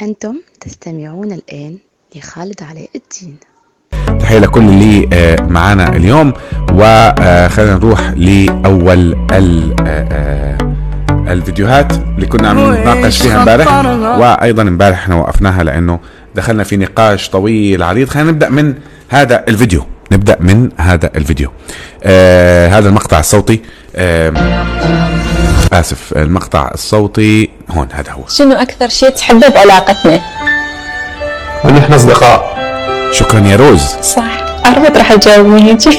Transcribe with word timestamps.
أنتم 0.00 0.34
تستمعون 0.60 1.32
الآن 1.32 1.78
لخالد 2.16 2.62
علاء 2.62 2.88
الدين. 2.94 3.36
تحية 4.20 4.38
لكل 4.38 4.60
اللي 4.60 5.08
آه، 5.12 5.42
معانا 5.42 5.96
اليوم. 5.96 6.32
وخلينا 6.72 7.74
نروح 7.74 8.10
لأول 8.16 9.16
ال- 9.32 9.76
آه، 9.86 10.08
آه، 10.12 10.58
الفيديوهات 11.32 11.92
اللي 11.92 12.26
كنا 12.26 12.48
عم 12.48 12.72
نتناقش 12.74 13.22
فيها 13.22 13.40
امبارح. 13.40 13.84
وأيضا 14.18 14.62
امبارح 14.62 14.98
إحنا 14.98 15.14
وقفناها 15.14 15.64
لأنه 15.64 16.00
دخلنا 16.34 16.64
في 16.64 16.76
نقاش 16.76 17.30
طويل 17.30 17.82
عريض. 17.82 18.08
خلينا 18.08 18.30
نبدأ 18.30 18.48
من 18.48 18.74
هذا 19.08 19.44
الفيديو. 19.48 19.82
نبدأ 20.12 20.36
من 20.40 20.68
هذا 20.76 21.10
الفيديو. 21.16 21.50
آه 22.04 22.68
هذا 22.68 22.88
المقطع 22.88 23.20
الصوتي. 23.20 23.60
آه 23.96 24.30
آسف 25.72 26.12
المقطع 26.16 26.70
الصوتي 26.74 27.50
هون 27.70 27.88
هذا 27.92 28.12
هو. 28.12 28.22
شنو 28.28 28.54
أكثر 28.54 28.88
شيء 28.88 29.08
تحبه 29.08 29.48
بعلاقتنا؟ 29.48 30.20
ونحن 31.64 31.92
أصدقاء. 31.92 32.56
شكرا 33.12 33.40
يا 33.40 33.56
روز. 33.56 33.82
صح. 34.02 34.24
عرفت 34.64 34.96
راح 34.96 35.14
تجاوبني 35.14 35.62
هيجي 35.70 35.98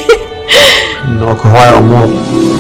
إنه 1.08 1.32
أكو 1.32 1.50
هواي 1.50 1.78
أمور 1.78 2.10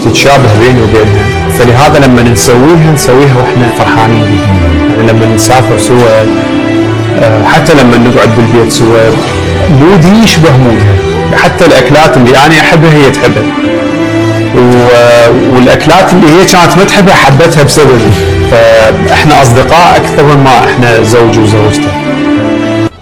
تتشابه 0.05 0.59
بيني 0.59 0.81
وبينها. 0.81 1.49
فلهذا 1.59 1.99
لما 2.07 2.21
نسويها 2.21 2.91
نسويها 2.93 3.37
وإحنا 3.37 3.69
فرحانين 3.77 4.39
يعني 4.97 5.11
لما 5.11 5.25
نسافر 5.35 5.77
سوا 5.77 6.21
آه، 7.19 7.43
حتى 7.43 7.73
لما 7.73 7.97
نقعد 7.97 8.29
بالبيت 8.35 8.71
سوا 8.71 9.09
مودي 9.69 10.23
يشبه 10.23 10.57
مودها. 10.57 10.95
حتى 11.37 11.65
الأكلات 11.65 12.17
اللي 12.17 12.37
أنا 12.45 12.61
أحبها 12.61 12.93
هي 12.93 13.11
تحبها. 13.11 13.76
والأكلات 15.55 16.13
اللي 16.13 16.27
هي 16.27 16.45
كانت 16.45 16.77
ما 16.77 16.83
تحبها 16.83 17.13
حبتها 17.15 17.63
بسببي 17.63 18.11
فإحنا 18.51 19.41
أصدقاء 19.41 19.95
أكثر 19.97 20.23
من 20.23 20.43
ما 20.43 20.59
إحنا 20.65 21.03
زوج 21.03 21.37
وزوجته. 21.39 21.91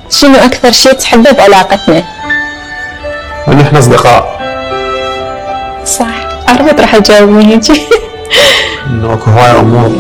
شنو 0.10 0.36
أكثر 0.36 0.72
شيء 0.72 0.94
تحبه 0.94 1.32
بعلاقتنا؟ 1.32 2.04
ونحن 3.48 3.76
أصدقاء. 3.76 4.40
صح. 5.86 6.06
عرفت 6.48 6.80
راح 6.82 6.98
تجاوبني 6.98 7.54
هيجي 7.54 7.82
إنه 8.90 9.14
أكو 9.14 9.32
هواي 9.32 9.60
أمور 9.60 9.92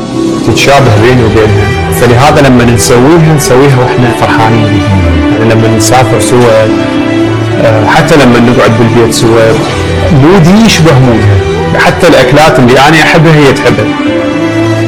تتشابه 0.47 1.02
بيني 1.02 1.23
وبينها. 1.23 1.66
فلهذا 2.02 2.41
لما 2.47 2.66
نسويها 2.66 3.34
نسويها 3.38 3.78
وإحنا 3.80 4.12
فرحانين 4.22 4.81
يعني 5.39 5.53
لما 5.53 5.67
نسافر 5.78 6.19
سوا 6.19 6.67
آه، 7.64 7.86
حتى 7.86 8.16
لما 8.16 8.39
نقعد 8.39 8.72
بالبيت 8.80 9.14
سوا 9.14 9.53
مودي 10.23 10.66
يشبه 10.66 11.00
مودها. 11.00 11.44
حتى 11.78 12.08
الأكلات 12.08 12.59
اللي 12.59 12.80
أنا 12.80 13.02
أحبها 13.04 13.36
هي 13.36 13.54
تحبها. 13.54 13.86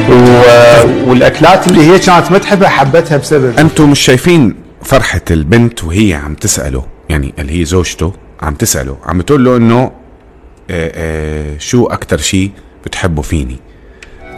و- 0.09 1.09
والأكلات 1.09 1.67
اللي 1.67 1.81
هي 1.91 1.99
كانت 1.99 2.31
ما 2.31 2.37
تحبها 2.37 2.69
حبتها 2.69 3.17
بسبب 3.17 3.59
أنتم 3.59 3.89
مش 3.91 3.99
شايفين 3.99 4.55
فرحة 4.83 5.21
البنت 5.31 5.83
وهي 5.83 6.13
عم 6.13 6.33
تسأله 6.33 6.83
يعني 7.09 7.33
اللي 7.39 7.59
هي 7.61 7.65
زوجته 7.65 8.13
عم 8.41 8.53
تسأله 8.53 8.97
عم 9.05 9.21
تقول 9.21 9.45
له 9.45 9.57
إنه 9.57 9.77
آه، 9.83 9.91
آه، 10.95 11.57
شو 11.59 11.85
أكتر 11.85 12.17
شيء 12.17 12.51
بتحبه 12.85 13.21
فيني؟ 13.21 13.59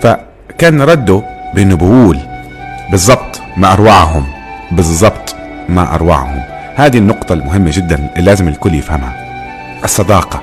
فكان 0.01 0.81
رده 0.81 1.23
بانه 1.55 1.75
بقول 1.75 2.17
بالضبط 2.91 3.41
ما 3.57 3.73
اروعهم 3.73 4.25
بالضبط 4.71 5.35
ما 5.69 5.95
اروعهم 5.95 6.41
هذه 6.75 6.97
النقطة 6.97 7.33
المهمة 7.33 7.71
جدا 7.73 8.09
اللي 8.17 8.25
لازم 8.25 8.47
الكل 8.47 8.75
يفهمها 8.75 9.15
الصداقة. 9.83 10.41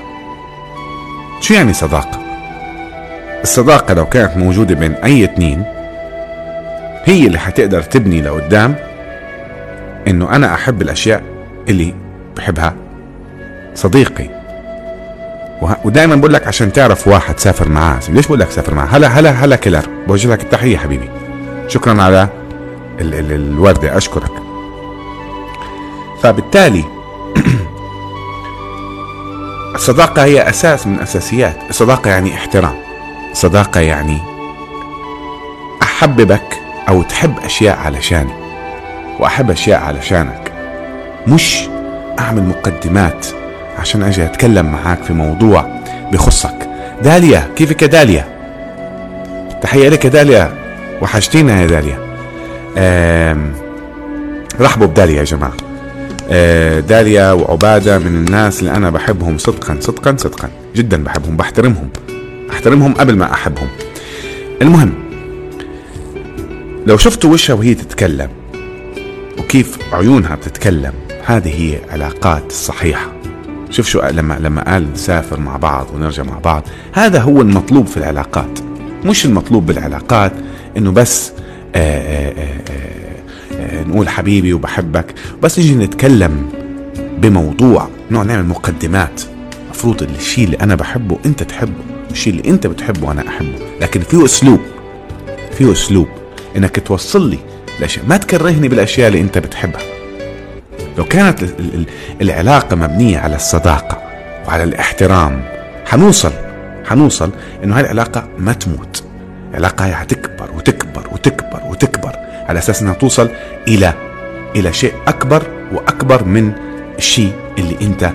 شو 1.41 1.53
يعني 1.53 1.73
صداقة؟ 1.73 2.19
الصداقة 3.43 3.93
لو 3.93 4.05
كانت 4.05 4.37
موجودة 4.37 4.75
بين 4.75 4.93
أي 4.93 5.23
اتنين 5.23 5.63
هي 7.03 7.27
اللي 7.27 7.39
حتقدر 7.39 7.81
تبني 7.81 8.21
لقدام 8.21 8.75
إنه 10.07 10.35
أنا 10.35 10.53
أحب 10.53 10.81
الأشياء 10.81 11.23
اللي 11.69 11.93
بحبها 12.37 12.73
صديقي. 13.75 14.29
ودائما 15.83 16.15
بقول 16.15 16.33
لك 16.33 16.47
عشان 16.47 16.73
تعرف 16.73 17.07
واحد 17.07 17.39
سافر 17.39 17.69
معاه 17.69 17.99
ليش 18.09 18.27
بقول 18.27 18.39
لك 18.39 18.51
سافر 18.51 18.73
معاه؟ 18.73 18.85
هلا 18.85 19.07
هلا 19.07 19.29
هلا 19.31 19.55
كيلر 19.55 19.85
بوجه 20.07 20.27
لك 20.31 20.41
التحية 20.43 20.77
حبيبي. 20.77 21.09
شكرا 21.67 22.01
على 22.01 22.27
ال 23.01 23.13
ال 23.13 23.31
الوردة 23.31 23.97
أشكرك. 23.97 24.31
فبالتالي 26.23 26.83
الصداقه 29.77 30.23
هي 30.23 30.49
أساس 30.49 30.87
من 30.87 30.99
أساسيات. 30.99 31.55
الصداقه 31.69 32.09
يعني 32.09 32.33
احترام. 32.33 32.75
الصداقه 33.31 33.79
يعني 33.81 34.17
أحببك 35.81 36.59
أو 36.89 37.01
تحب 37.01 37.39
أشياء 37.45 37.77
علشاني 37.77 38.33
وأحب 39.19 39.51
أشياء 39.51 39.79
علشانك. 39.79 40.51
مش 41.27 41.69
أعمل 42.19 42.43
مقدمات 42.43 43.27
عشان 43.79 44.03
أجي 44.03 44.25
أتكلم 44.25 44.65
معاك 44.65 45.03
في 45.03 45.13
موضوع 45.13 45.65
بخصك. 46.11 46.69
داليا 47.03 47.47
كيفك 47.55 47.81
يا 47.81 47.87
داليا؟ 47.87 48.25
تحية 49.61 49.89
لك 49.89 50.05
يا 50.05 50.09
داليا. 50.09 50.51
وحشتينا 51.01 51.61
يا 51.61 51.67
داليا. 51.67 51.97
رحبوا 54.61 54.87
بداليا 54.87 55.19
يا 55.19 55.23
جماعة. 55.23 55.51
آه، 55.51 55.66
داليا 56.79 57.31
وعبادة 57.31 57.99
من 57.99 58.07
الناس 58.07 58.59
اللي 58.59 58.71
أنا 58.71 58.89
بحبهم 58.89 59.37
صدقا 59.37 59.77
صدقا 59.79 60.15
صدقا. 60.17 60.49
جدا 60.75 61.03
بحبهم 61.03 61.37
بحترمهم 61.37 61.89
أحترمهم 62.51 62.93
قبل 62.93 63.15
ما 63.15 63.33
أحبهم. 63.33 63.67
المهم 64.61 64.93
لو 66.87 66.97
شفتوا 66.97 67.33
وشها 67.33 67.53
وهي 67.53 67.73
تتكلم 67.73 68.29
وكيف 69.39 69.77
عيونها 69.93 70.35
بتتكلم 70.35 70.93
هذه 71.25 71.61
هي 71.61 71.77
علاقات 71.91 72.43
الصحيحة 72.47 73.11
شوف 73.69 73.87
شو 73.87 74.01
لما 74.01 74.37
لما 74.39 74.71
قال 74.71 74.93
نسافر 74.93 75.39
مع 75.39 75.57
بعض 75.57 75.87
ونرجع 75.93 76.23
مع 76.23 76.39
بعض 76.39 76.63
هذا 76.93 77.19
هو 77.19 77.41
المطلوب 77.41 77.87
في 77.87 77.97
العلاقات. 77.97 78.59
مش 79.05 79.25
المطلوب 79.25 79.65
بالعلاقات 79.65 80.31
إنه 80.77 80.91
بس 80.91 81.31
آآ 81.75 81.99
آآ 81.99 82.29
آآ 82.29 82.57
آآ 82.69 82.96
نقول 83.59 84.09
حبيبي 84.09 84.53
وبحبك. 84.53 85.13
بس 85.43 85.59
نجي 85.59 85.75
نتكلم 85.75 86.49
بموضوع 87.17 87.87
نوع 88.11 88.23
نعمل 88.23 88.45
مقدمات. 88.45 89.21
مفروض 89.69 90.03
الشيء 90.03 90.45
اللي 90.45 90.57
أنا 90.57 90.75
بحبه 90.75 91.17
أنت 91.25 91.43
تحبه 91.43 91.83
الشيء 92.11 92.33
اللي 92.33 92.49
أنت 92.49 92.67
بتحبه 92.67 93.11
أنا 93.11 93.27
أحبه. 93.27 93.55
لكن 93.81 93.99
فيه 93.99 94.25
أسلوب 94.25 94.59
فيه 95.57 95.71
أسلوب. 95.71 96.07
إنك 96.57 96.79
توصل 96.79 97.29
لي 97.29 97.37
الاشياء 97.79 98.05
ما 98.05 98.17
تكرهني 98.17 98.67
بالأشياء 98.67 99.07
اللي 99.07 99.21
أنت 99.21 99.37
بتحبها. 99.37 99.81
لو 100.97 101.03
كانت 101.05 101.43
ال- 101.43 101.49
ال- 101.59 101.85
العلاقة 102.21 102.75
مبنية 102.75 103.17
على 103.17 103.35
الصداقة 103.35 104.01
وعلى 104.47 104.63
الاحترام 104.63 105.43
حنوصل 105.85 106.31
حنوصل 106.85 107.31
إنه 107.63 107.75
هاي 107.75 107.81
العلاقة 107.81 108.27
ما 108.39 108.53
تموت. 108.53 109.03
العلاقة 109.51 109.85
هي 109.85 109.95
حتكبر 109.95 110.49
وتكبر 110.55 111.07
وتكبر. 111.11 111.46
على 112.49 112.59
أساس 112.59 112.81
إنها 112.81 112.93
توصل 112.93 113.29
إلى 113.67 113.93
إلى 114.55 114.73
شيء 114.73 114.93
أكبر 115.07 115.43
وأكبر 115.71 116.23
من 116.23 116.53
الشيء 116.97 117.33
اللي 117.57 117.77
أنت 117.81 118.13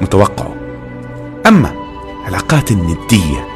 متوقعه. 0.00 0.54
أما 1.46 1.72
علاقات 2.26 2.70
الندية 2.70 3.48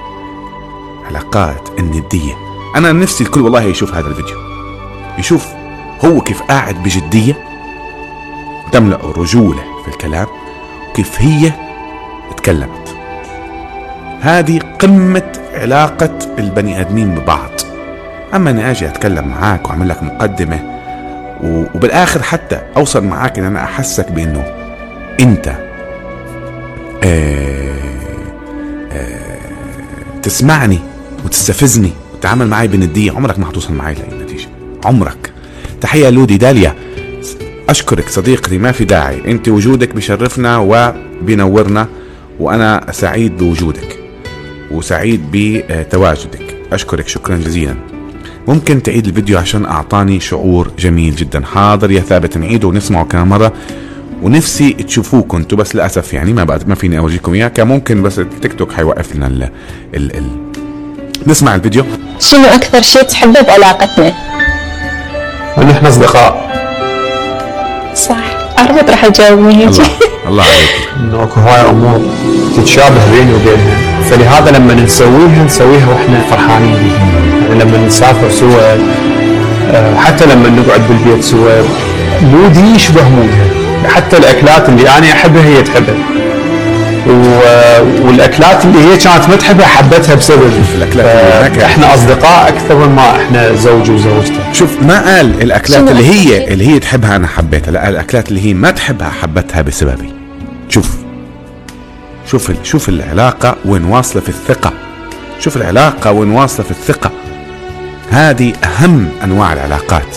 علاقات 1.07 1.69
الندية 1.79 2.35
أنا 2.77 2.93
نفسي 2.93 3.25
الكل 3.25 3.41
والله 3.41 3.63
يشوف 3.63 3.95
هذا 3.95 4.09
الفيديو. 4.09 4.37
يشوف 5.19 5.47
هو 6.05 6.21
كيف 6.21 6.43
قاعد 6.43 6.83
بجدية 6.83 7.35
تملأ 8.73 8.99
رجوله 9.17 9.63
في 9.83 9.89
الكلام 9.89 10.27
وكيف 10.91 11.21
هي 11.23 11.53
تكلمت 12.37 12.97
هذه 14.21 14.61
قمة 14.79 15.33
علاقة 15.55 16.19
البني 16.39 16.81
آدمين 16.81 17.15
ببعض. 17.15 17.51
أما 18.35 18.51
إني 18.51 18.71
آجي 18.71 18.87
أتكلم 18.87 19.29
معاك 19.29 19.69
وأعمل 19.69 19.89
لك 19.89 20.03
مقدمة 20.03 20.61
وبالآخر 21.45 22.23
حتى 22.23 22.61
أوصل 22.77 23.05
معاك 23.05 23.39
إن 23.39 23.45
أنا 23.45 23.65
أحسك 23.65 24.13
بإنه 24.13 24.45
أنت 25.21 25.49
آه 27.05 27.77
آه 28.93 29.39
تسمعني 30.23 30.79
وتستفزني 31.25 31.93
وتتعامل 32.15 32.47
معي 32.49 32.69
بنديه 32.69 33.13
عمرك 33.13 33.39
ما 33.39 33.47
حتوصل 33.47 33.75
معي 33.75 33.95
لأي 33.95 34.19
نتيجة. 34.25 34.49
عمرك. 34.85 35.33
تحية 35.81 36.11
لودي 36.11 36.37
داليا. 36.39 36.75
أشكرك 37.69 38.09
صديقتي 38.09 38.59
ما 38.59 38.73
في 38.73 38.85
داعي. 38.85 39.31
أنت 39.31 39.49
وجودك 39.49 39.95
بشرفنا 39.95 40.59
وبينورنا 40.59 41.89
وأنا 42.41 42.87
سعيد 42.91 43.37
بوجودك 43.39 43.99
وسعيد 44.71 45.23
بتواجدك. 45.33 46.57
أشكرك. 46.73 47.09
شكرا 47.09 47.37
جزيلا. 47.37 47.75
ممكن 48.49 48.83
تعيد 48.83 49.07
الفيديو 49.07 49.39
عشان 49.39 49.65
أعطاني 49.65 50.21
شعور 50.21 50.71
جميل 50.79 51.17
جدا. 51.17 51.45
حاضر 51.45 51.91
يا 51.91 52.01
ثابت 52.01 52.39
نعيده 52.39 52.69
ونسمعه 52.69 53.05
كمان 53.05 53.27
مره 53.27 53.53
ونفسي 54.23 54.73
تشوفوه 54.73 55.23
كنتوا 55.23 55.59
بس 55.59 55.75
للأسف 55.75 56.15
يعني 56.15 56.33
ما 56.33 56.45
بقدر 56.45 56.67
ما 56.69 56.75
فيني 56.75 56.99
اوريكم 56.99 57.35
اياه 57.35 57.49
كان 57.49 57.67
ممكن 57.67 58.03
بس 58.03 58.19
التيك 58.19 58.53
توك 58.53 58.73
حيوقف 58.73 59.17
لنا 59.17 59.27
ال 59.27 59.43
ال 59.95 60.17
ال 60.17 60.27
نسمع 61.27 61.55
الفيديو. 61.55 61.85
شنو 62.21 62.45
أكثر 62.45 62.83
شيء 62.83 63.03
تحبه 63.03 63.41
بعلاقتنا؟ 63.41 64.13
ونحن 65.59 65.87
أصدقاء. 65.87 66.47
صح. 67.95 68.17
أربط 68.59 68.91
راح 68.91 69.07
تجاوبني 69.09 69.57
هيك 69.57 69.69
الله 69.69 69.89
الله 70.29 70.43
عليك. 70.45 70.89
إنه 71.01 71.23
أكو 71.23 71.41
هواي 71.41 71.71
أمور 71.71 72.01
تتشابه 72.57 73.11
بيني 73.11 73.35
وبينها 73.35 73.96
فلهذا 74.11 74.51
لما 74.59 74.75
نسويها 74.75 75.45
نسويها 75.45 75.89
وإحنا 75.89 76.21
فرحانين 76.31 76.75
بيها. 76.75 77.49
يعني 77.49 77.65
لما 77.65 77.87
نسافر 77.87 78.31
سوا 78.31 78.73
آه، 79.73 79.97
حتى 79.97 80.25
لما 80.27 80.49
نقعد 80.49 80.81
بالبيت 80.89 81.25
سوا 81.25 81.63
مودي 82.23 82.75
يشبه 82.75 83.09
مودها. 83.09 83.47
حتى 83.89 84.17
الأكلات 84.17 84.69
اللي 84.69 84.83
أنا 84.99 85.13
أحبها 85.13 85.45
هي 85.45 85.63
تحبها. 85.63 85.95
و- 87.09 88.07
والأكلات 88.07 88.65
اللي 88.65 88.79
هي 88.79 88.97
كانت 88.97 89.29
ما 89.29 89.37
تحبها 89.37 89.67
حبتها 89.67 90.15
بسببي 90.15 90.51
كانت- 90.95 91.59
إحنا 91.63 91.95
أصدقاء 91.95 92.49
أكثر 92.49 92.75
من 92.79 92.95
ما 92.95 93.17
إحنا 93.17 93.55
زوج 93.55 93.91
وزوجته 93.91 94.35
شوف 94.53 94.71
ما 94.83 95.01
قال 95.17 95.43
الأكلات 95.43 95.91
اللي 95.91 96.07
هي؟ 96.07 96.53
اللي 96.53 96.67
هي 96.75 96.79
تحبها 96.79 97.17
أنا 97.17 97.27
حبيتها. 97.27 97.71
لا 97.73 97.89
الأكلات 97.89 98.29
اللي 98.29 98.45
هي 98.47 98.55
ما 98.55 98.71
تحبها 98.71 99.11
حبتها 99.23 99.63
بسببي. 99.63 100.11
شوف 100.69 100.91
شوف 102.27 102.53
شوف 102.63 102.89
العلاقة 102.89 103.57
وين 103.65 103.85
واصلة 103.85 104.23
في 104.23 104.29
الثقة. 104.29 104.73
شوف 105.41 105.57
العلاقة 105.57 106.13
وين 106.13 106.31
واصلة 106.31 106.65
في 106.65 106.71
الثقة. 106.71 107.11
هذه 108.11 108.53
أهم 108.65 109.09
أنواع 109.25 109.53
العلاقات. 109.53 110.17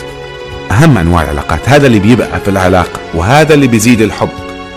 أهم 0.72 0.98
أنواع 0.98 1.24
العلاقات. 1.24 1.70
هذا 1.70 1.88
اللي 1.88 2.00
بيبقى 2.00 2.40
في 2.40 2.48
العلاقة 2.48 3.00
وهذا 3.14 3.54
اللي 3.54 3.68
بيزيد 3.68 4.02
الحب. 4.02 4.30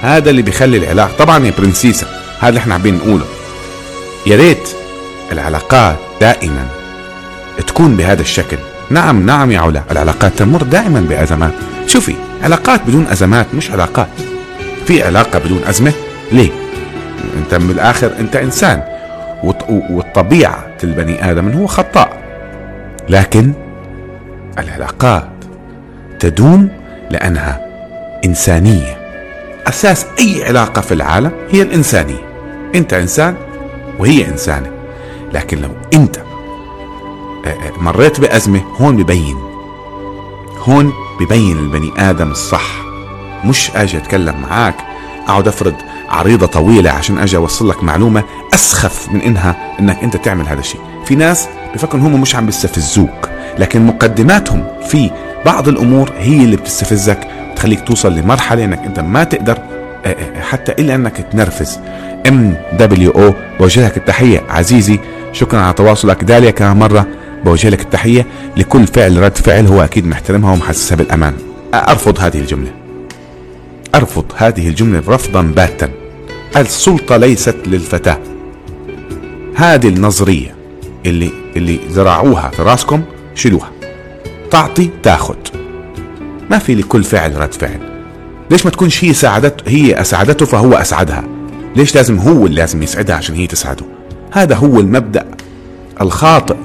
هذا 0.02 0.30
اللي 0.30 0.42
بيخلي 0.42 0.76
العلاقة. 0.76 1.12
طبعا 1.18 1.46
يا 1.46 1.52
برنسيسة 1.58 2.06
هذا 2.40 2.48
اللي 2.48 2.60
إحنا 2.60 2.74
حابين 2.74 2.94
نقوله 2.94 3.24
يا 4.26 4.36
ريت 4.36 4.68
العلاقات 5.32 5.96
دائما 6.20 6.66
تكون 7.66 7.96
بهذا 7.96 8.22
الشكل. 8.22 8.56
نعم 8.90 9.26
نعم 9.26 9.50
يا 9.50 9.60
علا 9.60 9.82
العلاقات 9.90 10.32
تمر 10.38 10.62
دائما 10.62 11.00
بأزمات. 11.00 11.52
شوفي 11.86 12.14
علاقات 12.42 12.80
بدون 12.86 13.06
أزمات 13.06 13.46
مش 13.54 13.70
علاقات. 13.70 14.08
في 14.86 15.02
علاقة 15.02 15.38
بدون 15.38 15.60
أزمة؟ 15.68 15.92
ليه؟ 16.32 16.50
انت 17.42 17.54
من 17.54 17.70
الآخر 17.70 18.12
انت 18.20 18.36
إنسان. 18.36 18.82
وط- 19.44 19.70
والطبيعة 19.90 20.66
البني 20.84 21.30
إنه 21.30 21.60
هو 21.62 21.66
خطاء. 21.66 22.22
لكن 23.08 23.52
العلاقات 24.58 25.28
تدوم 26.18 26.68
لأنها 27.10 27.60
إنسانية. 28.24 28.96
أساس 29.66 30.06
أي 30.18 30.44
علاقة 30.44 30.80
في 30.80 30.94
العالم 30.94 31.32
هي 31.50 31.62
الإنسانية. 31.62 32.20
أنت 32.74 32.92
إنسان 32.94 33.34
وهي 33.98 34.28
إنسانة. 34.28 34.70
لكن 35.32 35.58
لو 35.58 35.70
أنت 35.94 36.16
مريت 37.76 38.20
بأزمة 38.20 38.60
هون 38.80 38.96
ببين. 38.96 39.36
هون 40.58 40.92
ببين 41.20 41.58
البني 41.58 41.92
آدم 41.98 42.30
الصح. 42.30 42.82
مش 43.44 43.70
أجي 43.76 43.96
أتكلم 43.96 44.34
معاك 44.42 44.74
أقعد 45.28 45.48
أفرض 45.48 45.74
عريضة 46.12 46.46
طويلة 46.46 46.90
عشان 46.90 47.18
أجي 47.18 47.36
أوصل 47.36 47.68
لك 47.68 47.84
معلومة 47.84 48.24
أسخف 48.54 49.08
من 49.12 49.20
إنها 49.20 49.56
إنك 49.80 50.02
أنت 50.02 50.16
تعمل 50.16 50.48
هذا 50.48 50.60
الشيء. 50.60 50.80
في 51.04 51.14
ناس 51.14 51.48
بفكروا 51.74 52.02
هم 52.02 52.20
مش 52.20 52.36
عم 52.36 52.46
بيستفزوك 52.46 53.28
لكن 53.58 53.86
مقدماتهم 53.86 54.64
في 54.88 55.10
بعض 55.46 55.68
الأمور 55.68 56.12
هي 56.18 56.44
اللي 56.44 56.56
بتستفزك 56.56 57.28
وتخليك 57.52 57.80
توصل 57.80 58.14
لمرحلة 58.14 58.64
إنك 58.64 58.78
أنت 58.78 59.00
ما 59.00 59.24
تقدر 59.24 59.58
آه، 60.04 60.08
آه، 60.08 60.40
حتى 60.40 60.72
إلا 60.72 60.94
إنك 60.94 61.16
تنرفز. 61.32 61.78
MW 62.28 63.10
أو 63.10 63.34
بوجه 63.60 63.86
لك 63.86 63.96
التحية. 63.96 64.42
عزيزي 64.48 65.00
شكرا 65.32 65.60
على 65.60 65.72
تواصلك. 65.72 66.24
داليا 66.24 66.50
كمان 66.50 66.76
مرة 66.76 67.06
بوجه 67.44 67.68
لك 67.68 67.80
التحية. 67.80 68.26
لكل 68.56 68.86
فعل 68.86 69.22
رد 69.22 69.36
فعل 69.36 69.66
هو 69.66 69.84
أكيد 69.84 70.06
محترمها 70.06 70.52
ومحسسها 70.52 70.96
بالأمان. 70.96 71.34
أرفض 71.74 72.20
هذه 72.20 72.38
الجملة. 72.38 72.70
أرفض 73.94 74.24
هذه 74.36 74.68
الجملة 74.68 75.02
رفضا 75.08 75.42
باتا. 75.42 76.01
السلطة 76.56 77.16
ليست 77.16 77.56
للفتاة. 77.66 78.18
هذه 79.54 79.88
النظرية 79.88 80.54
اللي 81.06 81.30
اللي 81.56 81.80
زرعوها 81.90 82.50
في 82.50 82.62
راسكم 82.62 83.02
شيلوها. 83.34 83.70
تعطي 84.50 84.90
تاخد. 85.02 85.36
ما 86.50 86.58
في 86.58 86.74
لكل 86.74 87.04
فعل 87.04 87.40
رد 87.40 87.54
فعل. 87.54 87.80
ليش 88.50 88.64
ما 88.64 88.70
تكونش 88.70 89.04
هي 89.04 89.12
ساعدت 89.12 89.68
هي 89.68 90.00
اسعدته 90.00 90.46
فهو 90.46 90.74
اسعدها 90.74 91.24
ليش 91.76 91.94
لازم 91.94 92.18
هو 92.18 92.46
اللي 92.46 92.56
لازم 92.56 92.82
يسعدها 92.82 93.16
عشان 93.16 93.34
هي 93.34 93.46
تسعده 93.46 93.84
هذا 94.32 94.54
هو 94.54 94.80
المبدأ 94.80 95.26
الخاطئ. 96.00 96.56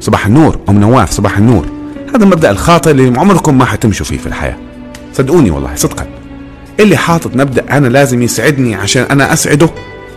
صباح 0.00 0.26
النور 0.26 0.58
أم 0.68 0.80
نواف 0.80 1.10
صباح 1.10 1.38
النور. 1.38 1.66
هذا 2.14 2.24
المبدأ 2.24 2.50
الخاطئ 2.50 2.90
اللي 2.90 3.18
عمركم 3.18 3.58
ما 3.58 3.64
حتمشوا 3.64 4.06
فيه 4.06 4.18
في 4.18 4.26
الحياة. 4.26 4.56
صدقوني 5.12 5.50
والله 5.50 5.74
صدقا. 5.74 6.21
اللي 6.82 6.96
حاطط 6.96 7.36
مبدأ 7.36 7.64
أنا 7.76 7.88
لازم 7.88 8.22
يسعدني 8.22 8.74
عشان 8.74 9.02
أنا 9.02 9.32
أسعده 9.32 9.68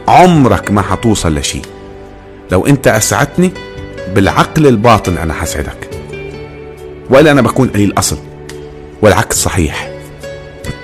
عمرك 0.08 0.72
ما 0.72 0.82
حتوصل 0.82 1.36
لشيء. 1.38 1.62
لو 2.52 2.66
أنت 2.68 2.88
أسعدتني 2.88 3.52
بالعقل 4.16 4.68
الباطن 4.68 5.18
أنا 5.18 5.34
حسعدك. 5.34 5.90
والا 7.10 7.32
أنا 7.32 7.42
بكون 7.42 7.68
قليل 7.68 7.94
أصل. 7.98 8.18
والعكس 9.02 9.36
صحيح. 9.36 9.90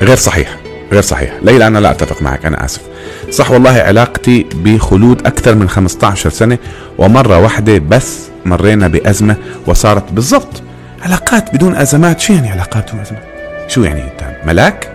غير 0.01 0.15
صحيح 0.15 0.57
غير 0.91 1.01
صحيح. 1.01 1.33
ليلى 1.41 1.67
أنا 1.67 1.79
لا 1.79 1.91
أتفق 1.91 2.21
معك 2.21 2.45
أنا 2.45 2.65
آسف. 2.65 2.81
صح 3.31 3.51
والله 3.51 3.71
علاقتي 3.79 4.45
بخلود 4.55 5.27
أكثر 5.27 5.55
من 5.55 5.69
15 5.69 6.29
سنة 6.29 6.57
ومرة 6.97 7.39
واحدة 7.39 7.77
بس 7.77 8.19
مرينا 8.45 8.87
بأزمة 8.87 9.35
وصارت 9.67 10.11
بالضبط. 10.11 10.61
علاقات 11.01 11.53
بدون 11.55 11.75
أزمات 11.75 12.19
شو 12.19 12.33
يعني 12.33 12.49
علاقات 12.49 12.89
بدون 12.89 13.01
أزمات؟ 13.01 13.23
شو 13.67 13.83
يعني 13.83 14.03
انت 14.03 14.35
ملاك؟ 14.45 14.91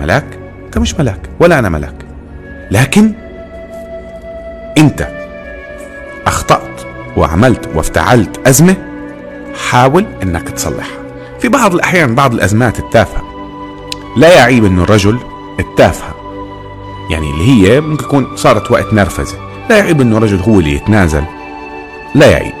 ملاك؟ 0.00 0.24
أنت 0.66 0.78
مش 0.78 0.94
ملاك 0.94 1.20
ولا 1.40 1.58
أنا 1.58 1.68
ملاك. 1.68 1.94
لكن 2.70 3.12
أنت 4.78 5.08
أخطأت 6.26 6.80
وعملت 7.16 7.68
وافتعلت 7.74 8.48
أزمة 8.48 8.76
حاول 9.70 10.06
إنك 10.22 10.48
تصلحها. 10.48 10.98
في 11.40 11.48
بعض 11.48 11.74
الأحيان 11.74 12.14
بعض 12.14 12.34
الأزمات 12.34 12.78
التافهة 12.78 13.22
لا 14.16 14.34
يعيب 14.34 14.64
إنه 14.64 14.82
الرجل 14.82 15.18
التافهة 15.60 16.14
يعني 17.10 17.30
اللي 17.30 17.44
هي 17.48 17.80
ممكن 17.80 18.04
تكون 18.04 18.36
صارت 18.36 18.70
وقت 18.70 18.92
نرفزة. 18.94 19.36
لا 19.70 19.78
يعيب 19.78 20.00
إنه 20.00 20.16
الرجل 20.16 20.38
هو 20.38 20.58
اللي 20.58 20.74
يتنازل 20.74 21.24
لا 22.14 22.26
يعيب. 22.26 22.54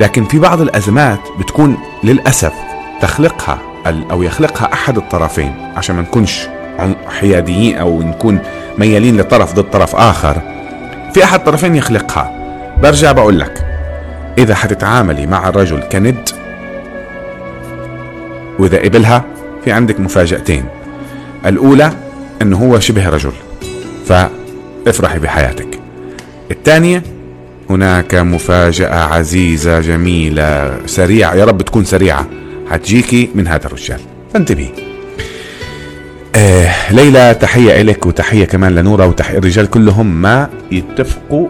لكن 0.00 0.24
في 0.24 0.38
بعض 0.38 0.60
الأزمات 0.60 1.20
بتكون 1.38 1.76
للأسف 2.04 2.52
تخلقها 3.00 3.58
أو 3.86 4.22
يخلقها 4.22 4.72
أحد 4.72 4.96
الطرفين 4.96 5.54
عشان 5.76 5.96
ما 5.96 6.02
نكونش 6.02 6.48
حياديين 7.06 7.76
أو 7.76 8.02
نكون 8.02 8.38
ميالين 8.78 9.16
لطرف 9.20 9.54
ضد 9.54 9.70
طرف 9.70 9.96
آخر. 9.96 10.40
في 11.14 11.24
أحد 11.24 11.38
الطرفين 11.38 11.76
يخلقها. 11.76 12.30
برجع 12.82 13.12
بقول 13.12 13.38
لك 13.38 13.66
إذا 14.38 14.54
حتتعاملي 14.54 15.26
مع 15.26 15.48
الرجل 15.48 15.80
كند 15.80 16.28
وإذا 18.58 18.78
قبلها 18.78 19.24
في 19.64 19.72
عندك 19.72 20.00
مفاجأتين. 20.00 20.64
الأولى 21.46 21.92
إنه 22.42 22.56
هو 22.56 22.80
شبه 22.80 23.08
رجل 23.08 23.32
فافرحي 24.06 25.18
بحياتك. 25.18 25.80
الثانية 26.50 27.02
هناك 27.70 28.14
مفاجأة 28.14 29.14
عزيزة 29.14 29.80
جميلة 29.80 30.78
سريعة 30.86 31.34
يا 31.34 31.44
رب 31.44 31.62
تكون 31.62 31.84
سريعة 31.84 32.26
حتجيكي 32.70 33.30
من 33.34 33.48
هذا 33.48 33.66
الرجال. 33.66 34.00
فانتبهي. 34.34 34.93
ليلى 36.90 37.34
تحية 37.40 37.80
إلك 37.80 38.06
وتحية 38.06 38.44
كمان 38.44 38.74
لنورة 38.74 39.06
وتحية 39.06 39.38
الرجال 39.38 39.66
كلهم 39.70 40.06
ما 40.22 40.48
يتفقوا 40.72 41.48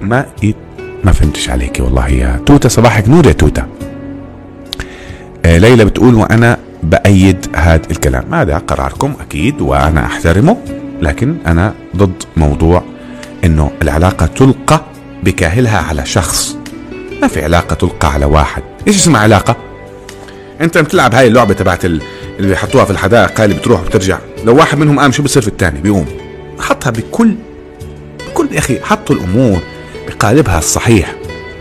ما 0.00 0.26
يت... 0.42 0.56
ما 1.04 1.12
فهمتش 1.12 1.50
عليكي 1.50 1.82
والله 1.82 2.08
يا 2.08 2.40
توتة. 2.46 2.68
صباحك 2.68 3.08
نور 3.08 3.26
يا 3.26 3.32
توتة. 3.32 3.64
آه 5.44 5.58
ليلى 5.58 5.84
بتقول 5.84 6.14
وأنا 6.14 6.58
بأيد 6.82 7.46
هذا 7.54 7.82
الكلام. 7.90 8.34
هذا 8.34 8.58
قراركم 8.58 9.14
أكيد 9.20 9.60
وأنا 9.60 10.06
أحترمه 10.06 10.56
لكن 11.02 11.36
أنا 11.46 11.74
ضد 11.96 12.22
موضوع 12.36 12.82
إنه 13.44 13.70
العلاقة 13.82 14.26
تلقى 14.26 14.80
بكاهلها 15.22 15.78
على 15.78 16.06
شخص. 16.06 16.56
ما 17.22 17.28
في 17.28 17.44
علاقة 17.44 17.74
تلقى 17.74 18.12
على 18.12 18.24
واحد. 18.24 18.62
إيش 18.88 18.96
اسمها 18.96 19.20
علاقة؟ 19.20 19.56
أنت 20.60 20.78
بتلعب 20.78 21.14
هاي 21.14 21.26
اللعبة 21.28 21.54
تبعت 21.54 21.84
ال- 21.84 22.02
اللي 22.38 22.48
بيحطوها 22.48 22.84
في 22.84 22.90
الحدائق 22.90 23.40
هاي 23.40 23.44
اللي 23.44 23.56
بتروح 23.56 23.80
وبترجع. 23.80 24.18
لو 24.44 24.56
واحد 24.56 24.78
منهم 24.78 25.00
قام 25.00 25.12
شو 25.12 25.22
بصير 25.22 25.42
في 25.42 25.48
الثاني 25.48 25.80
بيقوم. 25.80 26.06
حطها 26.58 26.90
بكل 26.90 27.34
بكل 28.30 28.48
يا 28.52 28.58
أخي 28.58 28.80
حطوا 28.80 29.16
الأمور 29.16 29.58
بقالبها 30.08 30.58
الصحيح. 30.58 31.14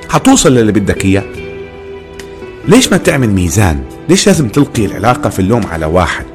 حتوصل 0.10 0.54
للي 0.54 0.72
بدك 0.72 1.06
إياه. 1.06 1.24
ليش 2.68 2.92
ما 2.92 2.98
تعمل 2.98 3.30
ميزان؟ 3.30 3.84
ليش 4.10 4.28
لازم 4.28 4.50
تلقي 4.50 4.86
العلاقة 4.86 5.30
في 5.30 5.40
اللوم 5.40 5.66
على 5.66 5.86
واحد؟ 5.86 6.26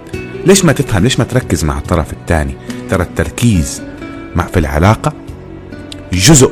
ليش 0.47 0.65
ما 0.65 0.73
تفهم؟ 0.73 1.03
ليش 1.03 1.19
ما 1.19 1.25
تركز 1.25 1.65
مع 1.65 1.79
الطرف 1.79 2.13
الثاني 2.13 2.55
ترى 2.91 3.03
التركيز 3.03 3.83
مع 4.37 4.47
في 4.47 4.59
العلاقة 4.59 5.13
جزء 6.13 6.51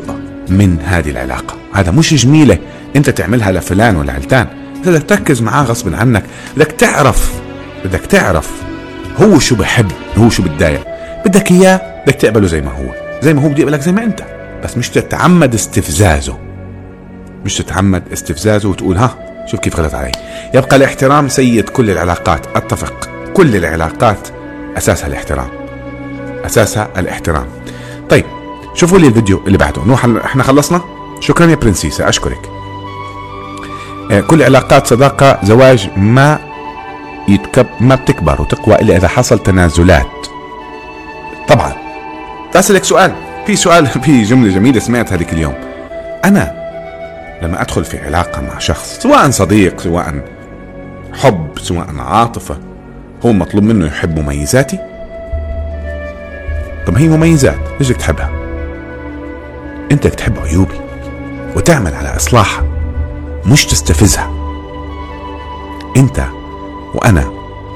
من 0.48 0.78
هذه 0.84 1.10
العلاقة. 1.10 1.56
هذا 1.72 1.90
مش 1.90 2.14
جميلة 2.14 2.58
أنت 2.96 3.10
تعملها 3.10 3.52
لفلان 3.52 3.96
ولا 3.96 4.12
علتان 4.12 4.46
بدك 4.86 5.02
تركز 5.02 5.42
معاه 5.42 5.64
غصب 5.64 5.94
عنك 5.94 6.24
بدك 6.56 6.72
تعرف 6.72 7.32
بدك 7.84 8.00
تعرف 8.00 8.65
هو 9.23 9.38
شو 9.38 9.54
بحب 9.54 9.92
هو 10.18 10.30
شو 10.30 10.42
بتضايق. 10.42 10.87
بدك 11.26 11.50
إياه 11.50 12.02
بدك 12.06 12.14
تقبله 12.14 12.46
زي 12.46 12.61
ما 12.61 12.70
هو 12.70 12.94
زي 13.23 13.35
ما 13.35 13.42
هو 13.42 13.49
بده 13.49 13.58
يقبلك 13.58 13.80
زي 13.80 13.92
ما 13.92 14.04
أنت. 14.04 14.23
بس 14.64 14.78
مش 14.78 14.88
تتعمد 14.88 15.54
استفزازه. 15.54 16.38
مش 17.44 17.58
تتعمد 17.58 18.02
استفزازه 18.12 18.68
وتقول 18.68 18.96
ها 18.96 19.16
شوف 19.46 19.61
كيف 19.61 19.80
غلط 19.80 19.94
علي. 19.94 20.12
يبقى 20.54 20.76
الاحترام 20.76 21.28
سيد 21.28 21.68
كل 21.68 21.90
العلاقات. 21.90 22.46
أتفق 22.56 23.08
كل 23.35 23.56
العلاقات 23.56 24.28
أساسها 24.76 25.06
الاحترام. 25.06 25.49
أساسها 26.46 26.88
الاحترام. 26.99 27.46
طيب 28.08 28.25
شوفوا 28.75 28.99
لي 28.99 29.06
الفيديو 29.06 29.42
اللي 29.46 29.58
بعده. 29.58 29.82
نوح 29.85 30.04
إحنا 30.04 30.42
خلصنا؟ 30.42 30.80
شكرا 31.20 31.46
يا 31.46 31.54
برنسيسة 31.54 32.08
أشكرك. 32.08 32.50
آه، 34.11 34.20
كل 34.20 34.42
علاقات 34.42 34.87
صداقة 34.87 35.38
زواج 35.44 35.88
ما 35.96 36.38
يتكب 37.28 37.66
ما 37.80 37.95
بتكبر 37.95 38.42
وتقوى 38.42 38.75
الا 38.75 38.97
إذا 38.97 39.09
حصل 39.09 39.38
تنازلات. 39.38 40.26
طبعا. 41.49 41.73
أسألك 42.54 42.85
سؤال. 42.85 43.12
في 43.47 43.56
سؤال 43.56 43.87
في 44.04 44.23
جملة 44.23 44.54
جميلة 44.54 44.80
سمعتها 44.80 45.16
هذيك 45.16 45.33
اليوم. 45.33 45.54
أنا 46.25 46.66
لما 47.42 47.62
أدخل 47.62 47.85
في 47.85 47.99
علاقة 47.99 48.42
مع 48.42 48.59
شخص 48.59 48.99
سواء 48.99 49.30
صديق 49.30 49.80
سواء 49.80 50.25
حب 51.12 51.59
سواء 51.59 51.87
عاطفة 51.99 52.59
هو 53.26 53.33
مطلوب 53.33 53.64
منه 53.64 53.87
يحب 53.87 54.18
مميزاتي؟ 54.18 54.78
طب 56.87 56.97
هي 56.97 57.09
مميزات 57.09 57.59
ليش 57.78 57.88
بدك 57.90 58.00
تحبها؟ 58.00 58.30
أنت 59.92 60.06
تحب 60.06 60.38
عيوبي 60.38 60.80
وتعمل 61.56 61.95
على 61.95 62.16
إصلاحها 62.16 62.64
مش 63.47 63.66
تستفزها. 63.66 64.30
أنت 65.97 66.21
وأنا 66.96 67.30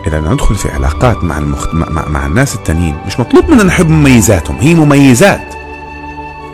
إذا 0.06 0.20
ندخل 0.20 0.54
في 0.54 0.70
علاقات 0.70 1.24
مع 1.24 1.38
المخت... 1.38 1.74
مع... 1.74 2.08
مع 2.08 2.26
الناس 2.26 2.54
التانيين 2.54 2.96
مش 3.06 3.20
مطلوب 3.20 3.50
مننا 3.50 3.62
نحب 3.62 3.88
مميزاتهم 3.88 4.56
هي 4.60 4.74
مميزات. 4.74 5.54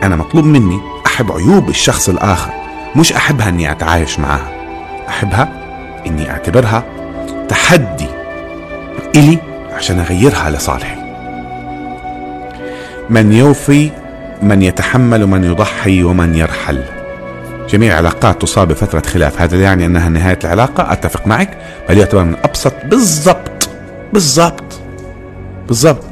أنا 0.03 0.15
مطلوب 0.15 0.45
مني 0.45 0.79
أحب 1.05 1.31
عيوب 1.31 1.69
الشخص 1.69 2.09
الآخر 2.09 2.51
مش 2.95 3.13
أحبها 3.13 3.49
إني 3.49 3.71
أتعايش 3.71 4.19
معها 4.19 4.51
أحبها 5.09 5.49
إني 6.07 6.31
أعتبرها 6.31 6.83
تحدي 7.49 8.07
إلي 9.15 9.39
عشان 9.73 9.99
أغيرها 9.99 10.49
لصالحي. 10.49 10.97
من 13.09 13.31
يوفي 13.33 13.91
من 14.41 14.61
يتحمل 14.61 15.23
ومن 15.23 15.43
يضحي 15.43 16.03
ومن 16.03 16.35
يرحل. 16.35 16.83
جميع 17.69 17.97
علاقات 17.97 18.41
تصاب 18.41 18.67
بفترة 18.67 19.01
خلاف. 19.01 19.41
هذا 19.41 19.61
يعني 19.61 19.85
أنها 19.85 20.09
نهاية 20.09 20.39
العلاقة. 20.43 20.93
أتفق 20.93 21.27
معك. 21.27 21.57
بل 21.89 21.97
يعتبر 21.97 22.23
من 22.23 22.35
أبسط 22.43 22.73
بالضبط 22.85 23.69
بالضبط 24.13 24.79
بالضبط. 25.67 26.03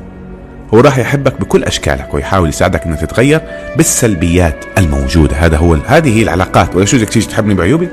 هو 0.74 0.80
راح 0.80 0.98
يحبك 0.98 1.42
بكل 1.42 1.64
أشكالك 1.64 2.14
ويحاول 2.14 2.50
يساعدك 2.50 2.86
أنك 2.86 3.00
تتغير 3.00 3.42
بالسلبيات 3.78 4.66
الموجودة. 4.78 5.36
هذا 5.36 5.58
هو 5.58 5.78
هذه 5.88 6.18
هي 6.18 6.24
العلاقات. 6.24 6.76
ولا 6.76 6.86
شو 6.86 6.98
بدك 6.98 7.10
تيجي 7.10 7.26
تحبني 7.26 7.54
بعيوبي؟ 7.54 7.90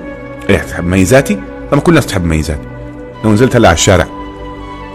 إيه 0.50 0.58
تحب 0.58 0.84
ميزاتي؟ 0.84 1.38
طب 1.70 1.78
كل 1.78 1.92
الناس 1.92 2.06
تحب 2.06 2.24
ميزاتي. 2.24 2.66
لو 3.24 3.32
نزلت 3.32 3.56
هلا 3.56 3.68
على 3.68 3.74
الشارع 3.74 4.06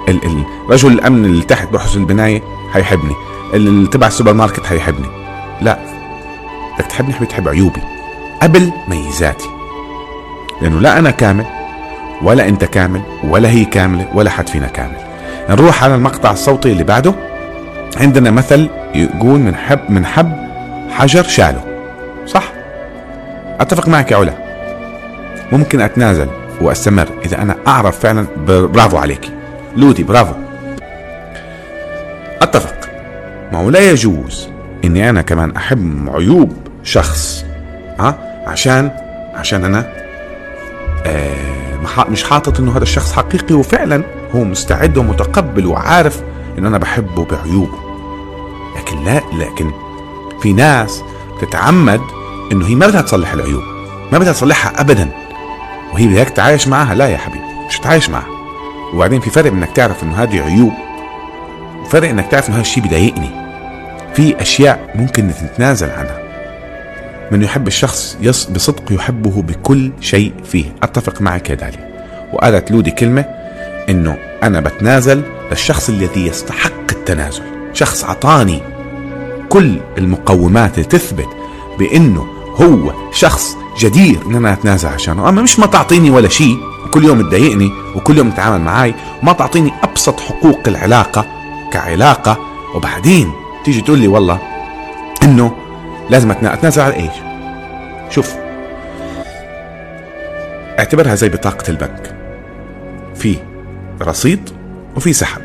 ال 0.10 0.26
ال 0.26 0.44
رجل 0.70 0.92
الأمن 0.92 1.26
اللي 1.26 1.44
تحت 1.44 1.68
بحرس 1.68 1.96
البناية 1.96 2.42
حيحبني. 2.72 3.14
اللي 3.54 3.88
تبع 3.88 4.08
السوبر 4.08 4.34
ماركت 4.34 4.66
حيحبني. 4.66 5.08
لا 5.62 5.80
بدك 6.76 6.88
تحبني 6.88 7.14
حبيت 7.14 7.30
تحب 7.30 7.48
عيوبي. 7.48 7.82
قبل 8.42 8.72
ميزاتي. 8.88 9.50
لأنه 10.62 10.80
لا 10.80 11.00
أنا 11.00 11.12
كامل 11.12 11.46
ولا 12.22 12.48
أنت 12.48 12.66
كامل 12.66 13.02
ولا 13.24 13.50
هي 13.50 13.66
كاملة 13.66 14.08
ولا 14.14 14.30
حد 14.30 14.50
فينا 14.50 14.68
كامل. 14.68 14.98
نروح 15.50 15.84
على 15.84 15.96
المقطع 15.96 16.32
الصوتي 16.32 16.72
اللي 16.72 16.84
بعده. 16.84 17.14
عندنا 17.98 18.32
مثل 18.32 18.70
يقول 18.96 19.40
من 19.40 19.56
حب 19.56 19.80
من 19.90 20.06
حب 20.06 20.32
حجر 20.90 21.24
شاله. 21.24 21.64
صح؟ 22.26 22.44
أتفق 23.60 23.88
معك 23.88 24.12
يا 24.12 24.18
علا. 24.18 24.34
ممكن 25.52 25.82
أتنازل 25.82 26.28
وأستمر 26.62 27.08
إذا 27.26 27.42
أنا 27.42 27.56
أعرف 27.68 28.00
فعلا. 28.00 28.28
برافو 28.48 28.98
عليكي 28.98 29.32
لودي 29.76 30.04
برافو. 30.04 30.34
أتفق. 32.42 32.76
ما 33.52 33.60
هو 33.60 33.70
لا 33.70 33.80
يجوز 33.80 34.50
إني 34.86 35.10
أنا 35.10 35.22
كمان 35.22 35.56
أحب 35.56 36.10
عيوب 36.10 36.54
شخص. 36.84 37.46
ها؟ 38.00 38.27
عشان 38.48 38.92
عشان 39.34 39.66
أنا 39.66 39.94
آه 41.06 41.68
مش 42.10 42.24
حاطط 42.24 42.60
إنه 42.60 42.72
هذا 42.78 42.84
الشخص 42.84 43.14
حقيقي 43.14 43.56
وفعلا 43.56 44.04
هو 44.36 44.44
مستعد 44.44 44.98
ومتقبل 44.98 45.66
وعارف 45.66 46.22
ان 46.58 46.66
أنا 46.66 46.78
بحبه 46.78 47.26
بعيوبه. 47.26 47.78
لكن 48.78 49.04
لا 49.04 49.22
لكن 49.34 49.72
في 50.42 50.54
ناس 50.54 51.04
تتعمد 51.42 52.02
إنه 52.52 52.68
هي 52.68 52.76
ما 52.76 52.88
بدها 52.88 53.02
تصلح 53.02 53.34
العيوب 53.34 53.64
ما 54.12 54.18
بدها 54.18 54.34
تصلحها 54.34 54.82
ابدا 54.82 55.10
وهي 55.94 56.08
بدها 56.08 56.24
تعايش 56.24 56.68
معها. 56.68 56.96
لا 56.96 57.08
يا 57.08 57.18
حبيبي 57.18 57.44
مش 57.68 57.80
تعايش 57.80 58.10
معها. 58.10 58.28
وبعدين 58.94 59.22
في 59.22 59.30
فرق 59.30 59.52
إنك 59.52 59.72
تعرف 59.76 60.04
إنه 60.04 60.24
هذه 60.24 60.42
عيوب 60.42 60.74
وفرق 61.82 62.10
إنك 62.10 62.28
تعرف 62.28 62.48
إنه 62.48 62.56
هذا 62.56 62.62
الشيء 62.62 62.84
بيضايقني. 62.84 63.30
في 64.14 64.42
أشياء 64.42 64.92
ممكن 64.96 65.28
نتنازل 65.28 65.90
عنها. 65.90 66.27
من 67.32 67.44
يحب 67.44 67.68
الشخص 67.68 68.18
يص 68.22 68.46
بصدق 68.46 68.84
يحبه 68.92 69.42
بكل 69.42 69.92
شيء 70.02 70.34
فيه. 70.44 70.76
أتفق 70.84 71.22
معك 71.22 71.50
يا 71.50 71.56
داليا 71.56 71.88
وقالت 72.34 72.72
لودي 72.72 72.92
كلمة 72.92 73.26
إنه 73.90 74.18
أنا 74.44 74.60
بتنازل 74.60 75.22
للشخص 75.52 75.90
الذي 75.90 76.28
يستحق 76.28 76.92
التنازل. 76.92 77.44
شخص 77.74 78.06
عطاني 78.06 78.62
كل 79.50 79.78
المقومات 79.98 80.74
اللي 80.74 80.90
تثبت 80.90 81.28
بإنه 81.80 82.28
هو 82.56 82.94
شخص 83.12 83.58
جدير 83.80 84.20
إن 84.26 84.36
أنا 84.36 84.54
أتنازل 84.54 84.90
عشانه. 84.90 85.30
أما 85.30 85.42
مش 85.42 85.60
ما 85.60 85.66
تعطيني 85.66 86.10
ولا 86.10 86.30
شيء 86.30 86.58
وكل 86.86 87.06
يوم 87.06 87.22
تضايقني 87.22 87.72
وكل 87.96 88.18
يوم 88.18 88.32
تتعامل 88.32 88.62
معي 88.62 88.94
وما 89.24 89.34
تعطيني 89.34 89.72
أبسط 89.84 90.20
حقوق 90.20 90.60
العلاقة 90.68 91.26
كعلاقة. 91.72 92.38
وبعدين 92.76 93.32
تيجي 93.66 93.82
تقول 93.82 94.00
لي 94.00 94.08
والله 94.08 94.40
إنه 95.24 95.52
لازم 96.10 96.32
أتنازل 96.32 96.82
على 96.82 96.96
إيش؟ 96.96 97.14
شوف 98.10 98.36
اعتبرها 100.80 101.16
زي 101.16 101.30
بطاقة 101.30 101.70
البنك. 101.70 102.16
في 103.16 103.38
رصيد 104.02 104.50
وفي 104.96 105.14
سحب. 105.14 105.42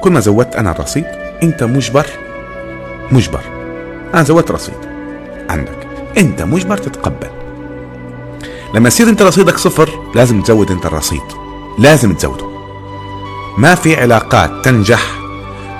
كل 0.00 0.12
ما 0.12 0.20
زودت 0.20 0.56
أنا 0.56 0.70
الرصيد 0.70 1.04
أنت 1.42 1.64
مجبر 1.64 2.06
مجبر. 3.10 3.40
أنا 4.14 4.22
زودت 4.22 4.50
رصيد. 4.50 4.74
عندك. 5.50 5.86
أنت 6.18 6.42
مجبر 6.42 6.76
تتقبل. 6.76 7.30
لما 8.74 8.88
يصير 8.88 9.08
أنت 9.08 9.22
رصيدك 9.22 9.56
صفر 9.56 9.90
لازم 10.14 10.42
تزود 10.42 10.70
أنت 10.70 10.86
الرصيد. 10.86 11.22
لازم 11.78 12.14
تزوده. 12.14 12.48
ما 13.58 13.74
في 13.74 14.00
علاقات 14.00 14.64
تنجح 14.64 15.18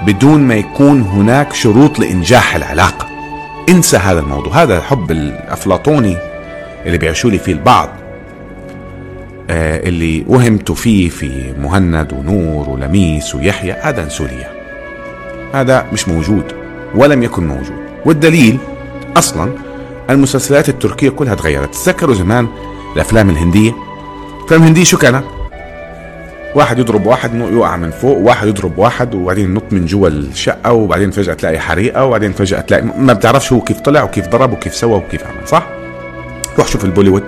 بدون 0.06 0.40
ما 0.40 0.54
يكون 0.54 1.02
هناك 1.02 1.54
شروط 1.54 1.98
لإنجاح 1.98 2.54
العلاقة. 2.56 3.07
انسى 3.68 3.96
هذا 3.96 4.20
الموضوع. 4.20 4.62
هذا 4.62 4.78
الحب 4.78 5.10
الأفلاطوني 5.10 6.16
اللي 6.86 6.98
بيعيشوا 6.98 7.30
لي 7.30 7.38
فيه 7.38 7.52
البعض 7.52 7.88
آه 9.50 9.88
اللي 9.88 10.24
وهمت 10.26 10.72
فيه 10.72 11.08
في 11.08 11.54
مهند 11.58 12.12
ونور 12.12 12.68
ولميس 12.68 13.34
ويحيى. 13.34 13.72
هذا 13.72 14.02
انسوليا 14.02 14.50
هذا 15.54 15.86
مش 15.92 16.08
موجود 16.08 16.44
ولم 16.94 17.22
يكن 17.22 17.46
موجود. 17.48 17.78
والدليل 18.04 18.58
أصلا 19.16 19.52
المسلسلات 20.10 20.68
التركية 20.68 21.08
كلها 21.08 21.34
تغيرت. 21.34 21.74
تذكروا 21.74 22.14
زمان 22.14 22.48
الأفلام 22.96 23.30
الهندية؟ 23.30 23.74
الافلام 24.38 24.62
الهنديه 24.62 24.84
شو 24.84 24.98
كانت 24.98 25.24
واحد 26.54 26.78
يضرب 26.78 27.06
واحد 27.06 27.34
يقع 27.34 27.76
من 27.76 27.90
فوق 27.90 28.18
واحد 28.18 28.48
يضرب 28.48 28.78
واحد 28.78 29.14
وبعدين 29.14 29.50
ينط 29.50 29.72
من 29.72 29.86
جوا 29.86 30.08
الشقة 30.08 30.72
وبعدين 30.72 31.10
فجأة 31.10 31.34
تلاقي 31.34 31.58
حريقة 31.58 32.04
وبعدين 32.04 32.32
فجأة 32.32 32.60
تلاقي 32.60 32.82
ما 32.82 33.12
بتعرفش 33.12 33.52
هو 33.52 33.60
كيف 33.60 33.80
طلع 33.80 34.02
وكيف 34.02 34.28
ضرب 34.28 34.52
وكيف 34.52 34.74
سوى 34.74 34.94
وكيف 34.94 35.26
عمل 35.26 35.48
صح؟ 35.48 35.66
روح 36.58 36.66
شوف 36.66 36.84
البوليوود. 36.84 37.22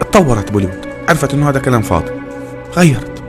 اتطورت 0.00 0.52
بوليوود. 0.52 0.86
عرفت 1.08 1.34
إنه 1.34 1.48
هذا 1.48 1.58
كلام 1.58 1.82
فاضي. 1.82 2.10
غيرت. 2.76 3.22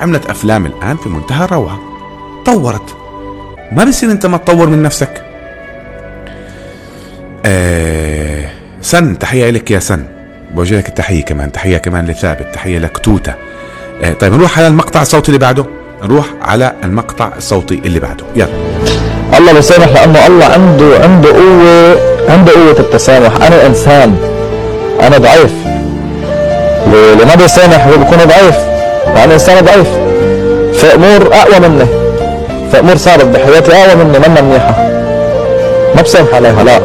عملت 0.00 0.26
أفلام 0.26 0.66
الآن 0.66 0.96
في 0.96 1.08
منتهى 1.08 1.44
الروعة. 1.44 1.80
طورت. 2.44 2.96
ما 3.72 3.84
بصير 3.84 4.10
أنت 4.10 4.26
ما 4.26 4.36
تطور 4.36 4.68
من 4.68 4.82
نفسك. 4.82 5.24
آه 7.46 8.50
سن 8.80 9.18
تحية 9.18 9.50
لك 9.50 9.70
يا 9.70 9.78
سن. 9.78 10.04
بوجه 10.54 10.78
لك 10.78 10.88
التحية 10.88 11.24
كمان. 11.24 11.52
تحية 11.52 11.78
كمان 11.78 12.06
لثابت. 12.06 12.54
تحية 12.54 12.78
لك 12.78 12.98
توتة 12.98 13.32
آه 13.32 13.47
طيب 14.20 14.32
نروح 14.32 14.58
على 14.58 14.66
المقطع 14.66 15.02
الصوتي 15.02 15.28
اللي 15.28 15.38
بعده. 15.38 15.64
نروح 16.04 16.26
على 16.42 16.72
المقطع 16.84 17.30
الصوتي 17.36 17.82
اللي 17.84 18.00
بعده. 18.00 18.24
يلا. 18.36 18.48
الله 19.38 19.52
بيسامح 19.52 19.88
لأنه 19.88 20.26
الله 20.26 20.44
عنده 20.44 20.84
عنده 21.02 21.28
قوة 21.32 21.96
عنده 22.28 22.52
قوة 22.52 22.78
التسامح. 22.78 23.46
أنا 23.46 23.66
إنسان. 23.66 24.16
أنا 25.02 25.18
ضعيف. 25.18 25.52
واللي 26.92 27.24
ما 27.24 27.34
بيسامح 27.34 27.86
هو 27.86 27.96
بيكون 27.98 28.18
ضعيف. 28.18 28.56
يعني 29.16 29.34
إنسان 29.34 29.64
ضعيف. 29.64 29.88
في 30.80 30.94
امور 30.94 31.34
أقوى 31.34 31.68
مني. 31.68 31.86
في 32.70 32.80
امور 32.80 32.96
صارت 32.96 33.24
بحياتي 33.24 33.72
أقوى 33.72 34.04
مني 34.04 34.18
منا 34.18 34.40
منيحة. 34.40 34.88
ما 35.96 36.02
بسامح 36.02 36.34
عليها 36.34 36.64
لا. 36.64 36.80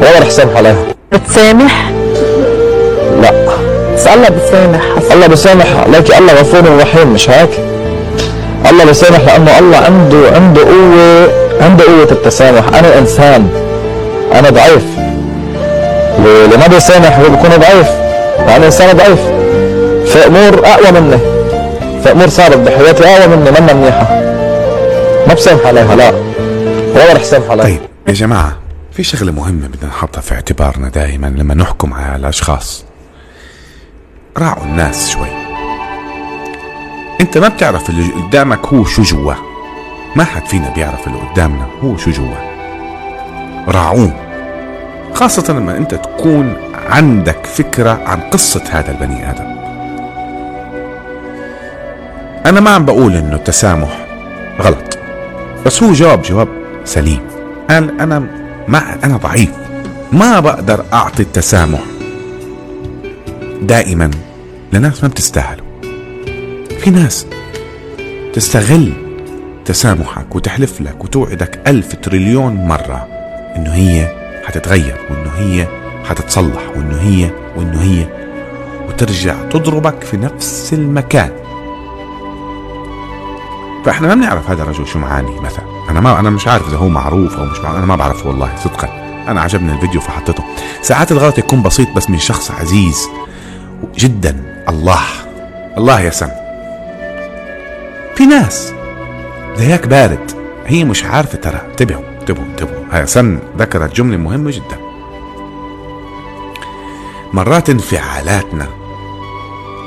ولا 0.00 0.18
رح 0.20 0.30
سامح 0.30 0.56
عليها. 0.56 0.76
بتسامح؟ 1.12 1.90
لا. 3.22 3.46
بس 3.96 4.06
الله 4.06 4.28
بتسامح 4.28 4.82
الله 5.12 5.26
بيسامح 5.26 5.66
لكن 5.88 6.14
الله 6.14 6.32
غفور 6.32 6.78
رحيم. 6.80 7.12
مش 7.12 7.30
هيك؟ 7.30 7.50
الله 8.70 8.84
بيسامح 8.84 9.18
لأنه 9.20 9.58
الله 9.58 9.76
عنده 9.76 10.18
عنده 10.34 10.60
قوة 10.62 11.28
عنده 11.60 11.84
قوة 11.84 12.08
التسامح. 12.12 12.68
أنا 12.68 12.98
إنسان. 12.98 13.48
أنا 14.34 14.50
ضعيف. 14.50 14.84
واللي 16.18 16.56
ما 16.56 16.66
بيسامح 16.66 17.18
هو 17.18 17.28
بيكون 17.28 17.50
ضعيف. 17.50 17.88
يعني 18.38 18.66
إنسان 18.66 18.96
ضعيف. 18.96 19.20
في 20.12 20.26
امور 20.26 20.66
أقوى 20.66 21.00
مني. 21.00 21.18
في 22.02 22.12
امور 22.12 22.28
صارت 22.28 22.56
بحياتي 22.56 23.04
أقوى 23.04 23.36
مني 23.36 23.50
منا 23.50 23.72
منيحة. 23.72 24.20
ما 25.28 25.34
بسامح 25.34 25.66
عليها 25.66 25.96
لا. 25.96 26.12
ولا 26.94 27.12
رح 27.12 27.22
سامح 27.22 27.50
عليها. 27.50 27.64
طيب 27.64 27.80
يا 28.08 28.12
جماعة 28.12 28.56
في 28.92 29.02
شغلة 29.02 29.32
مهمة 29.32 29.66
بدنا 29.68 29.88
نحطها 29.90 30.20
في 30.20 30.34
اعتبارنا 30.34 30.88
دائما 30.88 31.26
لما 31.26 31.54
نحكم 31.54 31.94
على 31.94 32.16
الأشخاص. 32.16 32.85
راعوا 34.38 34.64
الناس 34.64 35.10
شوي. 35.10 35.28
انت 37.20 37.38
ما 37.38 37.48
بتعرف 37.48 37.90
اللي 37.90 38.12
قدامك 38.12 38.66
هو 38.66 38.84
شو 38.84 39.02
جواه 39.02 39.36
ما 40.16 40.24
حد 40.24 40.46
فينا 40.46 40.70
بيعرف 40.70 41.06
اللي 41.06 41.18
قدامنا 41.18 41.66
هو 41.84 41.96
شو 41.96 42.10
جواه 42.10 42.56
راعوه. 43.68 44.12
خاصة 45.14 45.52
لما 45.52 45.76
انت 45.76 45.94
تكون 45.94 46.56
عندك 46.88 47.46
فكرة 47.46 48.02
عن 48.06 48.20
قصة 48.20 48.62
هذا 48.70 48.90
البني 48.90 49.30
آدم. 49.30 49.56
أنا 52.46 52.60
ما 52.60 52.70
عم 52.70 52.84
بقول 52.84 53.16
إنه 53.16 53.36
التسامح 53.36 54.06
غلط 54.60 54.98
بس 55.66 55.82
هو 55.82 55.92
جواب 55.92 56.22
جواب 56.22 56.48
سليم. 56.84 57.20
قال 57.70 58.00
أنا 58.00 58.26
ما 58.68 59.04
أنا 59.04 59.16
ضعيف. 59.16 59.50
ما 60.12 60.40
بقدر 60.40 60.84
أعطي 60.92 61.22
التسامح. 61.22 61.80
دائما 63.62 64.10
لناس 64.76 65.02
ما 65.02 65.08
بتستاهلوا. 65.08 65.66
في 66.80 66.90
ناس 66.90 67.26
تستغل 68.32 68.92
تسامحك 69.64 70.36
وتحلف 70.36 70.80
لك 70.80 71.04
وتوعدك 71.04 71.60
ألف 71.66 71.94
تريليون 71.94 72.54
مرة 72.54 73.08
إنه 73.56 73.74
هي 73.74 74.08
حتتغير 74.44 74.96
وإنه 75.10 75.30
هي 75.30 75.68
حتتصلح 76.04 76.62
وإنه 76.76 77.00
هي 77.00 77.30
وإنه 77.56 77.82
هي 77.82 78.06
وترجع 78.88 79.34
تضربك 79.50 80.02
في 80.02 80.16
نفس 80.16 80.72
المكان. 80.72 81.30
فإحنا 83.84 84.08
ما 84.08 84.14
بنعرف 84.14 84.50
هذا 84.50 84.62
الرجل 84.62 84.86
شو 84.86 84.98
معاني 84.98 85.40
مثلا. 85.40 85.64
أنا 85.90 86.00
ما 86.00 86.20
أنا 86.20 86.30
مش 86.30 86.48
عارف 86.48 86.68
إذا 86.68 86.76
هو 86.76 86.88
معروف 86.88 87.36
أو 87.36 87.44
مش 87.44 87.58
معروف 87.58 87.76
أنا 87.76 87.86
ما 87.86 87.96
بعرف 87.96 88.26
والله 88.26 88.56
صدقا. 88.64 88.88
أنا 89.28 89.40
عجبني 89.40 89.72
الفيديو 89.72 90.00
فحطيته. 90.00 90.44
ساعات 90.82 91.12
الغلط 91.12 91.38
يكون 91.38 91.62
بسيط 91.62 91.88
بس 91.96 92.10
من 92.10 92.18
شخص 92.18 92.50
عزيز 92.50 93.08
جدا. 93.98 94.55
الله. 94.68 95.02
الله 95.78 96.00
يا 96.00 96.10
سم. 96.10 96.30
في 98.14 98.26
ناس. 98.26 98.72
زيك 99.56 99.86
بارد. 99.86 100.32
هي 100.66 100.84
مش 100.84 101.04
عارفة 101.04 101.38
ترى. 101.38 101.60
انتبهوا 101.70 102.02
انتبهوا 102.20 102.46
انتبهوا. 102.46 102.84
هاي 102.90 103.06
سن 103.06 103.38
ذكرت 103.58 103.96
جملة 103.96 104.16
مهمة 104.16 104.50
جدا. 104.50 104.78
مرات 107.32 107.70
انفعالاتنا 107.70 108.66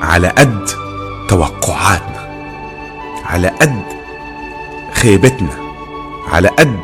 على 0.01 0.27
قد 0.27 0.69
توقعاتنا 1.27 2.29
على 3.25 3.47
قد 3.47 3.83
خيبتنا 4.93 5.53
على 6.31 6.47
قد 6.47 6.79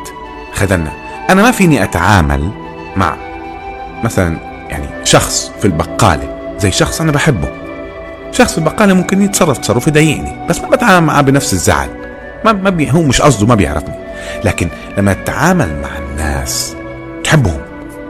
خذلنا. 0.54 0.92
أنا 1.30 1.42
ما 1.42 1.52
فيني 1.52 1.84
أتعامل 1.84 2.52
مع 2.96 3.16
مثلا 4.04 4.38
يعني 4.70 5.06
شخص 5.06 5.52
في 5.60 5.66
البقالة 5.66 6.56
زي 6.58 6.72
شخص 6.72 7.02
أنا 7.02 7.12
بحبه. 7.12 7.65
شخص 8.36 8.52
في 8.52 8.58
البقالة 8.58 8.94
ممكن 8.94 9.22
يتصرف 9.22 9.58
تصرف 9.58 9.88
يضايقني 9.88 10.48
بس 10.50 10.60
ما 10.62 10.70
بتعامل 10.70 11.08
معاه 11.08 11.22
بنفس 11.22 11.54
الزعل. 11.54 11.90
ما 12.46 12.52
ما 12.54 12.70
بي 12.70 12.92
هو 12.92 13.02
مش 13.02 13.22
قصده 13.22 13.48
ما 13.48 13.56
بيعرفني. 13.56 13.96
لكن 14.44 14.68
لما 14.98 15.14
تتعامل 15.14 15.82
مع 15.82 15.98
الناس 15.98 16.76
تحبهم 17.24 17.62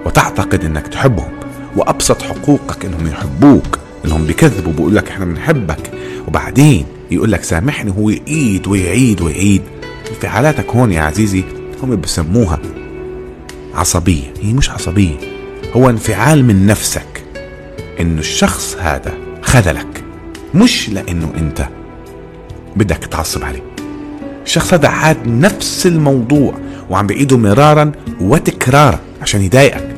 وتعتقد 0.06 0.66
إنك 0.66 0.88
تحبهم 0.88 1.32
وأبسط 1.76 2.22
حقوقك 2.22 2.86
إنهم 2.86 3.08
يحبوك 3.08 3.80
إنهم 4.06 4.26
بيكذبوا 4.26 4.74
بيقول 4.74 4.96
لك 4.96 5.10
إحنا 5.10 5.26
بنحبك 5.26 5.92
وبعدين 6.28 6.86
يقول 7.12 7.32
لك 7.32 7.44
سامحني 7.44 7.94
هو 7.98 8.10
يعيد 8.10 8.68
ويعيد 8.68 9.22
ويعيد. 9.22 9.62
انفعالاتك 10.10 10.70
هون 10.70 10.92
يا 10.92 11.02
عزيزي 11.02 11.44
هم 11.84 12.02
بسموها 12.02 12.60
عصبية. 13.76 14.34
هي 14.42 14.54
مش 14.54 14.70
عصبية 14.70 15.16
هو 15.76 15.90
انفعال 15.90 16.46
من 16.46 16.68
نفسك 16.68 17.24
إنه 18.00 18.20
الشخص 18.20 18.78
هذا 18.80 19.14
خذلك. 19.42 20.05
مش 20.54 20.90
لأنه 20.90 21.34
أنت 21.38 21.68
بدك 22.76 23.06
تعصب 23.06 23.44
عليه. 23.44 23.64
الشخص 24.46 24.74
هذا 24.74 24.88
عاد 24.88 25.28
نفس 25.28 25.86
الموضوع 25.86 26.54
وعم 26.90 27.08
بيعيده 27.08 27.38
مرارا 27.38 27.92
وتكرارا 28.22 29.00
عشان 29.22 29.42
يضايقك. 29.42 29.96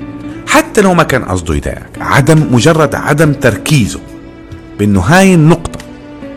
حتى 0.47 0.81
لو 0.81 0.93
ما 0.93 1.03
كان 1.03 1.25
قصده 1.25 1.55
يضايقك. 1.55 1.89
عدم 1.99 2.47
مجرد 2.51 2.95
عدم 2.95 3.33
تركيزه 3.33 3.99
بأنه 4.79 4.99
هاي 4.99 5.33
النقطة 5.33 5.79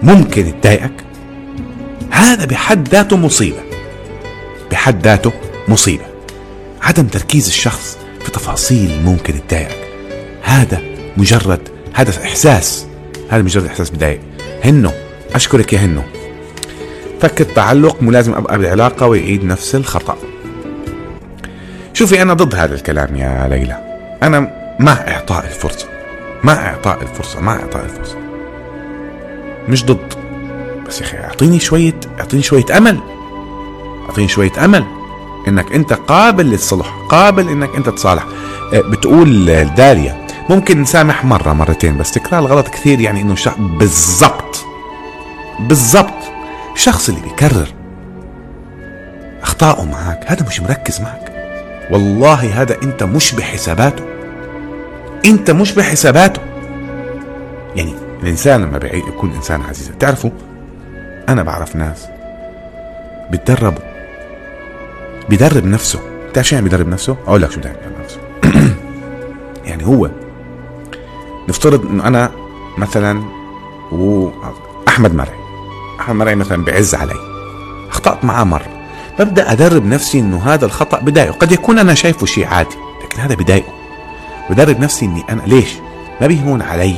ممكن 0.02 0.60
تضايقك 0.60 1.04
هذا 2.10 2.44
بحد 2.44 2.88
ذاته 2.88 3.16
مصيبة. 3.16 3.60
بحد 4.70 5.02
ذاته 5.02 5.32
مصيبة. 5.68 6.04
عدم 6.82 7.06
تركيز 7.06 7.46
الشخص 7.46 7.98
في 8.24 8.30
تفاصيل 8.30 9.02
ممكن 9.04 9.34
تضايقك. 9.48 9.88
هذا 10.42 10.80
مجرد 11.16 11.68
هذا 11.92 12.24
إحساس. 12.24 12.86
هذا 13.30 13.42
مجرد 13.42 13.66
إحساس 13.66 13.90
بضايق 13.90 14.20
هنو 14.64 14.90
أشكرك 15.34 15.72
يا 15.72 15.78
هنو. 15.78 16.02
فك 17.20 17.40
التعلق 17.40 18.02
مو 18.02 18.10
لازم 18.10 18.34
أبقى 18.34 18.58
بالعلاقة 18.58 19.06
ويعيد 19.06 19.44
نفس 19.44 19.74
الخطأ. 19.74 20.16
شوفي 21.94 22.22
أنا 22.22 22.34
ضد 22.34 22.54
هذا 22.54 22.74
الكلام 22.74 23.16
يا 23.16 23.48
ليلى. 23.50 23.76
أنا 24.22 24.40
مع 24.80 24.92
إعطاء 24.92 25.44
الفرصة. 25.44 25.86
مع 26.44 26.52
إعطاء 26.52 27.02
الفرصة 27.02 27.40
مع 27.40 27.52
إعطاء 27.52 27.84
الفرصة. 27.84 28.16
مش 29.68 29.84
ضد. 29.84 30.14
بس 30.88 31.00
يا 31.00 31.06
أخي 31.06 31.18
أعطيني 31.18 31.60
شوية 31.60 32.00
أعطيني 32.20 32.42
شوية 32.42 32.76
أمل. 32.76 33.00
أعطيني 34.08 34.28
شوية 34.28 34.64
أمل. 34.64 34.84
إنك 35.48 35.72
أنت 35.72 35.92
قابل 35.92 36.46
للصلح 36.46 37.06
قابل 37.08 37.48
إنك 37.48 37.76
أنت 37.76 37.88
تصالح. 37.88 38.26
أه، 38.72 38.80
بتقول 38.80 39.44
داليا 39.76 40.19
ممكن 40.50 40.80
نسامح 40.80 41.24
مرة 41.24 41.52
مرتين 41.52 41.98
بس 41.98 42.12
تكرار 42.12 42.40
الغلط 42.40 42.68
كثير 42.68 43.00
يعني 43.00 43.20
إنه 43.20 43.34
شخص 43.34 43.56
بالضبط 43.58 44.64
بالضبط 45.60 46.32
الشخص 46.74 47.08
اللي 47.08 47.20
بيكرر 47.20 47.68
أخطائه 49.42 49.84
معك 49.84 50.24
هذا 50.26 50.46
مش 50.46 50.60
مركز 50.60 51.00
معك. 51.00 51.32
والله 51.90 52.62
هذا 52.62 52.76
أنت 52.82 53.02
مش 53.02 53.34
بحساباته 53.34 54.04
أنت 55.26 55.50
مش 55.50 55.72
بحساباته. 55.72 56.42
يعني 57.76 57.94
الإنسان 58.22 58.62
لما 58.62 58.80
يكون 58.86 59.32
إنسان 59.32 59.62
عزيز 59.62 59.92
تعرفوا 60.00 60.30
أنا 61.28 61.42
بعرف 61.42 61.76
ناس 61.76 62.06
بيتدربوا 63.30 63.82
بيدرب 65.28 65.64
نفسه. 65.64 66.00
بتعرف 66.30 66.48
شو 66.48 66.54
يعني 66.54 66.68
بيدرب 66.68 66.88
نفسه؟ 66.88 67.16
أقول 67.26 67.42
لك 67.42 67.50
شو 67.50 67.60
بيدرب 67.60 67.74
نفسه. 68.04 68.20
يعني 69.68 69.86
هو 69.86 70.10
نفترض 71.50 71.86
إنه 71.86 72.06
أنا 72.06 72.30
مثلا 72.78 73.22
واحمد 73.92 75.14
مرعي. 75.14 75.38
أحمد 76.00 76.16
مرعي 76.16 76.34
مثلا 76.34 76.64
بعز 76.64 76.94
علي. 76.94 77.14
أخطأت 77.90 78.24
معاه 78.24 78.44
مرة. 78.44 78.66
ببدأ 79.18 79.52
أدرب 79.52 79.86
نفسي 79.86 80.18
إنه 80.18 80.38
هذا 80.38 80.66
الخطأ 80.66 81.00
بضايقه 81.00 81.32
قد 81.32 81.52
يكون 81.52 81.78
أنا 81.78 81.94
شايفه 81.94 82.26
شيء 82.26 82.46
عادي 82.46 82.76
لكن 83.04 83.20
هذا 83.20 83.34
بضايقه 83.34 83.72
بدرب 84.50 84.80
نفسي 84.80 85.06
إني 85.06 85.24
أنا 85.30 85.42
ليش؟ 85.46 85.68
ما 86.20 86.26
بيهون 86.26 86.62
علي 86.62 86.94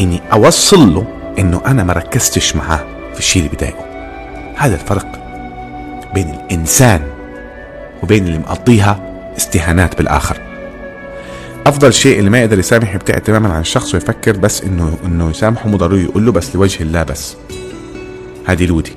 إني 0.00 0.20
أوصل 0.32 0.94
له 0.94 1.06
إنه 1.38 1.62
أنا 1.66 1.84
ما 1.84 1.92
ركزتش 1.92 2.56
معاه 2.56 2.84
في 3.12 3.18
الشيء 3.18 3.42
اللي 3.42 3.56
بضايقه 3.56 3.84
هذا 4.56 4.74
الفرق 4.74 5.06
بين 6.14 6.30
الإنسان 6.30 7.00
وبين 8.02 8.26
اللي 8.26 8.38
مقضيها 8.38 9.00
استهانات 9.36 9.98
بالآخر. 9.98 10.53
أفضل 11.66 11.92
شيء 11.92 12.18
اللي 12.18 12.30
ما 12.30 12.40
يقدر 12.40 12.58
يسامح 12.58 12.94
يبتعد 12.94 13.20
تماما 13.20 13.52
عن 13.52 13.60
الشخص 13.60 13.94
ويفكر 13.94 14.36
بس 14.36 14.62
إنه 14.62 14.98
إنه 15.04 15.30
يسامحه 15.30 15.68
مو 15.68 15.76
ضروري 15.76 16.02
يقول 16.02 16.26
له 16.26 16.32
بس 16.32 16.56
لوجه 16.56 16.82
الله 16.82 17.02
بس. 17.02 17.36
هذه 18.44 18.66
لودي 18.66 18.92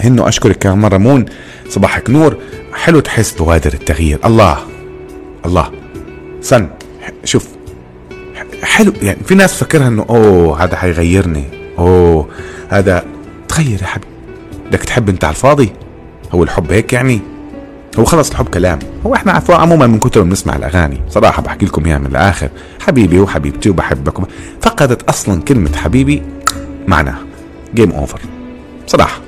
هنو 0.00 0.28
أشكرك 0.28 0.58
كمان 0.58 0.78
مرة 0.78 0.96
مون. 0.96 1.24
صباحك 1.68 2.10
نور. 2.10 2.36
حلو 2.74 3.00
تحس 3.00 3.32
بوادر 3.32 3.72
التغيير. 3.72 4.18
الله. 4.24 4.58
الله. 5.46 5.70
سن. 6.40 6.68
شوف. 7.24 7.48
حلو. 8.62 8.92
يعني 9.02 9.18
في 9.24 9.34
ناس 9.34 9.54
فكرها 9.54 9.88
إنه 9.88 10.06
أوه 10.10 10.64
هذا 10.64 10.76
حيغيرني. 10.76 11.44
أوه. 11.78 12.28
هذا. 12.68 13.04
تغير 13.48 13.82
يا 13.82 13.86
حبيبي. 13.86 14.12
بدك 14.66 14.84
تحب 14.84 15.08
أنت 15.08 15.24
على 15.24 15.34
الفاضي؟ 15.34 15.72
هو 16.32 16.42
الحب 16.42 16.72
هيك 16.72 16.92
يعني؟ 16.92 17.20
هو 17.98 18.04
خلص 18.04 18.30
الحب 18.30 18.48
كلام. 18.48 18.78
هو 19.06 19.14
إحنا 19.14 19.32
عفوا 19.32 19.54
عموما 19.54 19.86
من 19.86 19.98
كتر 19.98 20.22
ما 20.22 20.28
بنسمع 20.28 20.56
الأغاني. 20.56 21.00
صراحة 21.08 21.42
بحكي 21.42 21.66
لكم 21.66 21.86
اياها 21.86 21.98
من 21.98 22.06
الآخر. 22.06 22.48
حبيبي 22.80 23.20
وحبيبتي 23.20 23.70
وبحبك 23.70 24.18
وب... 24.18 24.26
فقدت 24.60 25.02
أصلا 25.02 25.42
كلمة 25.42 25.76
حبيبي 25.76 26.22
معناها. 26.86 27.18
game 27.74 27.90
over 27.92 28.20
صراحة. 28.86 29.20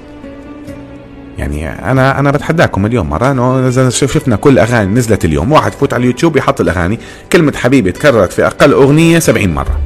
يعني 1.39 1.69
أنا 1.69 2.19
أنا 2.19 2.31
بتحداكم 2.31 2.83
مليون 2.83 3.07
مرة 3.07 3.31
إنه 3.31 3.89
شفنا 3.89 4.37
كل 4.37 4.59
أغاني 4.59 4.95
نزلت 4.95 5.25
اليوم 5.25 5.53
واحد 5.53 5.73
فوت 5.73 5.95
على 5.95 6.01
اليوتيوب 6.01 6.37
يحط 6.37 6.61
الأغاني. 6.61 6.99
كلمة 7.33 7.53
حبيبي 7.57 7.93
تكررت 7.93 8.33
في 8.33 8.47
أقل 8.47 8.73
أغنية 8.73 9.19
70 9.19 9.55
مرة. 9.55 9.81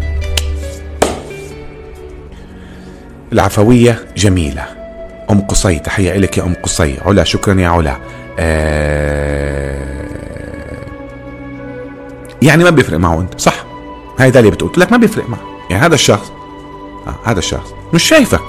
العفوية 3.33 3.99
جميلة. 4.17 4.65
أم 5.31 5.41
قصي 5.41 5.79
تحية 5.79 6.17
لك 6.17 6.39
يا 6.39 6.43
أم 6.43 6.55
قصي. 6.63 6.95
علا 7.07 7.25
شكرا 7.25 7.61
يا 7.61 7.69
علا. 7.69 7.97
يعني 12.43 12.65
ما 12.65 12.71
بيفرق 12.71 12.99
معه 12.99 13.21
أنت 13.21 13.41
صح؟ 13.41 13.65
هاي 14.19 14.31
داليا 14.31 14.51
بتقول 14.51 14.73
لك 14.77 14.93
ما 14.93 14.99
بيفرق 14.99 15.29
معه. 15.29 15.41
يعني 15.71 15.87
هذا 15.87 15.95
الشخص 15.95 16.33
آه 17.07 17.15
هذا 17.31 17.39
الشخص 17.39 17.75
مش 17.95 18.03
شايفك. 18.03 18.41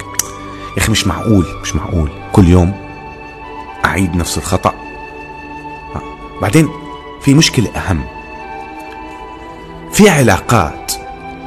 يا 0.77 0.81
أخي 0.81 0.91
مش 0.91 1.07
معقول 1.07 1.45
مش 1.61 1.75
معقول. 1.75 2.09
كل 2.33 2.47
يوم 2.47 2.73
أعيد 3.85 4.15
نفس 4.15 4.37
الخطأ. 4.37 4.73
آه. 5.95 6.01
بعدين 6.41 6.69
في 7.21 7.33
مشكلة 7.33 7.69
أهم. 7.75 8.01
في 9.91 10.09
علاقات 10.09 10.93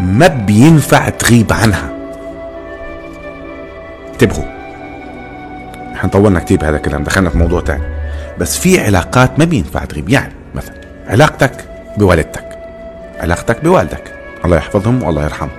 ما 0.00 0.26
بينفع 0.26 1.08
تغيب 1.08 1.52
عنها. 1.52 1.92
انتبهوا. 4.12 4.44
إحنا 5.94 6.10
طولنا 6.10 6.40
كتير 6.40 6.58
بهذا 6.58 6.76
الكلام 6.76 7.02
دخلنا 7.02 7.30
في 7.30 7.38
موضوع 7.38 7.60
تاني. 7.60 7.91
بس 8.42 8.58
في 8.58 8.80
علاقات 8.80 9.38
ما 9.38 9.44
بينفع 9.44 9.84
تغيب. 9.84 10.08
يعني 10.08 10.32
مثلا 10.54 10.74
علاقتك 11.06 11.64
بوالدتك 11.98 12.58
علاقتك 13.20 13.64
بوالدك 13.64 14.14
الله 14.44 14.56
يحفظهم 14.56 15.02
والله 15.02 15.24
يرحمهم. 15.24 15.50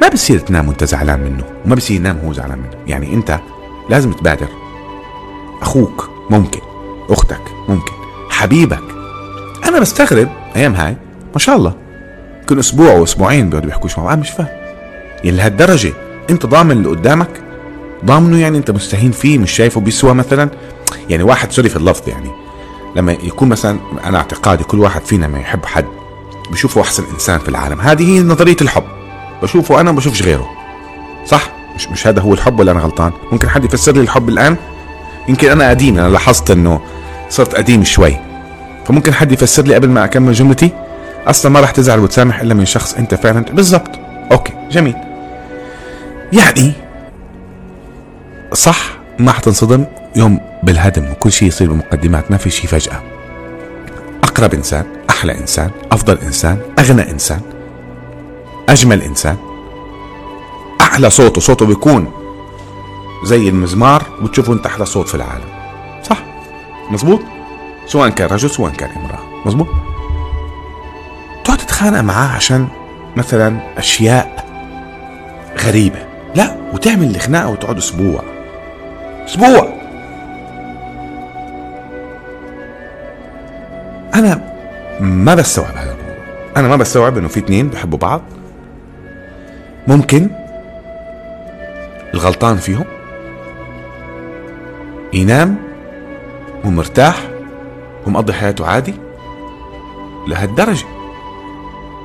ما 0.00 0.08
بصير 0.08 0.38
تنام 0.38 0.68
وانت 0.68 0.84
زعلان 0.84 1.20
منه 1.20 1.44
وما 1.64 1.74
بصير 1.74 1.96
ينام 1.96 2.18
وهو 2.22 2.32
زعلان 2.32 2.58
منه. 2.58 2.70
يعني 2.86 3.14
انت 3.14 3.38
لازم 3.90 4.12
تبادر. 4.12 4.48
أخوك 5.62 6.10
ممكن 6.30 6.60
أختك 7.10 7.42
ممكن 7.68 7.92
حبيبك. 8.30 8.84
أنا 9.64 9.80
بستغرب 9.80 10.28
أيام 10.56 10.74
هاي 10.74 10.96
ما 11.32 11.38
شاء 11.38 11.56
الله. 11.56 11.74
يمكن 12.40 12.58
أسبوع 12.58 12.92
واسبوعين 12.92 13.50
بيقعدوا 13.50 13.68
بيحكوش 13.68 13.98
مع 13.98 14.04
بعض 14.04 14.18
مش 14.18 14.30
فاهم. 14.30 14.48
يعني 15.24 15.36
لهالدرجة 15.36 15.92
انت 16.30 16.46
ضامن 16.46 16.70
اللي 16.70 16.88
قدامك 16.88 17.45
ضامنه 18.06 18.38
يعني 18.38 18.58
أنت 18.58 18.70
مستهين 18.70 19.10
فيه 19.12 19.38
مش 19.38 19.52
شايفه 19.52 19.80
بيسوى 19.80 20.14
مثلا؟ 20.14 20.50
يعني 21.10 21.22
واحد 21.22 21.52
sorry 21.52 21.68
في 21.68 21.76
اللفظ 21.76 22.08
يعني 22.08 22.30
لما 22.96 23.12
يكون 23.12 23.48
مثلا 23.48 23.78
أنا 24.04 24.18
اعتقادي 24.18 24.64
كل 24.64 24.78
واحد 24.78 25.00
فينا 25.00 25.26
ما 25.26 25.38
يحب 25.38 25.66
حد 25.66 25.84
بشوفه 26.50 26.80
أحسن 26.80 27.04
إنسان 27.12 27.38
في 27.38 27.48
العالم. 27.48 27.80
هذه 27.80 28.16
هي 28.16 28.20
نظرية 28.20 28.56
الحب. 28.60 28.84
بشوفه 29.42 29.80
أنا 29.80 29.92
ما 29.92 29.96
بشوفش 29.96 30.22
غيره. 30.22 30.48
صح؟ 31.26 31.50
مش 31.74 31.88
مش 31.88 32.06
هذا 32.06 32.20
هو 32.20 32.34
الحب 32.34 32.60
ولا 32.60 32.72
أنا 32.72 32.80
غلطان؟ 32.80 33.12
ممكن 33.32 33.48
حد 33.48 33.64
يفسر 33.64 33.92
لي 33.92 34.00
الحب 34.00 34.28
الآن؟ 34.28 34.56
يمكن 35.28 35.50
أنا 35.50 35.70
قديم 35.70 35.98
أنا 35.98 36.08
لاحظت 36.08 36.50
إنه 36.50 36.80
صرت 37.28 37.54
قديم 37.54 37.84
شوي. 37.84 38.16
فممكن 38.84 39.14
حد 39.14 39.32
يفسر 39.32 39.62
لي 39.62 39.74
قبل 39.74 39.88
ما 39.88 40.04
أكمل 40.04 40.32
جملتي؟ 40.32 40.70
أصلا 41.26 41.52
ما 41.52 41.60
راح 41.60 41.70
تزعل 41.70 41.98
وتسامح 41.98 42.40
إلا 42.40 42.54
من 42.54 42.64
شخص 42.64 42.94
أنت 42.94 43.14
فعلا. 43.14 43.40
بالضبط. 43.40 43.90
okay 44.32 44.52
جميل. 44.70 44.94
يعني 46.32 46.72
صح 48.56 48.78
ما 49.18 49.32
حتنصدم. 49.32 49.84
يوم 50.16 50.40
بالهدم 50.62 51.10
وكل 51.10 51.32
شيء 51.32 51.48
يصير 51.48 51.72
بمقدمات 51.72 52.30
ما 52.30 52.36
في 52.36 52.50
شيء 52.50 52.66
فجأة. 52.66 53.02
أقرب 54.24 54.54
إنسان 54.54 54.86
أحلى 55.10 55.38
إنسان 55.38 55.70
أفضل 55.92 56.18
إنسان 56.18 56.58
أغنى 56.78 57.10
إنسان 57.10 57.40
أجمل 58.68 59.02
إنسان. 59.02 59.36
أحلى 60.80 61.10
صوته 61.10 61.40
صوته 61.40 61.66
بيكون 61.66 62.12
زي 63.24 63.48
المزمار 63.48 64.02
وتشوفوا 64.22 64.54
أنت 64.54 64.66
أحلى 64.66 64.86
صوت 64.86 65.08
في 65.08 65.14
العالم. 65.14 65.48
صح؟ 66.02 66.18
مزبوط 66.90 67.20
سواء 67.86 68.08
كان 68.08 68.28
رجل 68.28 68.50
سواء 68.50 68.72
كان 68.72 68.90
امرأة. 68.90 69.46
مزبوط 69.46 69.68
تقعد 71.44 71.58
تتخانق 71.58 72.00
معاه 72.00 72.36
عشان 72.36 72.68
مثلا 73.16 73.58
أشياء 73.78 74.46
غريبة. 75.64 76.06
لا 76.34 76.56
وتعمل 76.72 77.16
الخناقة 77.16 77.48
وتقعد 77.48 77.76
أسبوع. 77.76 78.35
أسبوع. 79.26 79.68
أنا 84.14 84.40
ما 85.00 85.34
بستوعب 85.34 85.76
هذا 85.76 85.92
الموضوع 85.92 86.16
أنا 86.56 86.68
ما 86.68 86.76
بستوعب 86.76 87.18
إنه 87.18 87.28
في 87.28 87.40
اتنين 87.40 87.68
بيحبوا 87.68 87.98
بعض. 87.98 88.22
ممكن 89.88 90.30
الغلطان 92.14 92.56
فيهم 92.56 92.84
ينام 95.12 95.56
ومرتاح 96.64 97.16
ومقضي 98.06 98.32
حياته 98.32 98.66
عادي. 98.66 98.94
لهالدرجة. 100.28 100.86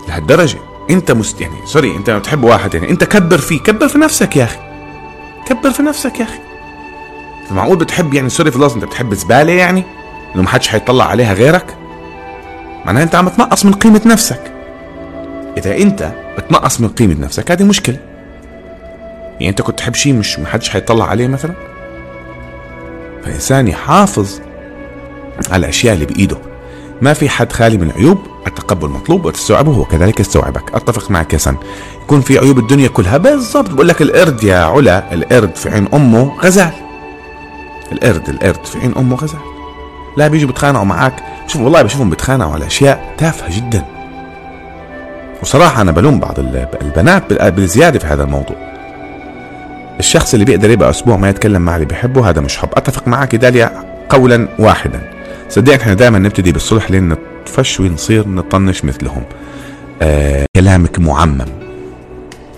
لهالدرجة. 0.08 0.58
أنت 0.90 1.12
مست 1.12 1.42
يعني 1.42 1.66
sorry 1.66 1.96
أنت 1.96 2.10
بتحب 2.10 2.44
واحد 2.44 2.74
يعني 2.74 2.90
أنت 2.90 3.04
كبر 3.04 3.38
فيه 3.38 3.60
كبر 3.60 3.88
في 3.88 3.98
نفسك 3.98 4.36
يا 4.36 4.44
أخي. 4.44 4.60
كبر 5.46 5.72
في 5.72 5.84
نفسك 5.84 6.20
يا 6.20 6.26
أخي. 6.26 6.40
معقول 7.52 7.78
بتحب 7.78 8.14
يعني 8.14 8.30
sorry 8.30 8.52
في 8.52 8.58
اللفظ 8.58 8.76
انت 8.76 8.86
بتحب 8.86 9.14
زبالة 9.14 9.54
يعني؟ 9.54 9.84
إنه 10.36 10.44
ما 10.44 10.50
حدش 10.50 10.68
حيطلع 10.68 11.06
عليها 11.06 11.34
غيرك؟ 11.34 11.76
معناها 12.86 13.04
أنت 13.04 13.16
عم 13.16 13.30
تنقص 13.30 13.66
من 13.66 13.74
قيمة 13.74 14.02
نفسك. 14.06 14.52
إذا 15.58 15.78
أنت 15.78 16.12
بتنقص 16.38 16.82
من 16.82 16.88
قيمة 16.88 17.16
نفسك 17.20 17.52
هذه 17.52 17.64
مشكلة. 17.64 17.98
يعني 19.34 19.50
أنت 19.50 19.62
كنت 19.62 19.78
تحب 19.78 19.96
شيء 19.96 20.14
مش 20.14 20.40
ما 20.40 20.48
حدش 20.48 20.70
حيطلع 20.70 21.06
عليه 21.06 21.28
مثلا؟ 21.28 21.54
فالانسان 23.24 23.68
يحافظ 23.68 24.40
على 25.50 25.60
الأشياء 25.60 25.94
اللي 25.94 26.06
بإيده. 26.06 26.38
ما 27.02 27.14
في 27.14 27.30
حد 27.30 27.52
خالي 27.52 27.78
من 27.78 27.90
العيوب 27.90 28.18
التقبل 28.48 28.90
مطلوب 28.90 29.26
وتستوعبه 29.26 29.72
هو 29.72 29.86
كذلك 29.86 30.20
يستوعبك 30.20 30.76
أتفق 30.76 31.12
معك 31.12 31.34
يا 31.34 31.38
سن. 31.38 31.56
يكون 32.04 32.22
في 32.22 32.40
عيوب 32.40 32.60
الدنيا 32.60 32.88
كلها. 32.88 33.18
بالضبط. 33.18 33.70
بقول 33.70 33.88
لك 33.88 34.02
القرد 34.02 34.44
يا 34.44 34.58
علا 34.58 35.14
القرد 35.14 35.56
في 35.56 35.70
عين 35.70 35.88
أمه 35.94 36.38
غزال. 36.40 36.72
القرد 37.92 38.30
القرد. 38.30 38.66
في 38.66 38.80
عين 38.80 38.94
أمه 38.98 39.16
غزال 39.16 39.40
لا 40.18 40.28
بيجوا 40.28 40.48
بيتخانقوا 40.48 40.86
معك 40.86 41.24
شوف 41.48 41.62
والله 41.62 41.82
بشوفهم 41.82 42.10
بيتخانقوا 42.10 42.54
على 42.54 42.66
أشياء 42.68 43.14
تافهة 43.18 43.58
جدا. 43.58 43.86
وصراحة 45.42 45.82
أنا 45.82 45.92
بلوم 45.92 46.20
بعض 46.20 46.40
البنات 46.82 47.34
بالزيادة 47.34 48.00
في 48.00 48.08
هذا 48.08 48.24
الموضوع. 48.24 48.56
الشخص 50.00 50.34
اللي 50.34 50.46
بيقدر 50.46 50.70
يبقى 50.70 50.90
أسبوع 50.90 51.18
ما 51.18 51.30
يتكلم 51.30 51.62
مع 51.62 51.76
اللي 51.76 51.86
بيحبه 51.86 52.30
هذا 52.30 52.42
مش 52.42 52.58
حب. 52.58 52.70
أتفق 52.74 53.08
معك 53.08 53.36
داليا 53.36 53.72
قولا 54.10 54.48
واحدا. 54.60 55.02
صدقني 55.50 55.82
إحنا 55.82 55.94
دائما 55.94 56.20
نبتدي 56.20 56.52
بالصلح 56.52 56.92
لين 56.92 57.10
نطفش 57.10 57.80
ونصير 57.80 58.28
نطنش 58.28 58.86
مثلهم. 58.86 59.24
آه 60.02 60.46
كلامك 60.56 61.00
معمم. 61.00 61.46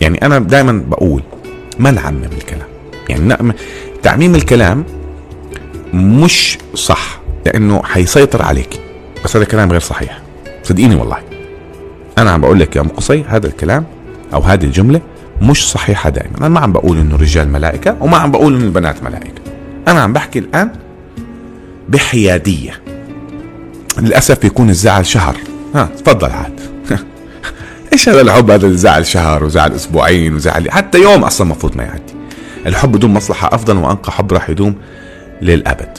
يعني 0.02 0.26
أنا 0.26 0.40
دائما 0.40 0.84
بقول 0.88 1.24
ما 1.80 1.92
نعمم 1.92 2.24
الكلام؟ 2.38 2.68
يعني 3.10 3.54
تعميم 4.04 4.36
الكلام 4.36 4.86
مش 5.94 6.58
صح 6.76 7.20
لأنه 7.46 7.84
حيسيطر 7.84 8.42
عليك. 8.42 8.80
بس 9.26 9.36
هذا 9.36 9.46
كلام 9.46 9.72
غير 9.72 9.80
صحيح. 9.80 10.20
صدقيني 10.64 10.96
والله. 10.96 11.18
أنا 12.18 12.32
عم 12.32 12.42
بقول 12.42 12.60
لك 12.60 12.76
يا 12.76 12.82
أم 12.82 12.88
قصي 12.88 13.24
هذا 13.28 13.48
الكلام 13.48 13.86
أو 14.34 14.42
هذه 14.42 14.64
الجملة 14.64 15.02
مش 15.42 15.72
صحيحة 15.72 16.10
دائما. 16.10 16.38
أنا 16.38 16.50
ما 16.50 16.60
عم 16.60 16.72
بقول 16.72 16.98
إنه 16.98 17.16
الرجال 17.16 17.50
ملائكة 17.50 17.98
وما 18.02 18.18
عم 18.18 18.32
بقول 18.32 18.56
إنه 18.56 18.64
البنات 18.64 19.04
ملائكة. 19.04 19.42
أنا 19.88 20.02
عم 20.02 20.14
بحكي 20.14 20.40
الآن 20.40 20.72
بحيادية. 21.90 22.82
للأسف 24.00 24.42
بيكون 24.42 24.70
الزعل 24.70 25.06
شهر. 25.06 25.38
ها 25.76 25.90
تفضل 25.98 26.30
عاد. 26.30 26.60
إيش 27.94 28.10
هذا 28.10 28.22
الحب؟ 28.22 28.52
هذا 28.52 28.66
اللي 28.66 28.78
زعل 28.78 29.06
شهر 29.06 29.44
وزعل 29.44 29.72
أسبوعين 29.72 30.36
وزعل 30.36 30.72
حتى 30.72 30.98
يوم 30.98 31.24
أصلا 31.24 31.48
المفروض 31.48 31.78
ما 31.78 31.84
يعدي. 31.84 32.14
الحب 32.66 32.92
بدون 32.92 33.14
مصلحة 33.14 33.56
أفضل 33.56 33.78
وأنقى 33.78 34.12
حب 34.12 34.34
راح 34.34 34.50
يدوم 34.50 34.76
للأبد. 35.44 35.98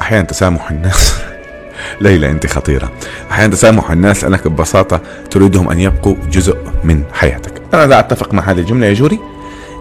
أحيانا 0.00 0.24
تسامح 0.24 0.70
الناس. 0.70 1.14
ليلى 2.00 2.30
أنت 2.30 2.46
خطيرة. 2.46 2.92
أحيانا 3.30 3.52
تسامح 3.52 3.90
الناس 3.90 4.24
لأنك 4.24 4.48
ببساطة 4.48 5.00
تريدهم 5.30 5.70
أن 5.70 5.80
يبقوا 5.80 6.16
جزء 6.30 6.56
من 6.84 7.02
حياتك. 7.12 7.52
أنا 7.74 7.86
لا 7.86 7.98
أتفق 7.98 8.34
مع 8.34 8.42
هذه 8.42 8.58
الجملة 8.58 8.86
يا 8.86 8.94
جوري. 8.94 9.18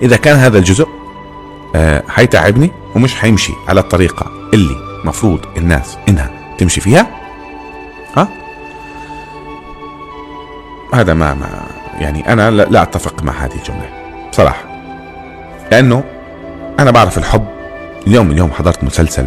إذا 0.01 0.17
كان 0.17 0.35
هذا 0.35 0.57
الجزء 0.57 0.87
آه 1.75 2.03
حيتعبني 2.07 2.71
ومش 2.95 3.15
حيمشي 3.15 3.53
على 3.67 3.79
الطريقة 3.79 4.31
اللي 4.53 4.75
مفروض 5.05 5.39
الناس 5.57 5.97
إنها 6.09 6.29
تمشي 6.57 6.81
فيها. 6.81 7.07
ها؟ 8.17 8.27
هذا 10.93 11.13
ما, 11.13 11.33
ما 11.33 11.47
يعني 11.99 12.33
أنا 12.33 12.51
لا, 12.51 12.83
أتفق 12.83 13.23
مع 13.23 13.33
هذه 13.33 13.55
الجملة. 13.55 13.89
بصراحة. 14.31 14.63
لأنه 15.71 16.03
أنا 16.79 16.91
بعرف 16.91 17.17
الحب 17.17 17.56
اليوم 18.07 18.31
اليوم 18.31 18.51
حضرت 18.51 18.83
مسلسل 18.83 19.25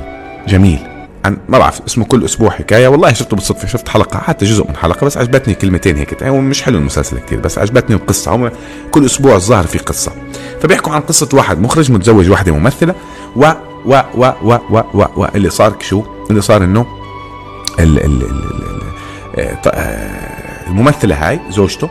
جميل 0.48 0.78
عن 1.24 1.36
ما 1.48 1.58
بعرف 1.58 1.80
اسمه 1.86 2.04
كل 2.04 2.24
أسبوع 2.24 2.50
حكاية. 2.50 2.88
والله 2.88 3.12
شفته 3.12 3.36
بالصدفة 3.36 3.68
شفت 3.68 3.88
حلقة 3.88 4.18
حتى 4.18 4.44
جزء 4.44 4.68
من 4.68 4.76
حلقة 4.76 5.04
بس 5.04 5.16
عجبتني 5.16 5.54
كلمتين 5.54 5.96
هيك. 5.96 6.22
هو 6.22 6.40
مش 6.40 6.62
حلو 6.62 6.78
المسلسل 6.78 7.18
كتير 7.18 7.40
بس 7.40 7.58
عجبتني 7.58 7.96
القصة. 7.96 8.52
كل 8.90 9.06
أسبوع 9.06 9.34
الظاهر 9.34 9.66
في 9.66 9.78
قصة. 9.78 10.12
فبيحكوا 10.60 10.92
عن 10.92 11.00
قصة 11.00 11.28
واحد 11.32 11.60
مخرج 11.60 11.92
متزوج 11.92 12.30
واحدة 12.30 12.52
ممثلة 12.52 12.94
و 13.36 13.52
و 13.84 14.00
و 14.14 14.32
و 14.42 14.58
و 14.70 14.82
و, 14.94 15.04
و 15.16 15.26
اللي 15.34 15.50
صار 15.50 15.76
شو؟ 15.80 16.02
اللي 16.30 16.40
صار 16.40 16.64
إنه 16.64 16.86
ال 17.78 17.98
ال 17.98 18.22
ال 18.22 18.22
ال 18.22 18.80
ال 19.38 19.56
آه، 19.66 20.66
الممثلة 20.66 21.28
هاي 21.28 21.40
زوجته 21.50 21.90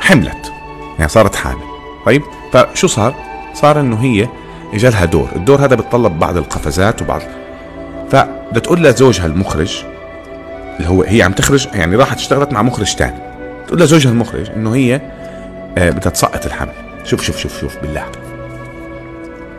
حملت. 0.00 0.52
يعني 0.98 1.08
صارت 1.08 1.36
حامل. 1.36 1.64
طيب؟ 2.06 2.22
فشو 2.52 2.86
صار؟ 2.86 3.14
صار 3.54 3.80
إنه 3.80 3.96
هي 3.96 4.28
إجالها 4.74 5.04
دور. 5.04 5.28
الدور 5.36 5.64
هذا 5.64 5.74
بتطلب 5.74 6.18
بعض 6.18 6.36
القفزات 6.36 7.02
وبعض 7.02 7.22
فبدها 8.10 8.60
تقول 8.62 8.82
لزوجها 8.82 9.26
المخرج 9.26 9.84
اللي 10.76 10.88
هو 10.88 11.02
هي 11.02 11.22
عم 11.22 11.32
تخرج 11.32 11.68
يعني 11.74 11.96
راحت 11.96 12.16
اشتغلت 12.16 12.52
مع 12.52 12.62
مخرج 12.62 12.94
تاني. 12.94 13.18
تقول 13.66 13.80
لزوجها 13.80 14.10
المخرج 14.10 14.50
إنه 14.50 14.74
هي 14.74 15.00
آه، 15.78 15.90
بدها 15.90 16.10
تسقط 16.10 16.46
الحمل. 16.46 16.72
شوف 17.04 17.22
شوف 17.22 17.38
شوف 17.38 17.60
شوف 17.60 17.76
بالله. 17.82 18.04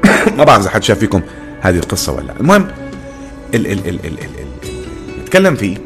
ما 0.37 0.43
بعرف 0.43 0.61
إذا 0.61 0.69
حد 0.69 0.83
شاف 0.83 0.99
فيكم 0.99 1.21
هذه 1.61 1.77
القصة 1.77 2.13
ولا 2.13 2.25
لا. 2.25 2.33
المهم 2.39 2.67
ال 3.53 3.67
ال 3.67 3.71
ال 3.71 3.87
ال 3.87 4.05
ال 4.05 4.19
ال 4.19 5.21
نتكلم 5.21 5.55
فيه. 5.55 5.77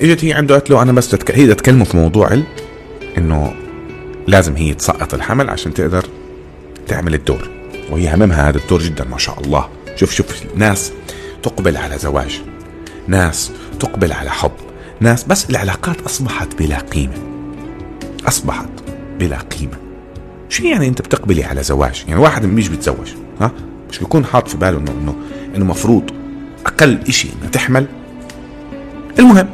إجت 0.00 0.24
هي 0.24 0.32
عنده 0.32 0.54
قالت 0.54 0.70
له 0.70 0.82
أنا 0.82 0.92
بس 0.92 1.08
تتك... 1.08 1.30
هي 1.30 1.46
تتكلموا 1.46 1.84
في 1.86 1.96
موضوع. 1.96 2.42
إنه 3.18 3.52
لازم 4.26 4.56
هي 4.56 4.74
تسقط 4.74 5.14
الحمل 5.14 5.50
عشان 5.50 5.74
تقدر 5.74 6.04
تعمل 6.90 7.14
الدور. 7.14 7.48
وهي 7.90 8.14
هممها 8.14 8.48
هذا 8.48 8.58
الدور 8.58 8.82
جدا 8.82 9.04
ما 9.04 9.18
شاء 9.18 9.40
الله. 9.40 9.68
شوف 9.96 10.12
شوف 10.12 10.26
ناس 10.56 10.92
تقبل 11.42 11.76
على 11.76 11.98
زواج 11.98 12.40
ناس 13.08 13.52
تقبل 13.80 14.12
على 14.12 14.30
حب 14.30 14.52
ناس 15.00 15.24
بس 15.24 15.50
العلاقات 15.50 16.00
أصبحت 16.00 16.54
بلا 16.58 16.78
قيمة. 16.78 17.14
أصبحت 18.28 18.68
بلا 19.18 19.38
قيمة. 19.38 19.76
شو 20.48 20.64
يعني 20.64 20.88
أنت 20.88 21.02
بتقبلي 21.02 21.44
على 21.44 21.62
زواج؟ 21.62 22.04
يعني 22.08 22.20
واحد 22.20 22.44
مش 22.44 22.68
بيتزوج 22.68 23.08
ها؟ 23.40 23.50
مش 23.90 23.98
بيكون 23.98 24.24
حاط 24.24 24.48
في 24.48 24.56
باله 24.56 24.78
إنه 24.78 24.90
إنه 24.90 25.14
إنه 25.56 25.64
مفروض 25.64 26.10
أقل 26.66 26.98
إشي 27.08 27.28
انها 27.38 27.50
تحمل. 27.50 27.86
المهم 29.18 29.48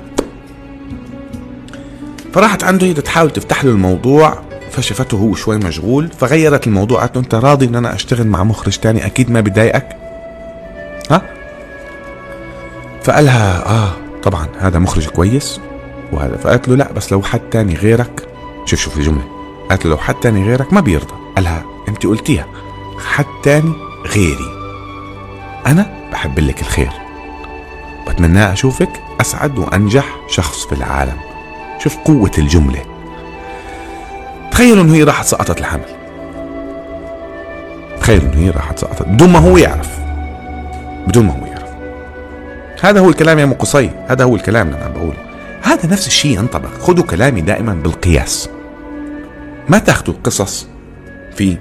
فراحت 2.32 2.64
عنده 2.64 2.86
هي 2.86 2.94
تحاول 2.94 3.30
تفتح 3.30 3.64
له 3.64 3.70
الموضوع 3.70 4.45
فشفته 4.76 5.16
هو 5.16 5.34
شوي 5.34 5.56
مشغول 5.56 6.08
فغيرت 6.18 6.66
الموضوع. 6.66 7.00
قالت 7.00 7.16
له 7.16 7.22
أنت 7.22 7.34
راضي 7.34 7.66
إن 7.66 7.74
أنا 7.74 7.94
أشتغل 7.94 8.26
مع 8.26 8.44
مخرج 8.44 8.78
تاني؟ 8.78 9.06
أكيد 9.06 9.30
ما 9.30 9.40
بضايقك 9.40 9.96
ها؟ 11.10 11.22
فقالها 13.02 13.68
آه 13.68 13.90
طبعا 14.22 14.48
هذا 14.58 14.78
مخرج 14.78 15.06
كويس. 15.06 15.60
وهذا 16.12 16.36
فقالت 16.36 16.68
له 16.68 16.76
لا 16.76 16.92
بس 16.92 17.12
لو 17.12 17.22
حد 17.22 17.40
تاني 17.40 17.74
غيرك 17.74 18.28
شوف 18.64 18.80
شوف 18.80 18.96
الجملة. 18.96 19.24
قالت 19.70 19.84
له 19.84 19.90
لو 19.90 19.98
حد 19.98 20.14
تاني 20.14 20.44
غيرك 20.44 20.72
ما 20.72 20.80
بيرضى. 20.80 21.14
قالها 21.36 21.64
أنت 21.88 22.06
قلتيها 22.06 22.46
حد 23.06 23.24
تاني 23.42 23.72
غيري. 24.06 24.56
أنا 25.66 25.86
بحب 26.12 26.38
لك 26.38 26.60
الخير. 26.60 26.90
بتمنى 28.08 28.52
أشوفك 28.52 28.90
أسعد 29.20 29.58
وأنجح 29.58 30.16
شخص 30.28 30.66
في 30.66 30.72
العالم. 30.72 31.16
شوف 31.78 31.96
قوة 31.96 32.30
الجملة. 32.38 32.95
تخيلوا 34.56 34.84
إنه 34.84 34.94
هي 34.94 35.02
راحت 35.02 35.26
سقطت 35.26 35.60
الحمل. 35.60 35.84
تخيلوا 38.00 38.24
إنه 38.24 38.38
هي 38.38 38.50
راحت 38.50 38.78
سقطت 38.78 39.02
بدون 39.02 39.28
ما 39.28 39.38
هو 39.38 39.56
يعرف. 39.56 39.98
بدون 41.06 41.24
ما 41.24 41.32
هو 41.32 41.46
يعرف. 41.46 41.70
هذا 42.80 43.00
هو 43.00 43.08
الكلام 43.08 43.38
يا 43.38 43.44
أم 43.44 43.52
قصي. 43.52 43.90
هذا 44.08 44.24
هو 44.24 44.36
الكلام 44.36 44.66
اللي 44.68 44.78
أنا 44.78 44.88
بقوله. 44.88 45.16
هذا 45.62 45.86
نفس 45.86 46.06
الشيء 46.06 46.38
ينطبق. 46.38 46.68
خذوا 46.80 47.04
كلامي 47.04 47.40
دائما 47.40 47.74
بالقياس. 47.74 48.48
ما 49.68 49.78
تأخذوا 49.78 50.14
القصص 50.14 50.66
في 51.34 51.56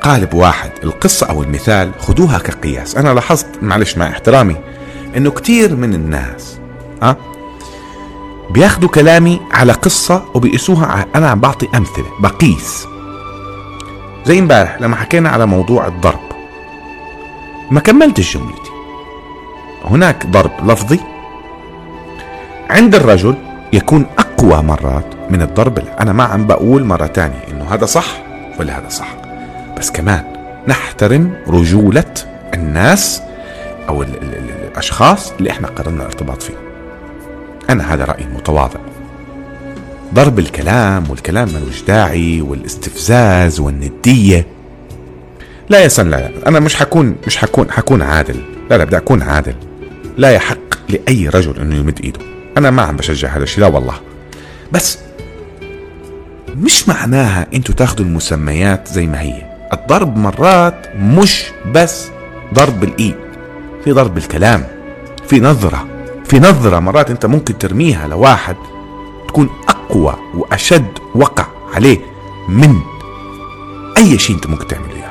قالب 0.00 0.34
واحد 0.34 0.70
القصة 0.84 1.26
أو 1.26 1.42
المثال 1.42 1.90
خذوها 1.98 2.38
كقياس. 2.38 2.96
أنا 2.96 3.14
لاحظت 3.14 3.46
معلش 3.62 3.96
مع 3.96 4.08
احترامي 4.08 4.56
أنه 5.16 5.30
كثير 5.30 5.76
من 5.76 5.94
الناس 5.94 6.58
أه 7.02 7.16
بياخدوا 8.50 8.88
كلامي 8.88 9.40
على 9.52 9.72
قصة 9.72 10.24
وبيقيسوها 10.34 11.06
أنا 11.14 11.28
عم 11.28 11.40
بعطي 11.40 11.68
أمثلة. 11.74 12.06
بقيس. 12.20 12.86
زي 14.24 14.38
امبارح 14.38 14.80
لما 14.80 14.96
حكينا 14.96 15.28
على 15.28 15.46
موضوع 15.46 15.86
الضرب. 15.86 16.20
ما 17.70 17.80
كملتش 17.80 18.36
جملتي. 18.36 18.70
هناك 19.84 20.26
ضرب 20.26 20.70
لفظي. 20.70 21.00
عند 22.70 22.94
الرجل 22.94 23.34
يكون 23.72 24.06
أقوى 24.18 24.62
مرات 24.62 25.06
من 25.30 25.42
الضرب. 25.42 25.78
أنا 26.00 26.12
ما 26.12 26.24
عم 26.24 26.46
بقول 26.46 26.84
مرة 26.84 27.06
تانية 27.06 27.44
إنه 27.50 27.74
هذا 27.74 27.86
صح 27.86 28.06
ولا 28.60 28.78
هذا 28.78 28.88
صح. 28.88 29.08
بس 29.78 29.90
كمان 29.90 30.24
نحترم 30.68 31.34
رجولة 31.48 32.14
الناس 32.54 33.22
أو 33.88 34.02
ال 34.02 34.08
ال 34.08 34.34
ال 34.34 34.50
الأشخاص 34.72 35.32
اللي 35.32 35.50
إحنا 35.50 35.68
قررنا 35.68 36.00
الارتباط 36.00 36.42
فيهم. 36.42 36.65
أنا 37.70 37.94
هذا 37.94 38.04
رأيي 38.04 38.24
المتواضع 38.24 38.80
ضرب 40.14 40.38
الكلام 40.38 41.10
والكلام 41.10 41.48
ملوش 41.48 41.82
داعي 41.82 42.40
والاستفزاز 42.40 43.60
والندية. 43.60 44.46
لا 45.68 45.78
يا 45.78 45.88
سن 45.88 46.10
لا, 46.10 46.16
لا 46.16 46.48
أنا 46.48 46.60
مش 46.60 46.74
حكون 46.74 47.16
مش 47.26 47.36
حكون 47.36 47.70
حكون 47.70 48.02
عادل. 48.02 48.42
لا 48.70 48.78
لا 48.78 48.84
بدي 48.84 48.96
أكون 48.96 49.22
عادل. 49.22 49.54
لا 50.16 50.30
يحق 50.30 50.58
لأي 50.88 51.28
رجل 51.28 51.60
أنه 51.60 51.74
يمد 51.76 52.00
إيده. 52.04 52.20
أنا 52.56 52.70
ما 52.70 52.82
عم 52.82 52.96
بشجع 52.96 53.28
هذا 53.28 53.42
الشيء 53.42 53.60
لا 53.60 53.66
والله. 53.66 53.94
بس 54.72 54.98
مش 56.56 56.88
معناها 56.88 57.46
إنتوا 57.54 57.74
تاخدوا 57.74 58.04
المسميات 58.04 58.88
زي 58.88 59.06
ما 59.06 59.20
هي. 59.20 59.42
الضرب 59.72 60.16
مرات 60.16 60.86
مش 60.96 61.44
بس 61.72 62.08
ضرب 62.54 62.84
الإيد 62.84 63.16
في 63.84 63.92
ضرب 63.92 64.18
الكلام 64.18 64.64
في 65.28 65.40
نظرة. 65.40 65.95
في 66.28 66.38
نظرة 66.38 66.78
مرات 66.78 67.10
أنت 67.10 67.26
ممكن 67.26 67.58
ترميها 67.58 68.08
لواحد 68.08 68.56
تكون 69.28 69.50
أقوى 69.68 70.14
وأشد 70.34 70.98
وقع 71.14 71.46
عليه 71.74 71.98
من 72.48 72.74
أي 73.96 74.18
شيء 74.18 74.36
أنت 74.36 74.46
ممكن 74.46 74.66
تعمله 74.66 74.94
إياه. 74.94 75.10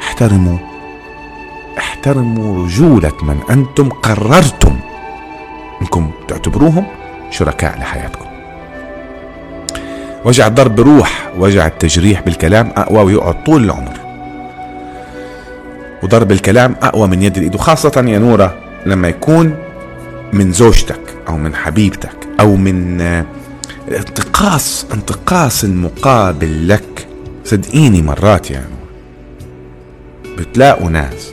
احترموا 0.00 0.58
احترموا 1.78 2.64
رجولة 2.64 3.12
من 3.22 3.40
أنتم 3.50 3.88
قررتم 3.88 4.76
أنكم 5.82 6.10
تعتبروهم 6.28 6.86
شركاء 7.30 7.78
لحياتكم. 7.78 8.26
وجع 10.24 10.46
الضرب 10.46 10.74
بروح 10.74 11.30
وجع 11.38 11.66
التجريح 11.66 12.20
بالكلام 12.20 12.72
أقوى 12.76 13.02
ويقعد 13.02 13.44
طول 13.44 13.64
العمر. 13.64 13.96
وضرب 16.02 16.32
الكلام 16.32 16.76
أقوى 16.82 17.08
من 17.08 17.22
يد 17.22 17.36
الإيد 17.36 17.54
وخاصة 17.54 18.04
يا 18.08 18.18
نورة 18.18 18.54
لما 18.86 19.08
يكون 19.08 19.56
من 20.32 20.52
زوجتك 20.52 21.00
أو 21.28 21.36
من 21.36 21.54
حبيبتك 21.54 22.28
أو 22.40 22.56
من 22.56 23.00
آه، 23.00 23.24
انتقاص 23.88 24.86
انتقاص 24.92 25.64
المقابل 25.64 26.68
لك. 26.68 27.06
صدقيني 27.44 28.02
مرات 28.02 28.52
نور 28.52 28.60
بتلاقوا 30.38 30.90
ناس 30.90 31.32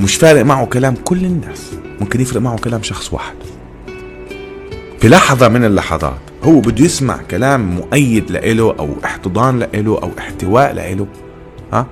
مش 0.00 0.14
فارق 0.16 0.44
معه 0.44 0.66
كلام 0.66 0.94
كل 1.04 1.24
الناس 1.24 1.70
ممكن 2.00 2.20
يفرق 2.20 2.40
معه 2.40 2.58
كلام 2.58 2.82
شخص 2.82 3.12
واحد. 3.12 3.34
في 5.00 5.08
لحظة 5.08 5.48
من 5.48 5.64
اللحظات 5.64 6.18
هو 6.44 6.60
بده 6.60 6.84
يسمع 6.84 7.16
كلام 7.30 7.70
مؤيد 7.76 8.30
لإله 8.30 8.74
أو 8.78 8.94
احتضان 9.04 9.58
لإله 9.58 9.98
أو 10.02 10.10
احتواء 10.18 10.72
لإله. 10.72 11.06
ها؟ 11.72 11.86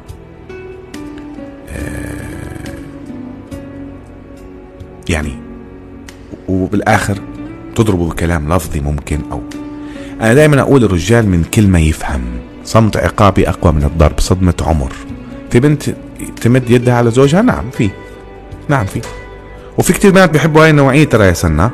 آه، 1.70 2.74
يعني 5.08 5.45
وبالآخر 6.48 7.18
تضربه 7.74 8.08
بكلام 8.08 8.52
لفظي 8.52 8.80
ممكن 8.80 9.18
أو 9.32 9.40
أنا 10.20 10.34
دائما 10.34 10.60
أقول 10.60 10.84
الرجال 10.84 11.28
من 11.28 11.44
كلمة 11.44 11.78
يفهم. 11.78 12.22
صمت 12.64 12.96
عقابي 12.96 13.48
أقوى 13.48 13.72
من 13.72 13.84
الضرب 13.84 14.20
صدمة 14.20 14.54
عمر. 14.60 14.92
في 15.50 15.60
بنت 15.60 15.82
تمد 16.40 16.70
يدها 16.70 16.94
على 16.94 17.10
زوجها؟ 17.10 17.42
نعم 17.42 17.70
في. 17.70 17.90
نعم 18.68 18.86
في. 18.86 19.00
وفي 19.78 19.92
كتير 19.92 20.10
بنات 20.10 20.30
بيحبوا 20.30 20.62
هاي 20.62 20.70
النوعية 20.70 21.04
ترى 21.04 21.26
يا 21.26 21.32
سنة. 21.32 21.70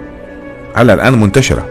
على 0.77 0.95
الآن 0.95 1.21
منتشرة. 1.21 1.67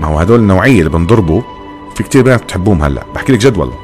ما 0.00 0.06
هو 0.06 0.18
هدول 0.18 0.40
النوعية 0.40 0.78
اللي 0.78 0.90
بنضربوا 0.90 1.42
في 1.96 2.02
كتير 2.02 2.22
بنات 2.22 2.42
بتحبوهم 2.42 2.82
هلأ. 2.82 3.02
بحكي 3.14 3.32
لك 3.32 3.38
جد 3.38 3.56
والله. 3.56 3.74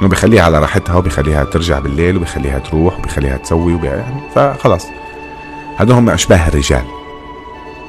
إنه 0.00 0.08
بيخليها 0.08 0.42
على 0.42 0.58
راحتها 0.58 0.96
وبيخليها 0.96 1.44
ترجع 1.44 1.78
بالليل 1.78 2.16
وبيخليها 2.16 2.58
تروح 2.58 2.98
وبيخليها 2.98 3.36
تسوي 3.36 3.74
وبي... 3.74 3.86
يعني 3.86 4.20
فخلاص. 4.34 4.86
هذول 5.76 5.96
هم 5.96 6.10
أشباه 6.10 6.48
الرجال. 6.48 6.82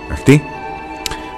عرفتي؟ 0.09 0.39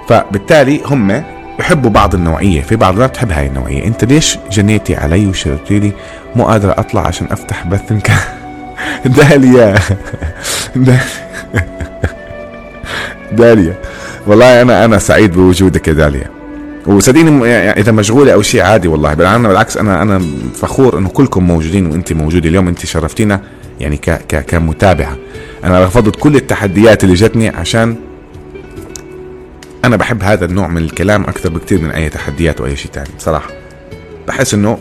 فبالتالي 0.08 0.80
هم 0.86 1.22
بحبوا 1.58 1.90
بعض 1.90 2.14
النوعية 2.14 2.60
في 2.62 2.76
بعض 2.76 2.98
ما 2.98 3.06
بتحب 3.06 3.30
هاي 3.32 3.46
النوعية. 3.46 3.84
أنت 3.86 4.04
ليش 4.04 4.38
جنيتي 4.52 4.96
علي 4.96 5.26
وشرتي 5.26 5.78
لي؟ 5.78 5.92
مو 6.36 6.44
قادر 6.44 6.78
أطلع 6.78 7.06
عشان 7.06 7.26
أفتح 7.30 7.66
بث 7.66 7.92
داليا. 9.04 9.74
داليا. 13.32 13.74
والله 14.26 14.62
أنا 14.62 14.84
أنا 14.84 14.98
سعيد 14.98 15.32
بوجودك 15.32 15.88
يا 15.88 15.92
داليا. 15.92 16.30
وصدقيني 16.86 17.48
يعني 17.48 17.80
إذا 17.80 17.92
مشغولة 17.92 18.32
أو 18.32 18.42
شيء 18.42 18.62
عادي 18.62 18.88
والله. 18.88 19.14
بالعكس 19.14 19.76
أنا 19.76 20.02
أنا 20.02 20.22
فخور 20.54 20.98
إنه 20.98 21.08
كلكم 21.08 21.44
موجودين 21.44 21.86
وانت 21.86 22.12
موجودة. 22.12 22.48
اليوم 22.48 22.68
انت 22.68 22.86
شرفتينا 22.86 23.40
يعني 23.80 23.96
ك 23.96 24.10
ك 24.10 24.44
كمتابعة. 24.46 25.16
أنا 25.64 25.84
رفضت 25.84 26.16
كل 26.16 26.36
التحديات 26.36 27.04
اللي 27.04 27.14
جتني 27.14 27.48
عشان 27.48 27.96
أنا 29.84 29.96
بحب 29.96 30.22
هذا 30.22 30.44
النوع 30.44 30.68
من 30.68 30.82
الكلام 30.82 31.22
أكثر 31.22 31.48
بكثير 31.48 31.80
من 31.80 31.90
أي 31.90 32.08
تحديات 32.08 32.60
أو 32.60 32.66
اي 32.66 32.76
شيء 32.76 32.90
ثاني 32.92 33.08
بصراحة. 33.18 33.50
بحس 34.28 34.54
إنه 34.54 34.78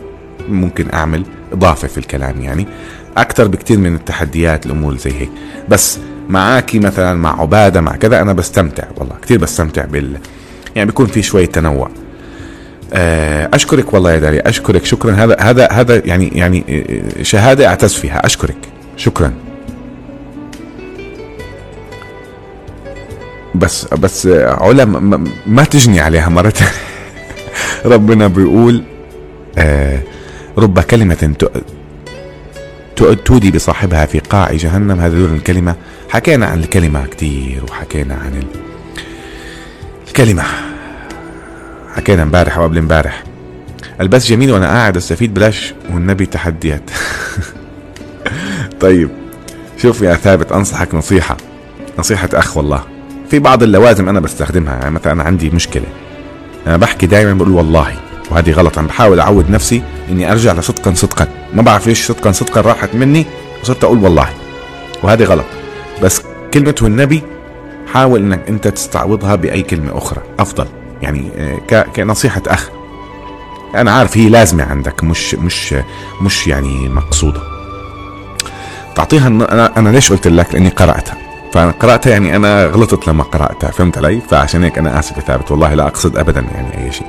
ممكن 0.49 0.85
أعمل 0.93 1.23
إضافة 1.51 1.87
في 1.87 1.97
الكلام 1.97 2.41
يعني 2.41 2.67
أكثر 3.17 3.47
بكثير 3.47 3.77
من 3.77 3.95
التحديات 3.95 4.65
الأمور 4.65 4.97
زي 4.97 5.11
هيك. 5.11 5.29
بس 5.69 5.99
معاكي 6.29 6.79
مثلا 6.79 7.13
مع 7.13 7.41
عبادة 7.41 7.81
مع 7.81 7.95
كذا 7.95 8.21
أنا 8.21 8.33
بستمتع 8.33 8.83
والله 8.97 9.15
كثير 9.21 9.37
بستمتع 9.37 9.85
بال 9.85 10.17
يعني 10.75 10.85
بيكون 10.85 11.07
في 11.07 11.21
شوية 11.21 11.45
تنوع. 11.45 11.89
آه، 12.93 13.49
أشكرك 13.53 13.93
والله 13.93 14.11
يا 14.11 14.19
داري 14.19 14.39
أشكرك 14.39 14.85
شكرا. 14.85 15.11
هذا 15.11 15.37
هذا 15.39 15.67
هذا 15.71 16.01
يعني 16.05 16.27
يعني 16.27 16.63
آه، 16.69 17.23
شهادة 17.23 17.67
أعتز 17.67 17.93
فيها. 17.93 18.25
أشكرك. 18.25 18.57
شكرا. 18.99 19.33
بس 23.55 23.85
بس 23.93 24.27
علا 24.37 24.85
ما 25.45 25.63
تجني 25.63 25.99
عليها 25.99 26.29
مرة 26.29 26.53
ربنا 27.85 28.27
بيقول 28.27 28.83
آه 29.57 29.99
رب 30.57 30.79
كلمة 30.79 31.33
تودي 33.25 33.51
بصاحبها 33.51 34.05
في 34.05 34.19
قاع 34.19 34.53
جهنم. 34.53 34.99
هذا 34.99 35.17
دور 35.17 35.29
الكلمة. 35.29 35.75
حكينا 36.09 36.45
عن 36.45 36.59
الكلمة 36.59 37.05
كتير 37.05 37.63
وحكينا 37.69 38.13
عن 38.15 38.43
الكلمة. 40.07 40.43
حكينا 41.95 42.23
امبارح 42.23 42.57
وقبل 42.57 42.77
امبارح. 42.77 43.23
البث 44.01 44.27
جميل 44.27 44.51
وأنا 44.51 44.67
قاعد 44.67 44.97
أستفيد 44.97 45.33
بلاش 45.33 45.73
والنبي 45.93 46.25
تحديات. 46.25 46.89
طيب 48.79 49.09
شوف 49.77 50.01
يا 50.01 50.13
ثابت 50.13 50.51
أنصحك 50.51 50.95
نصيحة 50.95 51.37
نصيحة 51.99 52.29
أخ 52.33 52.57
والله. 52.57 52.83
في 53.29 53.39
بعض 53.39 53.63
اللوازم 53.63 54.09
أنا 54.09 54.19
بستخدمها 54.19 54.73
يعني 54.73 54.91
مثلا 54.91 55.13
أنا 55.13 55.23
عندي 55.23 55.49
مشكلة. 55.49 55.85
أنا 56.67 56.77
بحكي 56.77 57.05
دائما 57.05 57.33
بقول 57.33 57.49
والله 57.51 57.93
وهذه 58.31 58.51
غلط 58.51 58.77
أنا 58.77 58.87
بحاول 58.87 59.19
أعود 59.19 59.49
نفسي 59.49 59.81
إني 60.09 60.31
أرجع 60.31 60.53
لصدقا 60.53 60.93
صدقا. 60.93 61.27
ما 61.53 61.61
بعرف 61.61 61.87
ليش 61.87 62.07
صدقا 62.07 62.31
صدقا 62.31 62.61
راحت 62.61 62.95
مني 62.95 63.25
وصرت 63.61 63.83
أقول 63.83 63.97
والله 64.03 64.29
وهذه 65.03 65.23
غلط. 65.23 65.45
بس 66.03 66.21
كلمة 66.53 66.75
النبي 66.81 67.23
حاول 67.93 68.21
إنك 68.21 68.49
أنت 68.49 68.67
تستعوضها 68.67 69.35
بأي 69.35 69.61
كلمة 69.61 69.97
أخرى 69.97 70.21
أفضل. 70.39 70.65
يعني 71.01 71.31
آه، 71.71 71.81
كنصيحة 71.95 72.41
أخ. 72.47 72.69
أنا 73.75 73.91
عارف 73.91 74.17
هي 74.17 74.29
لازمة 74.29 74.63
عندك 74.63 75.03
مش 75.03 75.35
مش 75.35 75.75
مش 76.21 76.47
يعني 76.47 76.89
مقصودة. 76.89 77.58
تعطيها 78.95 79.27
أنا 79.27 79.77
أنا 79.77 79.89
ليش 79.89 80.11
قلت 80.11 80.27
لك؟ 80.27 80.53
لأني 80.53 80.69
قرأتها. 80.69 81.17
فقرأتها 81.53 82.09
يعني 82.11 82.35
أنا 82.35 82.65
غلطت 82.65 83.07
لما 83.07 83.23
قرأتها. 83.23 83.71
فهمت 83.71 83.97
علي؟ 83.97 84.21
فعشان 84.29 84.63
هيك 84.63 84.77
أنا 84.77 84.99
آسف 84.99 85.17
يا 85.17 85.21
ثابت. 85.21 85.51
والله 85.51 85.73
لا 85.73 85.87
أقصد 85.87 86.17
أبدا 86.17 86.45
يعني 86.55 86.85
أي 86.85 86.91
شيء. 86.91 87.07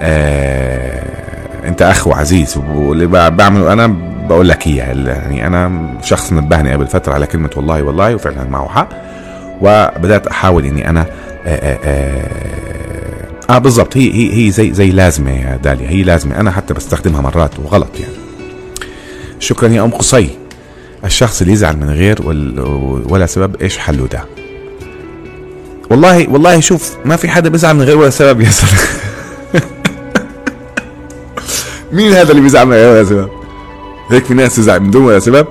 آه 0.00 1.20
أنت 1.68 1.82
أخ 1.82 2.06
وعزيز 2.06 2.56
واللي 2.56 3.06
بعمله 3.30 3.72
أنا 3.72 3.86
بقول 4.28 4.48
لك 4.48 4.66
إياه 4.66 4.86
يعني 5.06 5.46
أنا 5.46 5.86
شخص 6.02 6.32
نبهني 6.32 6.72
قبل 6.72 6.86
فترة 6.86 7.12
على 7.14 7.26
كلمة 7.26 7.50
والله 7.56 7.82
والله 7.82 8.14
وفعلا 8.14 8.44
معه 8.44 8.68
حق. 8.68 8.88
وبدأت 9.60 10.26
أحاول 10.26 10.64
إني 10.64 10.90
أنا 10.90 11.00
آه, 11.00 11.48
آه, 11.48 11.78
آه, 11.84 13.54
آه 13.54 13.58
بالضبط. 13.58 13.96
هي 13.96 14.12
هي 14.14 14.46
هي 14.46 14.50
زي 14.50 14.72
زي 14.72 14.90
لازمة 14.90 15.30
يا 15.30 15.56
داليا. 15.56 15.88
هي 15.88 16.02
لازمة. 16.02 16.40
أنا 16.40 16.50
حتى 16.50 16.74
بستخدمها 16.74 17.20
مرات 17.20 17.58
وغلط 17.58 18.00
يعني. 18.00 18.14
شكرا 19.38 19.68
يا 19.68 19.84
أم 19.84 19.90
قصي. 19.90 20.30
الشخص 21.04 21.40
اللي 21.40 21.52
يزعل 21.52 21.76
من 21.76 21.90
غير 21.90 22.18
ولا 23.08 23.26
سبب 23.26 23.56
إيش 23.62 23.78
حله 23.78 24.06
ده؟ 24.06 24.24
والله 25.90 26.30
والله 26.30 26.60
شوف 26.60 26.96
ما 27.04 27.16
في 27.16 27.28
حدا 27.28 27.48
بيزعل 27.48 27.74
من 27.74 27.82
غير 27.82 27.98
ولا 27.98 28.10
سبب 28.10 28.40
يا 28.40 28.50
سلام. 28.50 28.84
مين 31.92 32.12
هذا 32.12 32.30
اللي 32.30 32.42
بيزعل 32.42 32.66
من 32.66 32.72
غير 32.72 32.92
ولا 32.92 33.04
سبب؟ 33.04 33.28
هيك 34.10 34.24
في 34.24 34.34
ناس 34.34 34.56
تزعل 34.56 34.80
من 34.80 34.90
دون 34.90 35.04
ولا 35.04 35.18
سبب؟ 35.18 35.46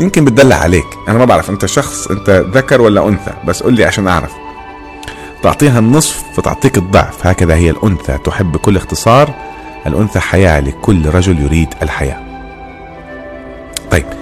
يمكن 0.00 0.24
بتدلع 0.24 0.56
عليك. 0.56 0.86
أنا 1.08 1.18
ما 1.18 1.24
بعرف 1.24 1.50
أنت 1.50 1.66
شخص 1.66 2.06
أنت 2.06 2.44
ذكر 2.54 2.80
ولا 2.80 3.08
أنثى؟ 3.08 3.32
بس 3.46 3.62
قل 3.62 3.72
لي 3.72 3.84
عشان 3.84 4.08
أعرف. 4.08 4.30
تعطيها 5.42 5.78
النصف 5.78 6.22
فتعطيك 6.36 6.78
الضعف. 6.78 7.26
هكذا 7.26 7.54
هي 7.54 7.70
الأنثى. 7.70 8.18
تحب 8.24 8.52
بكل 8.52 8.76
اختصار. 8.76 9.34
الأنثى 9.86 10.20
حياة 10.20 10.60
لكل 10.60 11.08
رجل 11.08 11.40
يريد 11.40 11.68
الحياة. 11.82 12.20
طيب. 13.90 14.21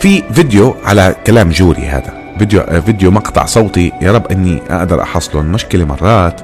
في 0.00 0.22
فيديو 0.32 0.76
على 0.84 1.14
كلام 1.26 1.50
جوري 1.50 1.82
هذا. 1.82 2.34
فيديو 2.38 2.82
فيديو 2.86 3.10
مقطع 3.10 3.44
صوتي. 3.44 3.92
يا 4.02 4.12
رب 4.12 4.26
إني 4.26 4.62
أقدر 4.70 5.02
أحصله. 5.02 5.40
المشكلة 5.40 5.84
مرات 5.84 6.40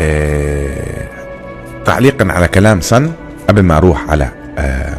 آه 0.00 1.08
تعليقا 1.84 2.32
على 2.32 2.48
كلام 2.48 2.80
سن 2.80 3.12
قبل 3.48 3.62
ما 3.62 3.76
أروح 3.76 4.10
على 4.10 4.28
آه 4.58 4.98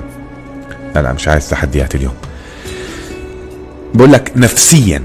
لا 0.95 1.01
لا 1.01 1.13
مش 1.13 1.27
عايز 1.27 1.49
تحديات 1.49 1.95
اليوم. 1.95 2.13
بقول 3.93 4.11
لك 4.11 4.31
نفسيا 4.35 5.01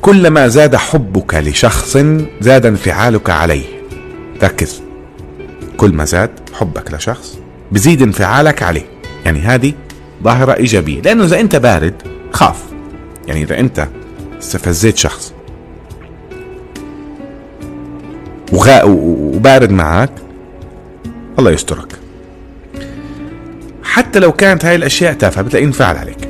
كلما 0.00 0.48
زاد 0.48 0.76
حبك 0.76 1.34
لشخص 1.34 1.98
زاد 2.40 2.66
انفعالك 2.66 3.30
عليه. 3.30 3.64
ركز. 4.42 4.82
كل 5.76 5.92
ما 5.92 6.04
زاد 6.04 6.30
حبك 6.52 6.94
لشخص 6.94 7.38
بزيد 7.72 8.02
انفعالك 8.02 8.62
عليه. 8.62 8.86
يعني 9.24 9.40
هذه 9.40 9.72
ظاهرة 10.24 10.52
إيجابية. 10.56 11.00
لأنه 11.00 11.24
إذا 11.24 11.40
أنت 11.40 11.56
بارد 11.56 11.94
خاف. 12.32 12.62
يعني 13.28 13.42
إذا 13.42 13.60
أنت 13.60 13.88
استفزيت 14.38 14.96
شخص. 14.96 15.34
وغا 18.52 18.82
وبارد 18.84 19.70
معك 19.70 20.10
الله 21.38 21.50
يسترك. 21.50 21.92
حتى 23.82 24.18
لو 24.18 24.32
كانت 24.32 24.64
هاي 24.64 24.74
الأشياء 24.74 25.12
تافهة 25.12 25.42
بتلاقيه 25.42 25.66
انفعل 25.66 25.96
عليك. 25.96 26.28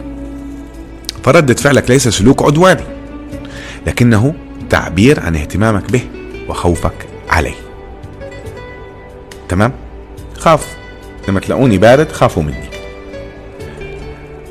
فردة 1.23 1.55
فعلك 1.55 1.91
ليس 1.91 2.09
سلوك 2.09 2.43
عدواني 2.43 2.85
لكنه 3.87 4.35
تعبير 4.71 5.21
عن 5.21 5.37
اهتمامك 5.37 5.91
به 5.91 6.03
وخوفك 6.49 7.07
عليه. 7.31 7.55
تمام؟ 9.49 9.73
خاف. 10.39 10.77
لما 11.29 11.41
تلاقوني 11.41 11.79
بارد 11.79 12.13
خافوا 12.13 12.43
مني. 12.43 12.74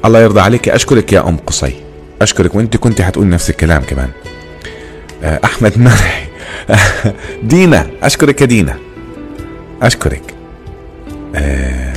الله 0.06 0.20
يرضى 0.22 0.40
عليك. 0.42 0.70
أشكرك 0.70 1.14
يا 1.14 1.30
أم 1.30 1.38
قصي. 1.38 1.76
أشكرك 2.22 2.56
وإنت 2.56 2.78
كنت 2.78 3.02
حتقول 3.02 3.30
نفس 3.30 3.50
الكلام 3.50 3.82
كمان. 3.82 4.10
آه، 5.24 5.40
أحمد 5.44 5.80
مرحي 5.80 6.24
دينا 7.44 7.88
أشكرك 8.04 8.42
يا 8.42 8.46
دينا. 8.46 8.78
أشكرك. 9.82 10.34
آه، 11.36 11.94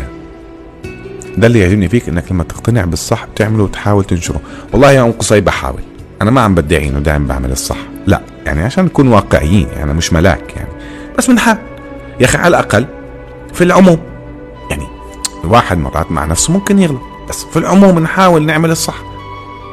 ده 1.37 1.47
اللي 1.47 1.61
يعجبني 1.61 1.89
فيك 1.89 2.09
إنك 2.09 2.33
لما 2.33 2.45
تقتنع 2.45 2.85
بالصح 2.85 3.25
بتعمله 3.27 3.63
وتحاول 3.63 4.05
تنشره. 4.05 4.41
والله 4.73 4.93
يا 4.93 5.03
أم 5.03 5.13
قصي 5.13 5.41
بحاول. 5.41 5.81
أنا 6.23 6.31
ما 6.31 6.41
عم 6.41 6.55
بدعي 6.55 6.89
إنه 6.89 6.99
دائما 6.99 7.27
بعمل 7.29 7.53
الصح. 7.53 7.79
لا 8.07 8.21
يعني 8.47 8.63
عشان 8.63 8.85
نكون 8.85 9.09
واقعيين 9.09 9.69
يعني 9.77 9.95
مش 9.95 10.13
ملاك 10.13 10.57
يعني. 10.57 10.69
بس 11.19 11.31
بنحاول 11.31 11.59
يا 12.21 12.25
أخي 12.25 12.39
على 12.39 12.49
الأقل 12.49 12.87
في 13.55 13.65
العموم 13.65 13.99
يعني 14.71 14.87
الواحد 15.45 15.79
مرات 15.79 16.13
مع 16.13 16.25
نفسه 16.25 16.53
ممكن 16.53 16.79
يغلط. 16.79 17.16
بس 17.29 17.45
في 17.45 17.57
العموم 17.59 17.99
نحاول 17.99 18.47
نعمل 18.47 18.71
الصح. 18.71 18.95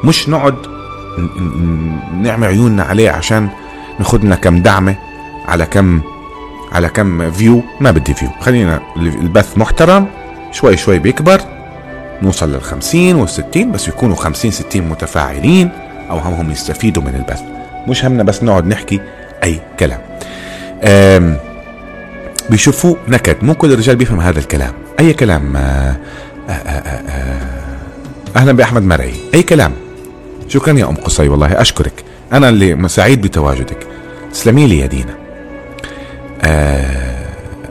مش 0.04 0.28
نقعد 0.28 0.54
نعمل 2.22 2.46
عيوننا 2.46 2.82
عليه 2.82 3.10
عشان 3.10 3.48
ناخد 3.98 4.24
لنا 4.24 4.36
كم 4.36 4.62
دعمة 4.62 4.96
على 5.48 5.66
كم 5.66 6.00
على 6.72 6.88
كم 6.88 7.30
view 7.30 7.62
ما 7.80 7.90
بدي 7.90 8.14
view 8.14 8.28
خلينا 8.40 8.80
البث 8.96 9.58
محترم. 9.58 10.06
شوي 10.52 10.76
شوي 10.76 10.98
بيكبر. 10.98 11.40
نوصل 12.22 12.52
لل 12.52 12.62
50 12.62 13.14
وال 13.14 13.28
60 13.28 13.72
بس 13.72 13.88
يكونوا 13.88 14.16
50 14.16 14.50
60 14.50 14.82
متفاعلين 14.82 15.70
أو 16.10 16.18
همهم 16.18 16.50
يستفيدوا 16.50 17.02
من 17.02 17.14
البث. 17.14 17.40
مش 17.88 18.04
همنا 18.04 18.22
بس 18.22 18.42
نقعد 18.42 18.66
نحكي 18.66 19.00
أي 19.44 19.60
كلام. 19.80 20.00
بيشوفوا 22.50 22.96
نكد 23.08 23.36
مو 23.44 23.54
كل 23.54 23.72
الرجال 23.72 23.96
بيفهم 23.96 24.20
هذا 24.20 24.38
الكلام. 24.38 24.72
أي 25.00 25.12
كلام 25.12 25.56
آه، 25.56 25.96
أهلا 28.36 28.52
بأحمد 28.52 28.82
مرعي. 28.82 29.14
أي 29.34 29.42
كلام؟ 29.42 29.72
شكرا 30.48 30.78
يا 30.78 30.88
أم 30.88 30.94
قصي 30.94 31.28
والله 31.28 31.60
أشكرك. 31.60 32.04
أنا 32.32 32.48
اللي 32.48 32.88
سعيد 32.88 33.20
بتواجدك. 33.22 33.86
تسلمي 34.32 34.66
لي 34.66 34.78
يا 34.78 34.86
دينا. 34.86 35.14
آه 36.42 37.24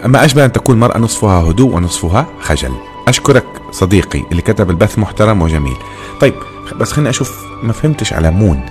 أما 0.06 0.26
اشبه 0.26 0.46
أن 0.46 0.52
تكون 0.52 0.76
المرأة 0.76 0.98
نصفها 0.98 1.42
هدوء 1.42 1.76
ونصفها 1.76 2.26
خجل. 2.42 2.74
أشكرك 3.08 3.46
صديقي 3.72 4.24
اللي 4.32 4.42
كتب 4.42 4.70
البث 4.70 5.00
محترم 5.00 5.42
وجميل. 5.42 5.78
طيب 6.22 6.34
بس 6.76 6.92
خليني 6.92 7.10
أشوف 7.10 7.46
ما 7.64 7.74
فهمتش 7.74 8.14
على 8.14 8.32
مون. 8.32 8.66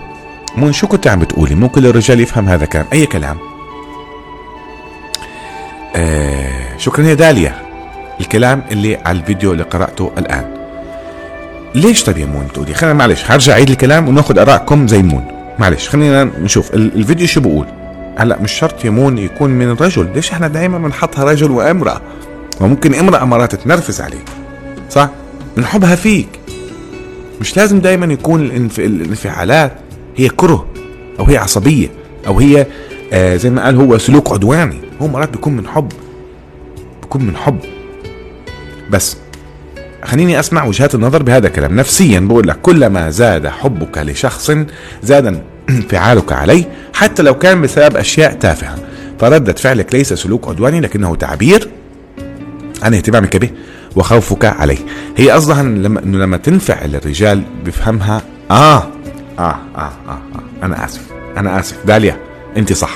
مون 0.56 0.72
شو 0.72 0.86
كنت 0.86 1.06
عم 1.06 1.18
بتقولي؟ 1.18 1.54
مو 1.54 1.68
كل 1.68 1.86
الرجال 1.86 2.20
يفهم 2.20 2.48
هذا 2.48 2.66
كلام 2.66 2.86
أي 2.92 3.06
كلام؟ 3.06 3.38
آه 5.96 6.76
شكرا 6.78 7.04
يا 7.04 7.14
داليا. 7.14 7.71
الكلام 8.22 8.62
اللي 8.70 8.96
على 8.96 9.18
الفيديو 9.18 9.52
اللي 9.52 9.62
قرأته 9.62 10.12
الآن. 10.18 10.44
ليش 11.74 12.04
طيب 12.04 12.18
يا 12.18 12.26
مون 12.26 12.48
تقولي؟ 12.54 12.74
خلينا 12.74 12.94
معلش 12.94 13.30
هرجع 13.30 13.54
عيد 13.54 13.70
الكلام 13.70 14.08
وناخذ 14.08 14.38
آرائكم 14.38 14.88
زي 14.88 15.02
مون. 15.02 15.24
معلش 15.58 15.88
خلينا 15.88 16.24
نشوف 16.24 16.74
الفيديو 16.74 17.26
شو 17.26 17.40
بقول. 17.40 17.66
هلا 18.18 18.38
مش 18.42 18.52
شرط 18.52 18.84
يا 18.84 18.90
مون 18.90 19.18
يكون 19.18 19.50
من 19.50 19.72
رجل. 19.72 20.08
ليش 20.14 20.32
إحنا 20.32 20.48
دائما 20.48 20.78
بنحطها 20.78 21.24
رجل 21.24 21.50
وامرأة؟ 21.50 22.00
وممكن 22.60 22.94
امرأة 22.94 23.24
مرات 23.24 23.54
تنرفز 23.54 24.00
عليك. 24.00 24.24
صح؟ 24.90 25.08
بنحبها 25.56 25.94
فيك. 25.94 26.28
مش 27.40 27.56
لازم 27.56 27.78
دائما 27.78 28.12
يكون 28.12 28.40
الانفعالات 28.78 29.72
هي 30.16 30.28
كره 30.28 30.66
أو 31.20 31.24
هي 31.24 31.36
عصبية 31.36 31.88
أو 32.26 32.38
هي 32.38 32.66
آه 33.12 33.36
زي 33.36 33.50
ما 33.50 33.64
قال 33.64 33.76
هو 33.76 33.98
سلوك 33.98 34.32
عدواني. 34.32 34.80
هو 35.02 35.08
مرات 35.08 35.30
بيكون 35.30 35.56
من 35.56 35.66
حب. 35.66 35.92
بيكون 37.02 37.22
من 37.22 37.36
حب. 37.36 37.58
بس 38.92 39.16
خليني 40.04 40.40
أسمع 40.40 40.64
وجهات 40.64 40.94
النظر 40.94 41.22
بهذا 41.22 41.46
الكلام. 41.46 41.76
نفسيا 41.76 42.20
بقول 42.20 42.48
لك 42.48 42.60
كلما 42.62 43.10
زاد 43.10 43.46
حبك 43.46 43.98
لشخص 43.98 44.52
زاد 45.02 45.42
انفعالك 45.70 46.32
عليه 46.32 46.64
حتى 46.94 47.22
لو 47.22 47.38
كان 47.38 47.62
بسبب 47.62 47.96
أشياء 47.96 48.32
تافهة. 48.32 48.76
فردة 49.20 49.52
فعلك 49.52 49.94
ليس 49.94 50.12
سلوك 50.12 50.48
عدواني 50.48 50.80
لكنه 50.80 51.14
تعبير 51.16 51.68
عن 52.82 52.94
اهتمامك 52.94 53.36
به 53.36 53.50
وخوفك 53.96 54.44
عليه. 54.44 54.78
هي 55.16 55.30
قصدها 55.30 55.62
لما 55.62 56.00
إنه 56.02 56.18
لما 56.18 56.36
تنفعل 56.36 56.94
الرجال 56.94 57.42
بفهمها 57.64 58.22
آه, 58.50 58.54
آه 58.76 58.86
آه 59.38 59.56
آه 59.76 59.92
آه, 60.08 60.10
آه. 60.10 60.66
أنا 60.66 60.84
آسف 60.84 61.00
أنا 61.36 61.60
آسف. 61.60 61.76
داليا 61.86 62.16
أنت 62.56 62.72
صح. 62.72 62.94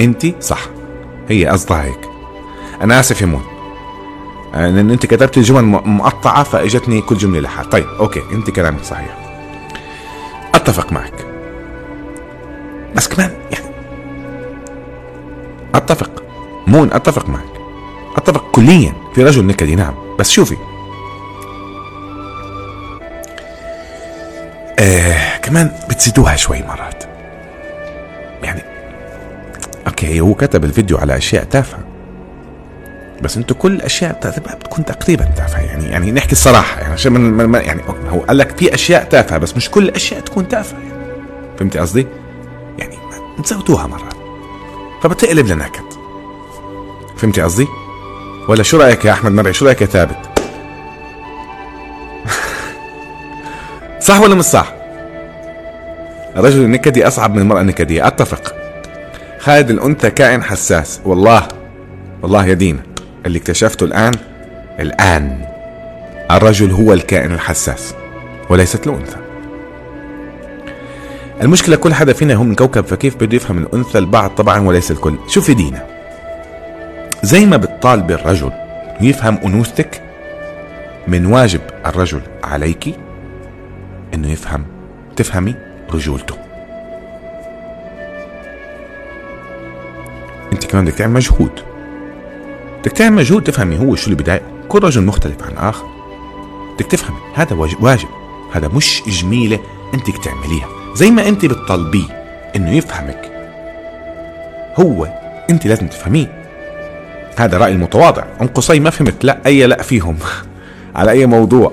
أنت 0.00 0.26
صح. 0.42 0.66
هي 1.28 1.46
قصدها 1.46 1.82
هيك. 1.84 2.00
أنا 2.82 3.00
آسف 3.00 3.20
يا 3.20 3.26
مون. 3.26 3.51
لأن 4.54 4.90
أنت 4.90 5.06
كتبت 5.06 5.36
الجمل 5.36 5.64
مقطعة 5.64 6.42
فإجتني 6.42 7.00
كل 7.00 7.16
جملة 7.16 7.40
لحال 7.40 7.70
طيب 7.70 7.86
okay 8.00 8.22
أنت 8.32 8.50
كلامك 8.50 8.84
صحيح. 8.84 9.16
أتفق 10.54 10.92
معك. 10.92 11.26
بس 12.96 13.08
كمان 13.08 13.30
يعني 13.50 13.74
أتفق. 15.74 16.22
مون 16.66 16.92
أتفق 16.92 17.28
معك. 17.28 17.52
أتفق 18.16 18.50
كليا 18.50 18.92
في 19.14 19.24
رجل 19.24 19.46
نكدي 19.46 19.74
نعم. 19.74 19.94
بس 20.18 20.30
شوفي. 20.30 20.56
آه 24.78 25.36
كمان 25.38 25.72
بتزيدوها 25.90 26.36
شوي 26.36 26.62
مرات. 26.62 27.04
يعني 28.42 28.62
okay 29.86 30.20
هو 30.20 30.34
كتب 30.34 30.64
الفيديو 30.64 30.98
على 30.98 31.16
أشياء 31.16 31.44
تافهة. 31.44 31.91
بس 33.22 33.36
أنتوا 33.36 33.56
كل 33.56 33.72
الاشياء 33.72 34.20
بتكون 34.60 34.84
تقريبا 34.84 35.24
تافهة. 35.24 35.60
يعني 35.60 35.84
يعني 35.84 36.12
نحكي 36.12 36.32
الصراحة. 36.32 36.80
يعني 36.80 36.92
عشان 36.92 37.12
من 37.12 37.48
من 37.48 37.60
يعني 37.60 37.82
هو 38.10 38.20
قال 38.20 38.38
لك 38.38 38.58
في 38.58 38.74
أشياء 38.74 39.04
تافهة 39.04 39.38
بس 39.38 39.56
مش 39.56 39.70
كل 39.70 39.84
الاشياء 39.84 40.20
تكون 40.20 40.48
تافهة. 40.48 40.78
يعني 40.78 41.02
فهمتي 41.58 41.78
قصدي؟ 41.78 42.06
يعني 42.78 42.96
تزودوها 43.44 43.86
مرات 43.86 44.14
فبتقلب 45.02 45.46
لنكد 45.46 45.84
فهمتي 47.16 47.42
قصدي؟ 47.42 47.66
ولا 48.48 48.62
شو 48.62 48.76
رأيك 48.76 49.04
يا 49.04 49.12
أحمد 49.12 49.32
مرعي؟ 49.32 49.52
شو 49.52 49.66
رأيك 49.66 49.80
يا 49.80 49.86
ثابت؟ 49.86 50.18
صح 54.06 54.20
ولا 54.20 54.34
مش 54.34 54.44
صح؟ 54.44 54.74
الرجل 56.36 56.64
النكدي 56.64 57.06
أصعب 57.06 57.34
من 57.34 57.42
المرأة 57.42 57.60
النكدية. 57.60 58.06
أتفق. 58.06 58.54
خالد 59.38 59.70
الأنثى 59.70 60.10
كائن 60.10 60.42
حساس. 60.42 61.00
والله. 61.04 61.48
والله 62.22 62.46
يا 62.46 62.54
دينا. 62.54 62.91
اللي 63.26 63.38
اكتشفته 63.38 63.84
الآن 63.84 64.12
الآن 64.80 65.44
الرجل 66.30 66.70
هو 66.70 66.92
الكائن 66.92 67.32
الحساس 67.32 67.94
وليست 68.50 68.86
الأنثى. 68.86 69.16
المشكلة 71.42 71.76
كل 71.76 71.94
حدا 71.94 72.12
فينا 72.12 72.34
هو 72.34 72.42
من 72.42 72.54
كوكب 72.54 72.86
فكيف 72.86 73.16
بده 73.16 73.36
يفهم 73.36 73.58
الأنثى؟ 73.58 73.98
البعض 73.98 74.30
طبعا 74.30 74.60
وليس 74.60 74.90
الكل. 74.90 75.18
شوفي 75.28 75.54
دينا. 75.54 75.86
زي 77.22 77.46
ما 77.46 77.56
بتطالب 77.56 78.10
الرجل 78.10 78.52
يفهم 79.00 79.38
أنوثتك 79.44 80.02
من 81.08 81.26
واجب 81.26 81.60
الرجل 81.86 82.20
عليك 82.44 82.94
إنه 84.14 84.32
يفهم 84.32 84.64
تفهمي 85.16 85.54
رجولته. 85.94 86.36
أنت 90.52 90.66
كمان 90.66 90.84
بدك 90.84 90.94
تعمل 90.94 91.12
مجهود. 91.12 91.71
بدك 92.82 92.92
تعمل 92.92 93.16
مجهود 93.16 93.42
تفهمي 93.42 93.78
هو 93.78 93.96
شو 93.96 94.10
اللي 94.10 94.40
كل 94.68 94.84
رجل 94.84 95.02
مختلف 95.02 95.42
عن 95.42 95.68
آخر. 95.68 95.86
بدك 96.74 96.86
تفهمي 96.86 97.18
هذا 97.34 97.56
واجب 97.80 98.08
هذا 98.52 98.68
مش 98.68 99.02
جميلة 99.06 99.60
أنت 99.94 100.10
تعمليها. 100.24 100.68
زي 100.94 101.10
ما 101.10 101.28
أنت 101.28 101.46
بتطلبيه 101.46 102.24
إنه 102.56 102.70
يفهمك. 102.70 103.32
هو 104.76 105.08
أنت 105.50 105.66
لازم 105.66 105.86
تفهميه. 105.86 106.42
هذا 107.36 107.58
رأي 107.58 107.72
المتواضع. 107.72 108.24
أم 108.40 108.46
قصي 108.46 108.80
ما 108.80 108.90
فهمت. 108.90 109.24
لا 109.24 109.38
أي 109.46 109.66
لا 109.66 109.82
فيهم. 109.82 110.16
على 110.96 111.10
أي 111.10 111.26
موضوع. 111.26 111.72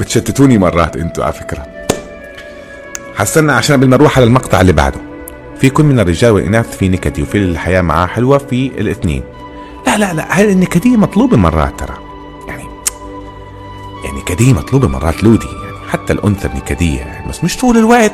بتشتتوني 0.00 0.58
مرات 0.58 0.96
أنتوا 0.96 1.24
على 1.24 1.32
فكرة. 1.32 1.66
حسنا 3.14 3.52
عشان 3.52 3.76
قبل 3.76 3.88
ما 3.88 3.96
نروح 3.96 4.16
على 4.16 4.26
المقطع 4.26 4.60
اللي 4.60 4.72
بعده. 4.72 5.00
في 5.60 5.70
كل 5.70 5.84
من 5.84 6.00
الرجال 6.00 6.30
والإناث 6.30 6.76
في 6.76 6.88
نكدي 6.88 7.22
وفي 7.22 7.38
الحياة 7.38 7.80
معاه 7.80 8.06
حلوة 8.06 8.38
في 8.38 8.66
الاثنين. 8.78 9.22
لا 9.86 9.98
لا 9.98 10.12
لا 10.12 10.38
هاي 10.38 10.52
النكدية 10.52 10.96
مطلوبة 10.96 11.36
مرات 11.36 11.80
ترى. 11.80 11.94
يعني 12.48 12.64
يعني 14.04 14.18
نكدية 14.18 14.52
مطلوبة 14.52 14.88
مرات 14.88 15.24
لودي 15.24 15.46
يعني 15.46 15.88
حتى 15.90 16.12
الأنثى 16.12 16.48
النكدية 16.48 17.00
يعني 17.00 17.28
بس 17.28 17.44
مش 17.44 17.56
طول 17.56 17.76
الوقت. 17.78 18.12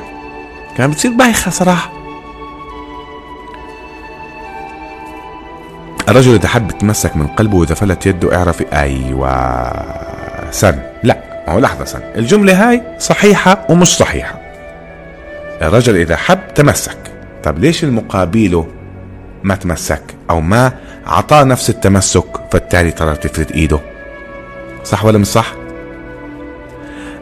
كمان 0.76 0.90
بتصير 0.90 1.10
بايخة 1.10 1.50
صراحة 1.50 1.92
الرجل 6.08 6.34
إذا 6.34 6.48
حب 6.48 6.70
يتمسك 6.70 7.16
من 7.16 7.26
قلبه 7.26 7.56
وإذا 7.56 7.74
فلت 7.74 8.06
يده 8.06 8.36
اعرفي 8.36 8.64
أيوة 8.72 9.30
سن. 10.50 10.82
لا 11.02 11.44
ما 11.48 11.54
هو 11.54 11.58
لحظة 11.58 11.84
سن. 11.84 12.00
الجملة 12.16 12.68
هاي 12.68 12.82
صحيحة 12.98 13.66
ومش 13.68 13.96
صحيحة. 13.96 14.40
الرجل 15.62 15.96
إذا 15.96 16.16
حب 16.16 16.54
تمسك. 16.54 16.96
طب 17.44 17.58
ليش 17.58 17.84
المقابله 17.84 18.66
ما 19.42 19.54
تمسك 19.54 20.02
أو 20.30 20.40
ما 20.40 20.72
عطاه 21.06 21.44
نفس 21.44 21.70
التمسك 21.70 22.24
فبالتالي 22.50 22.90
ترى 22.90 23.16
تفرد 23.16 23.52
إيده. 23.52 23.80
صح 24.84 25.04
ولا 25.04 25.18
مش 25.18 25.26
صح؟ 25.26 25.54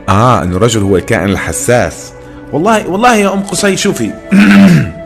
آه 0.09 0.43
إنه 0.43 0.57
الرجل 0.57 0.83
هو 0.83 0.97
الكائن 0.97 1.29
الحساس. 1.29 2.12
والله 2.53 2.89
والله 2.89 3.17
يا 3.17 3.33
أم 3.33 3.43
قصي 3.43 3.77
شوفي. 3.77 4.11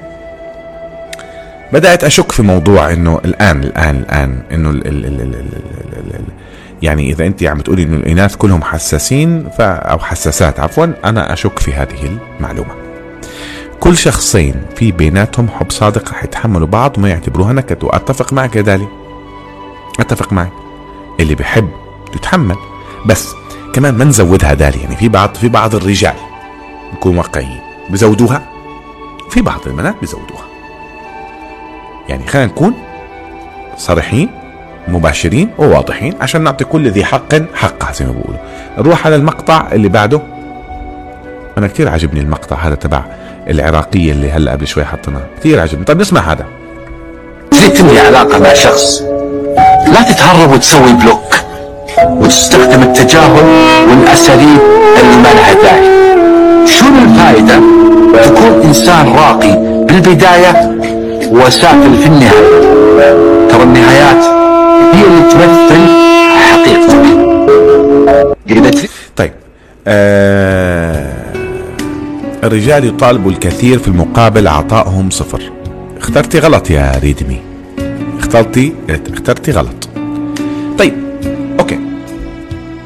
بدأت 1.73 2.05
أشك 2.05 2.33
في 2.33 2.43
موضوع 2.43 2.93
إنه 2.93 3.21
الآن 3.25 3.65
الآن 3.65 3.97
الآن 3.97 4.43
إنه 4.53 4.71
ال 4.71 4.87
ال 4.87 5.07
ال 5.07 5.21
ال 5.21 5.35
ال 5.35 5.35
ال 5.35 6.15
ال 6.15 6.25
يعني 6.83 7.11
إذا 7.11 7.27
أنت 7.27 7.43
عم 7.43 7.61
تقولي 7.61 7.83
إنه 7.83 7.97
الإناث 7.97 8.37
كلهم 8.37 8.63
حساسين 8.63 9.49
أو 9.61 9.99
حساسات 9.99 10.61
عفوا 10.61 10.87
أنا 11.05 11.33
أشك 11.33 11.59
في 11.59 11.73
هذه 11.73 12.19
المعلومة. 12.39 12.90
كل 13.81 13.97
شخصين 13.97 14.63
في 14.77 14.93
بيناتهم 14.93 15.49
حب 15.49 15.71
صادق 15.71 16.11
رح 16.11 16.25
يتحملوا 16.25 16.67
بعض 16.67 16.99
وما 16.99 17.09
يعتبروها 17.09 17.53
نكد. 17.53 17.85
وأتفق 17.85 18.33
معك 18.33 18.57
يا 18.57 18.61
دالي. 18.61 18.89
أتفق 20.01 20.33
معك. 20.33 20.53
اللي 21.21 21.35
بحب 21.35 21.69
يتحمل 22.15 22.57
بس 23.07 23.29
كمان 23.75 23.95
ما 23.95 24.05
نزودها 24.05 24.55
دالي. 24.55 24.81
يعني 24.83 24.97
في 24.97 25.09
بعض 25.09 25.35
في 25.35 25.49
بعض 25.49 25.75
الرجال 25.75 26.15
نكون 26.95 27.19
واقعيين. 27.19 27.61
بزودوها؟ 27.91 28.43
في 29.31 29.43
بعض 29.43 29.61
البنات 29.67 29.95
بزودوها. 30.03 30.45
يعني 32.09 32.27
خلينا 32.27 32.47
نكون 32.47 32.75
صريحين 33.77 34.29
مباشرين 34.89 35.51
وواضحين 35.59 36.15
عشان 36.21 36.43
نعطي 36.43 36.65
كل 36.65 36.91
ذي 36.91 37.05
حق 37.05 37.35
حقه 37.55 37.93
زي 37.93 38.05
ما 38.05 38.13
بيقولوا. 38.13 38.41
نروح 38.79 39.07
على 39.07 39.17
المقطع 39.17 39.69
اللي 39.73 39.89
بعده. 39.89 40.21
أنا 41.59 41.67
كثير 41.67 41.89
عجبني 41.89 42.21
المقطع 42.21 42.57
هذا 42.57 42.75
تبع 42.75 43.05
العراقية 43.49 44.13
اللي 44.13 44.31
هلا 44.31 44.53
قبل 44.53 44.67
شوي 44.67 44.85
حطيناها 44.85 45.27
كثير 45.41 45.61
عجبني. 45.61 45.85
طيب 45.85 46.01
نسمع 46.01 46.21
هذا. 46.33 46.45
تريد 47.51 47.73
تبني 47.73 47.99
علاقة 47.99 48.39
مع 48.39 48.55
شخص. 48.55 49.03
لا 49.93 50.03
تتهرب 50.03 50.53
وتسوي 50.53 50.93
بلوك. 50.93 51.35
وتستخدم 52.09 52.83
التجاهل 52.83 53.45
والأساليب 53.91 54.61
اللي 55.01 55.17
ما 55.17 55.29
لها 55.29 55.55
داعي. 55.63 56.01
شنو 56.67 56.99
الفائدة 57.03 57.61
تكون 58.25 58.63
إنسان 58.65 59.15
راقي 59.15 59.53
بالبداية 59.87 60.79
وسافل 61.31 61.99
في 61.99 62.07
النهاية؟ 62.07 62.61
ترى 63.49 63.63
النهايات 63.63 64.25
هي 64.95 65.05
اللي 65.05 65.23
تمثل 65.31 65.87
حقيقتك. 66.39 67.01
طيب 69.17 69.33
آه 69.87 71.20
الرجال 72.45 72.85
يطالبوا 72.85 73.31
الكثير 73.31 73.79
في 73.79 73.89
المقابل 73.89 74.49
عطائهم 74.49 75.11
صفر. 75.11 75.43
اخترتي 75.97 76.39
غلط 76.39 76.71
يا 76.71 76.99
ريدمي. 77.03 77.41
اخترتي 78.19 78.75
اخترتي 79.13 79.51
غلط. 79.51 79.89
طيب 80.79 80.95
أوكي. 81.61 81.79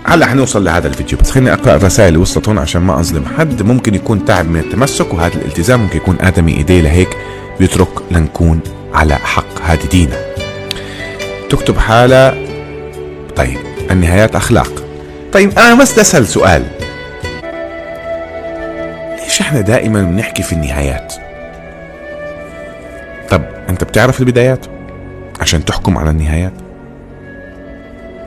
هلا 0.04 0.26
حنوصل 0.26 0.64
لهذا 0.64 0.88
الفيديو 0.88 1.18
بس 1.18 1.30
خليني 1.30 1.52
أقرأ 1.52 1.76
الرسائل 1.76 2.08
اللي 2.08 2.18
وصلت 2.18 2.48
هون 2.48 2.58
عشان 2.58 2.82
ما 2.82 3.00
أظلم 3.00 3.24
حد. 3.38 3.62
ممكن 3.62 3.94
يكون 3.94 4.24
تعب 4.24 4.50
من 4.50 4.60
التمسك 4.60 5.14
وهذا 5.14 5.34
الالتزام 5.34 5.80
ممكن 5.80 5.96
يكون 5.96 6.16
آدمي 6.20 6.56
إيديه 6.56 6.80
لهيك 6.80 7.16
بيترك 7.60 7.88
لنكون 8.10 8.60
على 8.94 9.14
حق 9.14 9.62
هذه 9.62 9.86
دينا 9.90 10.16
تكتب 11.50 11.78
حالة. 11.78 12.44
طيب 13.36 13.58
النهايات 13.90 14.36
أخلاق. 14.36 14.84
طيب 15.32 15.58
أنا 15.58 15.74
بس 15.74 15.98
اسال 15.98 16.26
سؤال. 16.26 16.62
ليش 19.34 19.40
إحنا 19.40 19.60
دائما 19.60 20.02
بنحكي 20.02 20.42
في 20.42 20.52
النهايات؟ 20.52 21.14
طب 23.30 23.42
انت 23.68 23.84
بتعرف 23.84 24.20
البدايات؟ 24.20 24.66
عشان 25.40 25.64
تحكم 25.64 25.98
على 25.98 26.10
النهايات. 26.10 26.52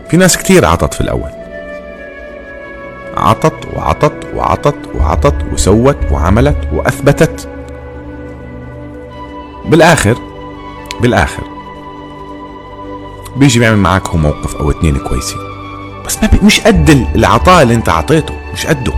في 0.09 0.17
ناس 0.17 0.37
كتير 0.37 0.65
عطت 0.65 0.93
في 0.93 1.01
الأول. 1.01 1.29
عطت 3.17 3.53
وعطت 3.73 4.13
وعطت 4.35 4.75
وعطت 4.95 5.35
وسوت 5.53 5.97
وعملت 6.11 6.57
وأثبتت. 6.73 7.49
بالآخر 9.65 10.17
بالآخر 11.01 11.43
بيجي 13.35 13.59
بيعمل 13.59 13.77
معاك 13.77 14.07
هو 14.07 14.17
موقف 14.17 14.55
أو 14.55 14.71
اتنين 14.71 14.97
كويسين. 14.97 15.39
بس 16.05 16.23
ما 16.23 16.29
بي 16.29 16.39
مش 16.43 16.59
قد 16.59 16.89
العطاء 17.15 17.63
اللي 17.63 17.73
انت 17.73 17.89
عطيته 17.89 18.33
مش 18.53 18.67
قده. 18.67 18.93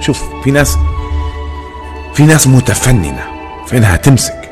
شوف 0.00 0.22
في 0.44 0.50
ناس 0.50 0.78
في 2.14 2.22
ناس 2.22 2.46
متفننة 2.46 3.24
في 3.66 3.76
إنها 3.76 3.96
تمسك 3.96 4.50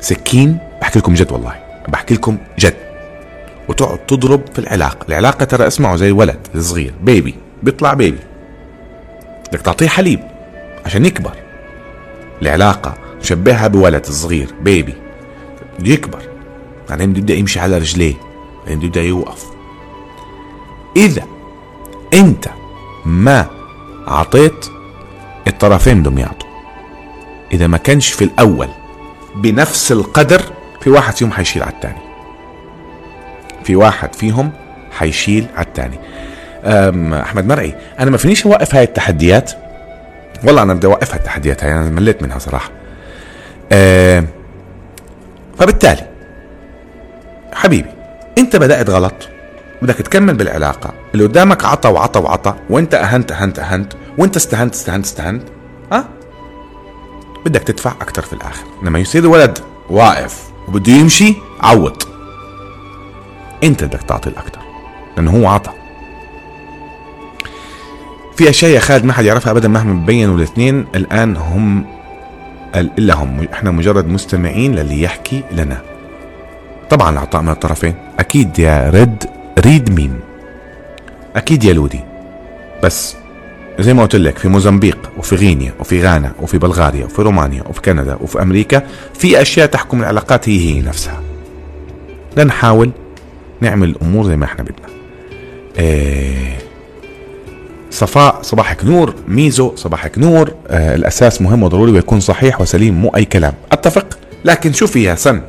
سكين. 0.00 0.58
بحكي 0.80 0.98
لكم 0.98 1.14
جد 1.14 1.32
والله 1.32 1.54
بحكي 1.88 2.14
لكم 2.14 2.38
جد. 2.58 2.74
وتقعد 3.68 3.98
تضرب 3.98 4.40
في 4.52 4.58
العلاقة. 4.58 5.06
العلاقة 5.08 5.44
ترى 5.44 5.66
اسمعوا 5.66 5.96
زي 5.96 6.08
الولد 6.08 6.38
الصغير 6.54 6.94
بيبي 7.02 7.34
بيطلع 7.62 7.94
بيبي 7.94 8.18
بدك 9.48 9.60
تعطيه 9.60 9.88
حليب 9.88 10.20
عشان 10.86 11.04
يكبر. 11.06 11.32
العلاقة 12.42 12.94
مشبهها 13.20 13.68
بولد 13.68 14.06
صغير 14.06 14.54
بيبي 14.62 14.94
بده 15.78 15.92
يكبر. 15.92 16.22
بعدين 16.88 17.10
بده 17.10 17.18
يبدأ 17.18 17.34
يمشي 17.34 17.60
على 17.60 17.78
رجليه 17.78 18.14
بعدين 18.58 18.78
بده 18.78 18.86
يبدأ 18.86 19.02
يوقف. 19.02 19.44
إذا 20.96 21.22
أنت 22.14 22.48
ما 23.06 23.46
عطيت 24.06 24.66
الطرفين 25.46 26.02
بدهم 26.02 26.18
يعطوا. 26.18 26.49
إذا 27.52 27.66
ما 27.66 27.76
كانش 27.78 28.12
في 28.12 28.24
الأول 28.24 28.68
بنفس 29.36 29.92
القدر 29.92 30.42
في 30.80 30.90
واحد 30.90 31.16
فيهم 31.16 31.32
حيشيل 31.32 31.62
على 31.62 31.72
الثاني 31.72 31.98
في 33.64 33.76
واحد 33.76 34.14
فيهم 34.14 34.50
حيشيل 34.90 35.46
على 35.56 35.66
الثاني 35.66 35.98
أم، 36.64 37.14
أحمد 37.14 37.46
مرعي 37.46 37.74
أنا 37.98 38.10
ما 38.10 38.16
فينيش 38.16 38.46
أوقف 38.46 38.74
هاي 38.74 38.84
التحديات؟ 38.84 39.52
والله 40.44 40.62
أنا 40.62 40.74
بدي 40.74 40.86
أوقفها 40.86 41.16
التحديات 41.16 41.64
هاي 41.64 41.72
أنا 41.72 41.90
مليت 41.90 42.22
منها 42.22 42.38
صراحة. 42.38 42.70
أه 43.72 44.24
فبالتالي 45.58 46.06
حبيبي 47.52 47.88
أنت 48.38 48.56
بدأت 48.56 48.90
غلط 48.90 49.28
بدك 49.82 49.94
تكمل 49.94 50.34
بالعلاقة. 50.34 50.92
اللي 51.14 51.24
قدامك 51.24 51.64
عطى 51.64 51.88
وعطى 51.88 52.20
وعطى 52.20 52.54
وأنت 52.70 52.94
أهنت 52.94 53.32
أهنت 53.32 53.58
أهنت 53.58 53.92
وأنت 54.18 54.36
استهنت 54.36 54.74
استهنت 54.74 55.04
استهنت 55.04 55.42
ها؟ 55.92 56.04
بدك 57.44 57.62
تدفع 57.62 57.90
أكثر 57.90 58.22
في 58.22 58.32
الآخر. 58.32 58.64
لما 58.82 58.98
يصير 58.98 59.22
الولد 59.22 59.58
واقف 59.90 60.50
وبده 60.68 60.92
يمشي 60.92 61.34
عوض. 61.60 62.02
أنت 63.64 63.84
بدك 63.84 64.02
تعطي 64.02 64.30
الاكثر 64.30 64.60
لأنه 65.16 65.30
هو 65.30 65.46
عطى. 65.46 65.70
في 68.36 68.50
أشياء 68.50 68.70
يا 68.70 68.80
خالد 68.80 69.04
ما 69.04 69.12
حد 69.12 69.24
يعرفها 69.24 69.50
ابدا 69.50 69.68
مهما 69.68 70.06
بينوا 70.06 70.36
الاثنين 70.36 70.86
الآن 70.94 71.36
هم 71.36 71.84
إلا 72.74 73.14
هم. 73.14 73.48
إحنا 73.52 73.70
مجرد 73.70 74.08
مستمعين 74.08 74.74
للي 74.74 75.02
يحكي 75.02 75.42
لنا. 75.52 75.82
طبعا 76.90 77.10
العطاء 77.10 77.42
من 77.42 77.48
الطرفين. 77.48 77.94
أكيد 78.18 78.58
يا 78.58 78.90
رد 78.90 79.24
ريد 79.58 79.94
ميم. 79.94 80.20
أكيد 81.36 81.64
يا 81.64 81.72
لودي. 81.72 82.00
بس 82.82 83.16
زي 83.82 83.94
ما 83.94 84.02
قلت 84.02 84.16
لك 84.16 84.38
في 84.38 84.48
موزمبيق 84.48 85.10
وفي 85.18 85.36
غينيا 85.36 85.72
وفي 85.80 86.02
غانا 86.02 86.32
وفي 86.40 86.58
بلغاريا 86.58 87.04
وفي 87.04 87.22
رومانيا 87.22 87.62
وفي 87.62 87.80
كندا 87.80 88.14
وفي 88.14 88.42
أمريكا 88.42 88.82
في 89.14 89.42
أشياء 89.42 89.66
تحكم 89.66 90.00
العلاقات 90.00 90.48
هي 90.48 90.58
هي 90.58 90.80
نفسها. 90.82 91.20
لنحاول 92.36 92.90
نعمل 93.60 93.88
الأمور 93.88 94.24
زي 94.24 94.36
ما 94.36 94.44
إحنا 94.44 94.62
بدنا. 94.62 94.86
إيه 95.78 96.58
صفاء 97.90 98.42
صباحك 98.42 98.84
نور. 98.84 99.14
ميزو 99.28 99.76
صباحك 99.76 100.18
نور. 100.18 100.54
آه 100.68 100.94
الأساس 100.94 101.42
مهم 101.42 101.62
وضروري 101.62 101.92
ويكون 101.92 102.20
صحيح 102.20 102.60
وسليم 102.60 102.94
مو 102.94 103.08
أي 103.08 103.24
كلام. 103.24 103.54
أتفق؟ 103.72 104.18
لكن 104.44 104.72
شوفي 104.72 105.02
يا 105.02 105.14
سن 105.14 105.42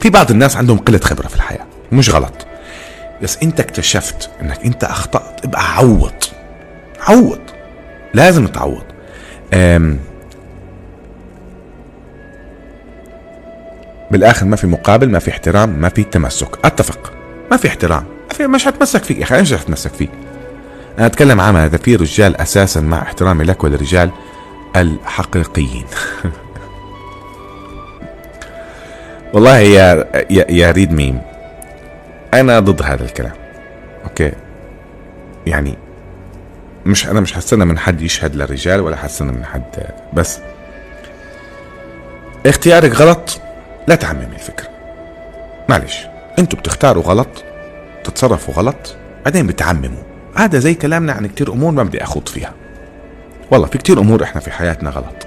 في 0.00 0.10
بعض 0.10 0.30
الناس 0.30 0.56
عندهم 0.56 0.78
قلة 0.78 0.98
خبرة 0.98 1.28
في 1.28 1.34
الحياة 1.36 1.66
مش 1.92 2.10
غلط. 2.10 2.46
بس 3.22 3.38
أنت 3.42 3.60
اكتشفت 3.60 4.30
إنك 4.42 4.64
أنت 4.64 4.84
أخطأت 4.84 5.44
ابقى 5.44 5.76
عوض. 5.76 6.12
عوض 7.08 7.40
لازم 8.14 8.46
تعوض. 8.46 8.84
بالآخر 14.10 14.46
ما 14.46 14.56
في 14.56 14.66
مقابل 14.66 15.10
ما 15.10 15.18
في 15.18 15.30
احترام 15.30 15.68
ما 15.68 15.88
في 15.88 16.04
تمسك. 16.04 16.58
أتفق. 16.64 17.12
ما 17.50 17.56
في 17.56 17.68
احترام. 17.68 18.04
ما 18.28 18.34
في 18.34 18.46
مش 18.46 18.68
هتمسك 18.68 19.04
فيك 19.04 19.18
يا 19.18 19.24
أخي 19.24 19.36
إيش 19.36 19.52
هتمسك 19.52 19.94
فيك 19.94 20.10
أنا 20.98 21.06
أتكلم 21.06 21.40
عن 21.40 21.56
اذا 21.56 21.76
في 21.76 21.96
رجال 21.96 22.36
أساسا 22.36 22.80
مع 22.80 23.02
احترامي 23.02 23.44
لك 23.44 23.64
وللرجال 23.64 24.10
الحقيقيين. 24.76 25.84
والله 29.34 29.58
يا 29.58 30.04
يا, 30.30 30.46
يا 30.50 30.70
ريد 30.70 30.92
ميم 30.92 31.20
أنا 32.34 32.60
ضد 32.60 32.82
هذا 32.82 33.04
الكلام. 33.04 33.32
أوكي؟ 34.04 34.32
يعني 35.46 35.78
مش 36.86 37.06
أنا 37.06 37.20
مش 37.20 37.32
حستنى 37.32 37.64
من 37.64 37.78
حد 37.78 38.02
يشهد 38.02 38.36
للرجال 38.36 38.80
ولا 38.80 38.96
حستنى 38.96 39.32
من 39.32 39.44
حد 39.44 39.86
بس 40.12 40.38
اختيارك 42.46 42.94
غلط. 42.94 43.40
لا 43.88 43.94
تعممي 43.94 44.34
الفكرة. 44.34 44.68
معلش 45.68 46.06
أنتوا 46.38 46.58
بتختاروا 46.58 47.02
غلط 47.02 47.44
تتصرفوا 48.04 48.54
غلط 48.54 48.96
بعدين 49.24 49.46
بتعمموا. 49.46 50.02
هذا 50.36 50.58
زي 50.58 50.74
كلامنا 50.74 51.12
عن 51.12 51.26
كتير 51.26 51.52
أمور 51.52 51.72
ما 51.72 51.82
بدي 51.82 52.02
أخوض 52.02 52.28
فيها. 52.28 52.54
والله 53.50 53.66
في 53.66 53.78
كتير 53.78 54.00
أمور 54.00 54.22
إحنا 54.22 54.40
في 54.40 54.50
حياتنا 54.50 54.90
غلط. 54.90 55.26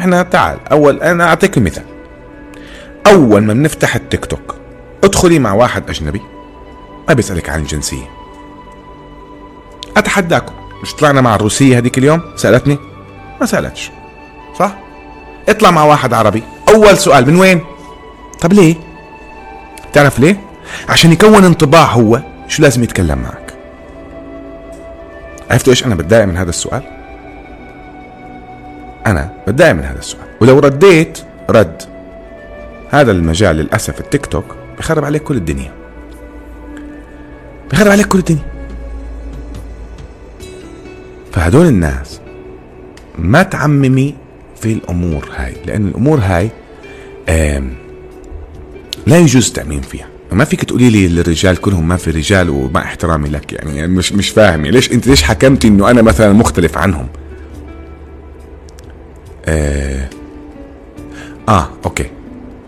إحنا 0.00 0.22
تعال 0.22 0.58
أول 0.72 1.02
أنا 1.02 1.24
أعطيك 1.24 1.58
مثال. 1.58 1.84
أول 3.06 3.42
ما 3.42 3.54
بنفتح 3.54 3.94
التيك 3.94 4.24
توك 4.24 4.54
ادخلي 5.04 5.38
مع 5.38 5.52
واحد 5.52 5.90
أجنبي 5.90 6.20
ما 7.08 7.14
بيسألك 7.14 7.50
عن 7.50 7.60
الجنسية. 7.60 8.19
أتحداكم. 9.96 10.52
مش 10.82 10.94
طلعنا 10.94 11.20
مع 11.20 11.34
الروسية 11.34 11.78
هذيك 11.78 11.98
اليوم؟ 11.98 12.20
سألتني. 12.36 12.78
ما 13.40 13.46
سألتش. 13.46 13.90
صح؟ 14.58 14.76
اطلع 15.48 15.70
مع 15.70 15.84
واحد 15.84 16.14
عربي. 16.14 16.42
أول 16.68 16.98
سؤال 16.98 17.26
من 17.26 17.36
وين؟ 17.36 17.60
طب 18.40 18.52
ليه؟ 18.52 18.74
تعرف 19.92 20.18
ليه؟ 20.18 20.40
عشان 20.88 21.12
يكون 21.12 21.44
انطباع 21.44 21.84
هو 21.84 22.20
شو 22.48 22.62
لازم 22.62 22.82
يتكلم 22.82 23.18
معك. 23.18 23.54
عرفتوا 25.50 25.72
إيش؟ 25.72 25.84
أنا 25.86 25.94
بتضايق 25.94 26.24
من 26.24 26.36
هذا 26.36 26.50
السؤال. 26.50 26.82
أنا 29.06 29.32
بتضايق 29.48 29.72
من 29.72 29.84
هذا 29.84 29.98
السؤال. 29.98 30.26
ولو 30.40 30.58
رديت 30.58 31.18
رد. 31.50 31.82
هذا 32.90 33.12
المجال 33.12 33.56
للأسف 33.56 34.00
التيك 34.00 34.26
توك 34.26 34.56
بخرب 34.78 35.04
عليك 35.04 35.22
كل 35.22 35.36
الدنيا. 35.36 35.72
بخرب 37.72 37.90
عليك 37.90 38.06
كل 38.06 38.18
الدنيا. 38.18 38.59
فهدول 41.32 41.66
الناس 41.66 42.20
ما 43.18 43.42
تعممي 43.42 44.14
في 44.60 44.72
الأمور 44.72 45.28
هاي 45.36 45.54
لأن 45.66 45.86
الأمور 45.88 46.18
هاي 46.18 46.50
لا 49.06 49.18
يجوز 49.18 49.46
التعميم 49.46 49.80
فيها. 49.80 50.06
ما 50.32 50.44
فيك 50.44 50.64
تقولي 50.64 50.90
لي 50.90 51.20
الرجال 51.20 51.56
كلهم 51.56 51.88
ما 51.88 51.96
في 51.96 52.10
رجال 52.10 52.50
ومع 52.50 52.82
احترامي 52.82 53.28
لك 53.28 53.52
يعني, 53.52 53.86
مش 53.86 54.12
مش 54.12 54.28
فاهم 54.28 54.66
ليش 54.66 54.92
أنت 54.92 55.06
ليش 55.06 55.22
حكمتي 55.22 55.68
إنه 55.68 55.90
أنا 55.90 56.02
مثلا 56.02 56.32
مختلف 56.32 56.78
عنهم؟ 56.78 57.06
آه, 59.46 60.08
آه 61.48 61.68
okay. 61.84 62.10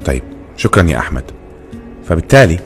طيب 0.04 0.22
شكرا 0.56 0.82
يا 0.82 0.98
أحمد. 0.98 1.24
فبالتالي 2.08 2.58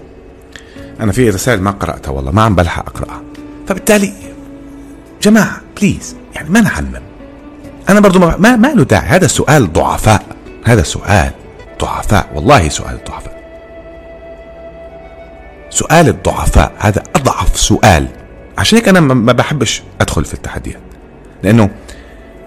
أنا 1.00 1.12
في 1.12 1.30
رسائل 1.30 1.60
ما 1.60 1.70
قرأتها 1.70 2.10
والله 2.10 2.32
ما 2.32 2.42
عم 2.42 2.54
بلحق 2.54 2.88
أقرأها. 2.88 3.22
فبالتالي 3.66 4.12
جماعة 5.26 5.60
please 5.80 6.16
يعني 6.34 6.50
ما 6.50 6.60
نعمم 6.60 7.00
أنا 7.88 8.00
برضو 8.00 8.18
ما 8.18 8.56
ما, 8.56 8.68
له 8.68 8.84
داعي. 8.84 9.06
هذا 9.06 9.26
سؤال 9.26 9.72
ضعفاء. 9.72 10.22
هذا 10.64 10.82
سؤال 10.82 11.30
ضعفاء. 11.80 12.30
والله 12.34 12.68
سؤال 12.68 12.98
ضعفاء. 13.08 13.36
سؤال 15.70 16.08
الضعفاء 16.08 16.72
هذا 16.78 17.02
أضعف 17.16 17.56
سؤال. 17.56 18.06
عشان 18.58 18.78
هيك 18.78 18.88
أنا 18.88 19.00
ما 19.00 19.32
بحبش 19.32 19.82
أدخل 20.00 20.24
في 20.24 20.34
التحديات. 20.34 20.80
لأنه 21.42 21.70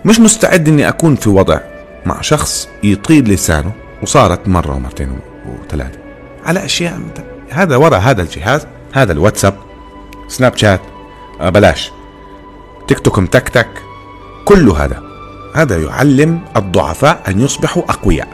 مش 0.05 0.19
مستعد 0.19 0.67
إني 0.67 0.87
أكون 0.89 1.15
في 1.15 1.29
وضع 1.29 1.59
مع 2.05 2.21
شخص 2.21 2.67
يطيل 2.83 3.29
لسانه 3.29 3.71
وصارت 4.03 4.47
مرة 4.47 4.75
ومرتين 4.75 5.19
وثلاثة. 5.45 5.99
على 6.45 6.65
أشياء 6.65 6.99
هذا 7.49 7.75
ورا 7.75 7.97
هذا 7.97 8.21
الجهاز 8.21 8.67
هذا 8.93 9.11
الواتساب 9.11 9.53
سناب 10.27 10.57
شات 10.57 10.81
آه 11.41 11.49
بلاش. 11.49 11.91
تيك 12.89 12.99
توك 12.99 13.19
متكتك. 13.19 13.69
كل 14.45 14.69
هذا 14.69 15.03
هذا 15.55 15.77
يعلم 15.77 16.41
الضعفاء 16.55 17.23
أن 17.27 17.39
يصبحوا 17.39 17.83
أقوياء. 17.83 18.27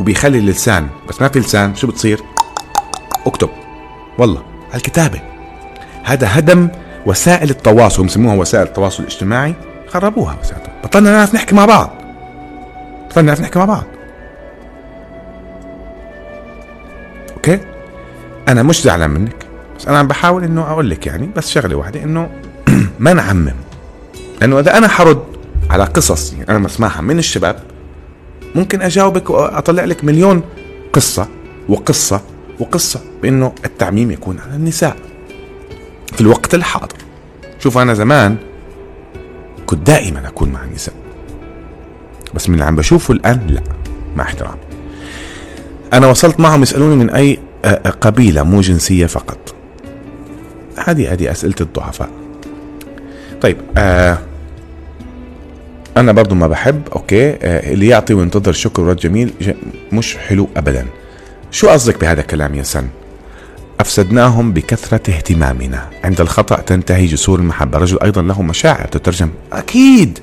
وبيخلي 0.00 0.38
اللسان 0.38 0.88
بس 1.08 1.22
ما 1.22 1.28
في 1.28 1.38
لسان 1.38 1.74
شو 1.74 1.86
بتصير؟ 1.86 2.20
اكتب. 3.26 3.48
والله 4.18 4.42
الكتابه 4.74 5.20
هذا 6.04 6.28
هدم 6.30 6.68
وسائل 7.06 7.50
التواصل 7.50 8.04
بسموها 8.06 8.34
وسائل 8.34 8.66
التواصل 8.66 9.02
الاجتماعي. 9.02 9.54
خربوها 9.88 10.36
وسائل 10.42 10.60
بطلنا 10.84 11.10
نعرف 11.10 11.34
نحكي 11.34 11.54
مع 11.54 11.64
بعض. 11.64 11.90
بطلنا 13.10 13.26
نعرف 13.26 13.40
نحكي 13.40 13.58
مع 13.58 13.64
بعض. 13.64 13.84
أوكي؟ 17.36 17.60
أنا 18.48 18.62
مش 18.62 18.82
زعلان 18.82 19.10
منك 19.10 19.46
بس 19.78 19.88
أنا 19.88 19.98
عم 19.98 20.08
بحاول 20.08 20.44
إنه 20.44 20.62
أقول 20.70 20.90
لك 20.90 21.06
يعني 21.06 21.30
بس 21.36 21.50
شغلة 21.50 21.76
واحدة 21.76 22.02
إنه 22.02 22.30
ما 22.98 23.12
نعمم. 23.12 23.54
لأنه 24.40 24.60
إذا 24.60 24.78
أنا 24.78 24.88
حرد 24.88 25.22
على 25.70 25.84
قصص 25.84 26.32
يعني 26.32 26.48
أنا 26.48 26.58
بسمعها 26.58 27.00
من 27.00 27.18
الشباب 27.18 27.62
ممكن 28.54 28.82
أجاوبك 28.82 29.30
وأطلع 29.30 29.84
لك 29.84 30.04
مليون 30.04 30.42
قصة 30.92 31.28
وقصة 31.68 32.20
وقصة 32.60 33.00
بإنه 33.22 33.52
التعميم 33.64 34.10
يكون 34.10 34.38
على 34.38 34.56
النساء 34.56 34.96
في 36.12 36.20
الوقت 36.20 36.54
الحاضر. 36.54 36.96
شوف 37.58 37.78
أنا 37.78 37.94
زمان 37.94 38.36
كنت 39.66 39.86
دائما 39.86 40.28
أكون 40.28 40.48
مع 40.48 40.64
النساء 40.64 40.94
بس 42.34 42.48
من 42.48 42.54
اللي 42.54 42.64
عم 42.64 42.76
بشوفه 42.76 43.14
الآن 43.14 43.46
لا 43.48 43.62
مع 44.16 44.24
احترامي. 44.24 44.60
أنا 45.92 46.06
وصلت 46.06 46.40
معهم 46.40 46.62
يسألوني 46.62 46.96
من 46.96 47.10
أي 47.10 47.38
قبيلة 48.00 48.42
مو 48.42 48.60
جنسية 48.60 49.06
فقط. 49.06 49.54
هذه 50.76 51.12
هذه 51.12 51.30
أسئلة 51.30 51.54
الضعفاء. 51.60 52.10
طيب 53.40 53.56
آه 53.78 54.18
أنا 55.96 56.12
برضو 56.12 56.34
ما 56.34 56.48
بحب 56.48 56.82
أوكي 56.92 57.30
آه 57.30 57.72
اللي 57.72 57.86
يعطي 57.88 58.14
وينتظر 58.14 58.52
شكر 58.52 58.82
ورد 58.82 58.96
جميل 58.96 59.54
مش 59.92 60.16
حلو 60.16 60.48
ابدا. 60.56 60.86
شو 61.50 61.68
قصدك 61.68 62.00
بهذا 62.00 62.20
الكلام 62.20 62.54
يا 62.54 62.62
سن؟ 62.62 62.88
أفسدناهم 63.80 64.52
بكثرة 64.52 65.10
اهتمامنا. 65.10 65.90
عند 66.04 66.20
الخطأ 66.20 66.60
تنتهي 66.60 67.06
جسور 67.06 67.38
المحبة. 67.38 67.78
رجل 67.78 67.98
أيضا 68.02 68.22
له 68.22 68.42
مشاعر 68.42 68.86
تترجم. 68.86 69.30
أكيد! 69.52 70.18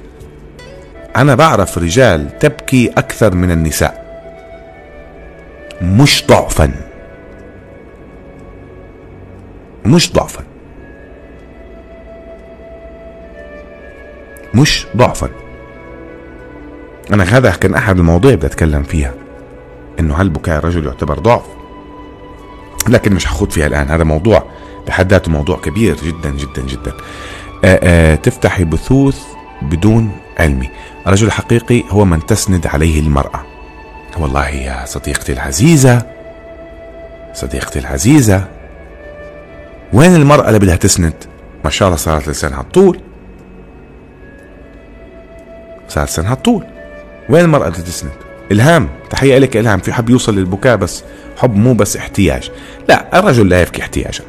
أنا 1.15 1.35
بعرف 1.35 1.77
رجال 1.77 2.39
تبكي 2.39 2.91
أكثر 2.97 3.35
من 3.35 3.51
النساء. 3.51 4.07
مش 5.81 6.23
ضعفا. 6.27 6.71
مش 9.85 10.13
ضعفا. 10.13 10.43
مش 14.53 14.87
ضعفا. 14.97 15.29
أنا 17.13 17.23
هذا 17.23 17.51
كان 17.51 17.75
أحد 17.75 17.97
المواضيع 17.99 18.35
بدي 18.35 18.47
اتكلم 18.47 18.83
فيها 18.83 19.13
إنه 19.99 20.15
هل 20.15 20.29
بكاء 20.29 20.59
الرجل 20.59 20.85
يعتبر 20.85 21.19
ضعف؟ 21.19 21.43
لكن 22.89 23.13
مش 23.13 23.27
هخوض 23.27 23.49
فيها 23.51 23.67
الآن. 23.67 23.87
هذا 23.87 24.03
موضوع 24.03 24.43
بحد 24.87 25.11
ذاته 25.11 25.31
موضوع 25.31 25.57
كبير 25.57 25.95
جدا 25.95 26.29
جدا 26.29 26.61
جدا. 26.61 26.93
آآ 27.65 27.79
آآ 27.83 28.15
تفتحي 28.15 28.63
بثوث 28.63 29.23
بدون 29.61 30.11
علمي 30.39 30.69
الرجل 31.07 31.27
الحقيقي 31.27 31.83
هو 31.89 32.05
من 32.05 32.25
تسند 32.25 32.67
عليه 32.67 32.99
المرأة. 32.99 33.41
والله 34.17 34.49
يا 34.49 34.85
صديقتي 34.85 35.33
العزيزة 35.33 36.05
صديقتي 37.33 37.79
العزيزة 37.79 38.47
وين 39.93 40.15
المرأة 40.15 40.47
اللي 40.47 40.59
بدها 40.59 40.75
تسند؟ 40.75 41.13
ما 41.63 41.69
شاء 41.69 41.87
الله 41.87 41.97
صارت 41.97 42.29
لسانها 42.29 42.61
الطول 42.61 42.99
صارت 45.87 46.09
لسانها 46.09 46.33
الطول 46.33 46.63
وين 47.29 47.45
المرأة 47.45 47.67
اللي 47.67 47.77
تسند؟ 47.77 48.11
إلهام. 48.51 48.89
تحية 49.09 49.37
لك 49.37 49.57
إلهام. 49.57 49.79
في 49.79 49.93
حب 49.93 50.09
يوصل 50.09 50.35
للبكاء 50.35 50.75
بس 50.75 51.03
حب 51.37 51.55
مو 51.55 51.73
بس 51.73 51.97
احتياج. 51.97 52.51
لا 52.89 53.19
الرجل 53.19 53.49
لا 53.49 53.61
يبكي 53.61 53.81
احتياجا. 53.81 54.23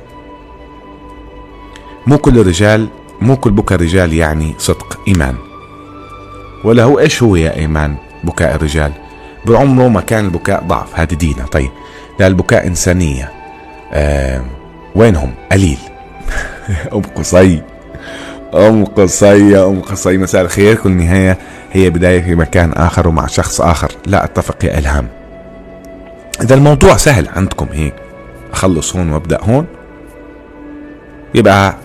مو 2.06 2.18
كل 2.18 2.38
الرجال 2.38 2.88
مو 3.20 3.36
كل 3.36 3.50
بكاء 3.50 3.78
الرجال 3.78 4.14
يعني 4.14 4.54
صدق 4.58 5.00
إيمان. 5.08 5.34
ولا 6.64 6.82
هو 6.82 6.98
إيش 6.98 7.22
هو 7.22 7.36
يا 7.36 7.56
إيمان 7.56 7.96
بكاء 8.24 8.54
الرجال؟ 8.54 8.92
بعمره 9.46 9.88
ما 9.88 10.00
كان 10.00 10.24
البكاء 10.24 10.64
ضعف. 10.64 11.00
هذه 11.00 11.14
دينا 11.14 11.46
طيب. 11.46 11.70
لا 12.20 12.26
البكاء 12.26 12.66
إنسانية. 12.66 13.32
آه 13.92 14.44
وينهم؟ 14.94 15.34
قليل. 15.52 15.78
أم 16.94 17.02
قصي 17.02 17.62
أم 18.54 18.84
قصي 18.84 19.50
يا 19.50 19.66
أم 19.66 19.80
قصي 19.80 20.18
مساء 20.18 20.42
الخير. 20.42 20.74
كل 20.74 20.90
نهاية 20.90 21.38
هي 21.72 21.90
بداية 21.90 22.22
في 22.22 22.34
مكان 22.34 22.72
آخر 22.72 23.08
ومع 23.08 23.26
شخص 23.26 23.60
آخر. 23.60 23.92
لا 24.06 24.24
أتفق 24.24 24.64
يا 24.64 24.78
إلهام. 24.78 25.08
إذا 26.42 26.54
الموضوع 26.54 26.96
سهل 26.96 27.28
عندكم 27.36 27.66
هيك. 27.72 27.94
أخلص 28.52 28.96
هون 28.96 29.10
وأبدأ 29.10 29.38
هون. 29.42 29.66
يبقى 31.34 31.76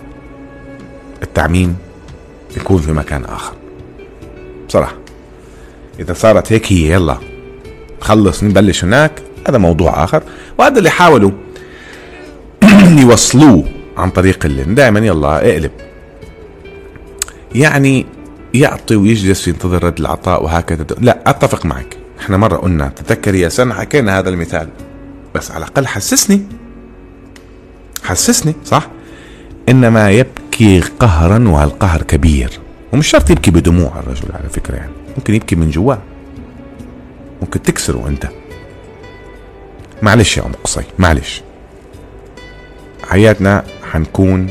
التعميم 1.22 1.76
يكون 2.56 2.78
في 2.78 2.92
مكان 2.92 3.24
آخر. 3.24 3.52
بصراحة. 4.68 4.94
إذا 6.00 6.12
صارت 6.12 6.52
هيك 6.52 6.72
هي 6.72 6.90
يلا. 6.92 7.18
خلص 8.00 8.44
نبلش 8.44 8.84
هناك. 8.84 9.12
هذا 9.48 9.58
موضوع 9.58 10.04
آخر. 10.04 10.22
وهذا 10.58 10.78
اللي 10.78 10.90
حاولوا 10.90 11.30
يوصلوه 13.02 13.64
عن 13.96 14.10
طريق 14.10 14.46
اللين. 14.46 14.74
دائما 14.74 15.00
يلا 15.00 15.50
اقلب. 15.52 15.70
يعني 17.54 18.06
يعطي 18.54 18.96
ويجلس 18.96 19.48
ينتظر 19.48 19.84
رد 19.84 20.00
العطاء 20.00 20.44
وهكذا. 20.44 20.86
لا 21.00 21.30
أتفق 21.30 21.66
معك. 21.66 21.96
إحنا 22.20 22.36
مرة 22.36 22.56
قلنا 22.56 22.88
تذكري 22.88 23.40
يا 23.40 23.48
سنة 23.48 23.74
حكينا 23.74 24.18
هذا 24.18 24.28
المثال. 24.28 24.68
بس 25.34 25.50
على 25.50 25.64
الأقل 25.64 25.86
حسسني. 25.86 26.42
حسسني 28.02 28.54
صح؟ 28.64 28.88
انما 29.68 30.10
يبكي 30.10 30.80
قهرا 30.80 31.48
وهالقهر 31.48 32.02
كبير. 32.02 32.50
ومش 32.92 33.08
شرط 33.08 33.30
يبكي 33.30 33.50
بدموع 33.50 34.00
الرجل 34.00 34.28
على 34.34 34.48
فكرة 34.48 34.76
يعني. 34.76 34.92
ممكن 35.16 35.34
يبكي 35.34 35.56
من 35.56 35.70
جواه. 35.70 35.98
ممكن 37.42 37.62
تكسره 37.62 38.08
أنت. 38.08 38.28
معلش 40.02 40.36
يا 40.36 40.46
أم 40.46 40.52
قصي 40.64 40.82
معلش. 40.98 41.42
حياتنا 43.08 43.64
حنكون 43.92 44.46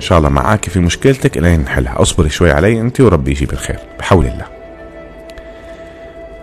إن 0.00 0.04
شاء 0.04 0.18
الله 0.18 0.28
معاك 0.28 0.68
في 0.68 0.80
مشكلتك 0.80 1.38
الين 1.38 1.60
نحلها. 1.60 2.02
اصبري 2.02 2.30
شوي 2.30 2.50
علي 2.50 2.80
أنت 2.80 3.00
وربي 3.00 3.30
يجيب 3.30 3.52
الخير 3.52 3.78
بحول 3.98 4.26
الله. 4.26 4.46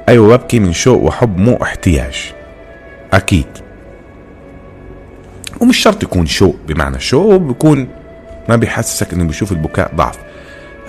أيوه 0.10 0.38
ببكي 0.38 0.60
من 0.60 0.74
شوق 0.74 1.04
وحب 1.04 1.38
مو 1.38 1.58
احتياج. 1.62 2.34
أكيد. 3.14 3.46
ومش 5.62 5.78
شرط 5.78 6.04
يكون 6.04 6.26
شوق 6.26 6.56
بمعنى 6.68 6.96
الشوق 6.96 7.36
بيكون 7.36 7.88
ما 8.50 8.56
بيحسسك 8.56 9.14
إنه 9.14 9.24
بيشوف 9.24 9.52
البكاء 9.52 9.96
ضعف. 9.96 10.18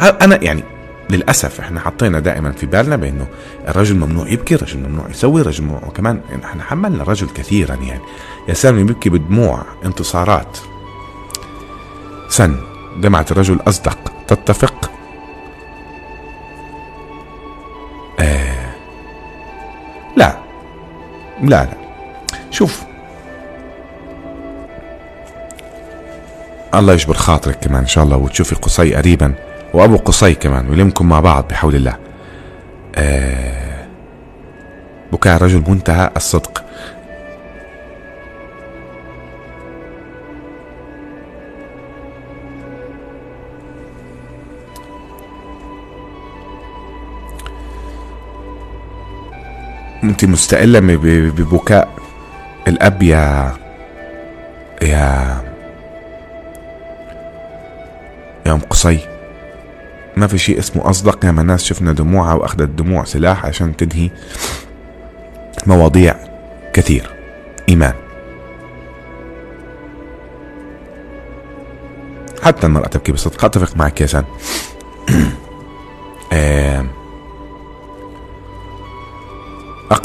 أنا 0.01 0.45
يعني 0.45 0.63
للأسف 1.11 1.61
إحنا 1.61 1.81
حطينا 1.81 2.21
دائما 2.21 2.53
في 2.53 2.67
بالنا 2.67 2.97
بإنه 2.97 3.27
الرجل 3.69 3.97
ممنوع 3.97 4.29
يبكي 4.29 4.55
الرجل 4.55 4.79
ممنوع 4.79 5.09
يسوي 5.11 5.41
الرجل 5.41 5.65
ممنوع 5.65 5.85
وكمان 5.87 6.21
إحنا 6.45 6.63
حملنا 6.63 7.03
الرجل 7.03 7.29
كثيرا 7.35 7.75
يعني. 7.75 8.03
يا 8.49 8.55
سلمي 8.55 8.85
بيبكي 8.85 9.11
بدموع 9.11 9.63
انتصارات. 9.85 10.59
سن 12.29 12.57
دمعة 12.97 13.27
الرجل 13.31 13.59
أصدق 13.69 13.99
تتفق؟ 14.29 14.91
آه. 18.21 18.73
لا. 20.17 20.39
لا 21.43 21.65
لا. 21.65 21.69
شوف. 22.51 22.83
الله 26.75 26.93
يجبر 26.93 27.15
خاطرك 27.15 27.59
كمان 27.61 27.81
إن 27.81 27.87
شاء 27.87 28.05
الله 28.05 28.17
وتشوفي 28.17 28.55
قصي 28.55 28.95
قريبا 28.95 29.35
وأبو 29.75 29.97
قصي 29.97 30.35
كمان 30.35 30.69
ويلمكم 30.71 31.09
مع 31.09 31.21
بعض 31.21 31.49
بحول 31.49 31.75
الله. 31.75 31.97
آه. 32.95 33.87
بكاء 35.13 35.37
الرجل 35.37 35.65
منتهى 35.69 36.11
الصدق. 36.17 36.65
انت 50.09 50.25
مستقلة 50.25 50.81
ببكاء. 50.81 51.89
الأب 52.69 53.03
يا 53.03 53.55
يا 54.83 55.43
يا 58.47 58.53
ام 58.53 58.61
قصي 58.71 58.99
ما 60.17 60.27
في 60.27 60.39
شيء 60.39 60.59
اسمه 60.59 60.91
أصدق 60.91 61.25
ياما 61.25 61.43
ناس 61.43 61.65
شفنا 61.65 61.93
دموعها 61.93 62.35
وأخذت 62.35 62.69
دموع 62.69 63.05
سلاح 63.05 63.47
عشان 63.47 63.77
تنهي 63.77 64.11
مواضيع 65.67 66.15
كثير. 66.73 67.11
إيمان. 67.69 67.95
حتى 72.43 72.67
المرأة 72.67 72.87
تبكي 72.89 73.13
بصدق. 73.13 73.45
أتفق 73.45 73.77
معك 73.77 74.01
يا 74.01 74.07
آم، 76.33 76.89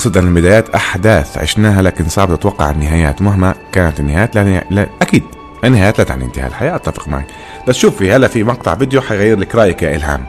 اقصد 0.04 0.18
أن 0.18 0.28
البدايات 0.28 0.70
أحداث 0.70 1.38
عشناها 1.38 1.82
لكن 1.82 2.10
صعب 2.10 2.36
تتوقع 2.36 2.72
النهايات. 2.72 3.22
مهما 3.22 3.56
كانت 3.72 4.00
النهايات 4.00 4.36
لا, 4.36 4.64
لا 4.70 4.88
أكيد 5.02 5.24
النهايات 5.64 6.00
لا 6.00 6.04
تعني 6.04 6.26
انتهاء 6.26 6.48
الحياة 6.48 6.76
أتفق 6.76 7.08
معك. 7.08 7.26
بس 7.68 7.76
شوفي 7.76 8.12
هلا 8.12 8.28
في 8.28 8.44
مقطع 8.44 8.76
فيديو 8.76 9.02
حيغير 9.02 9.40
لك 9.40 9.56
رأيك 9.56 9.84
يا 9.84 9.96
إلهام. 9.96 10.26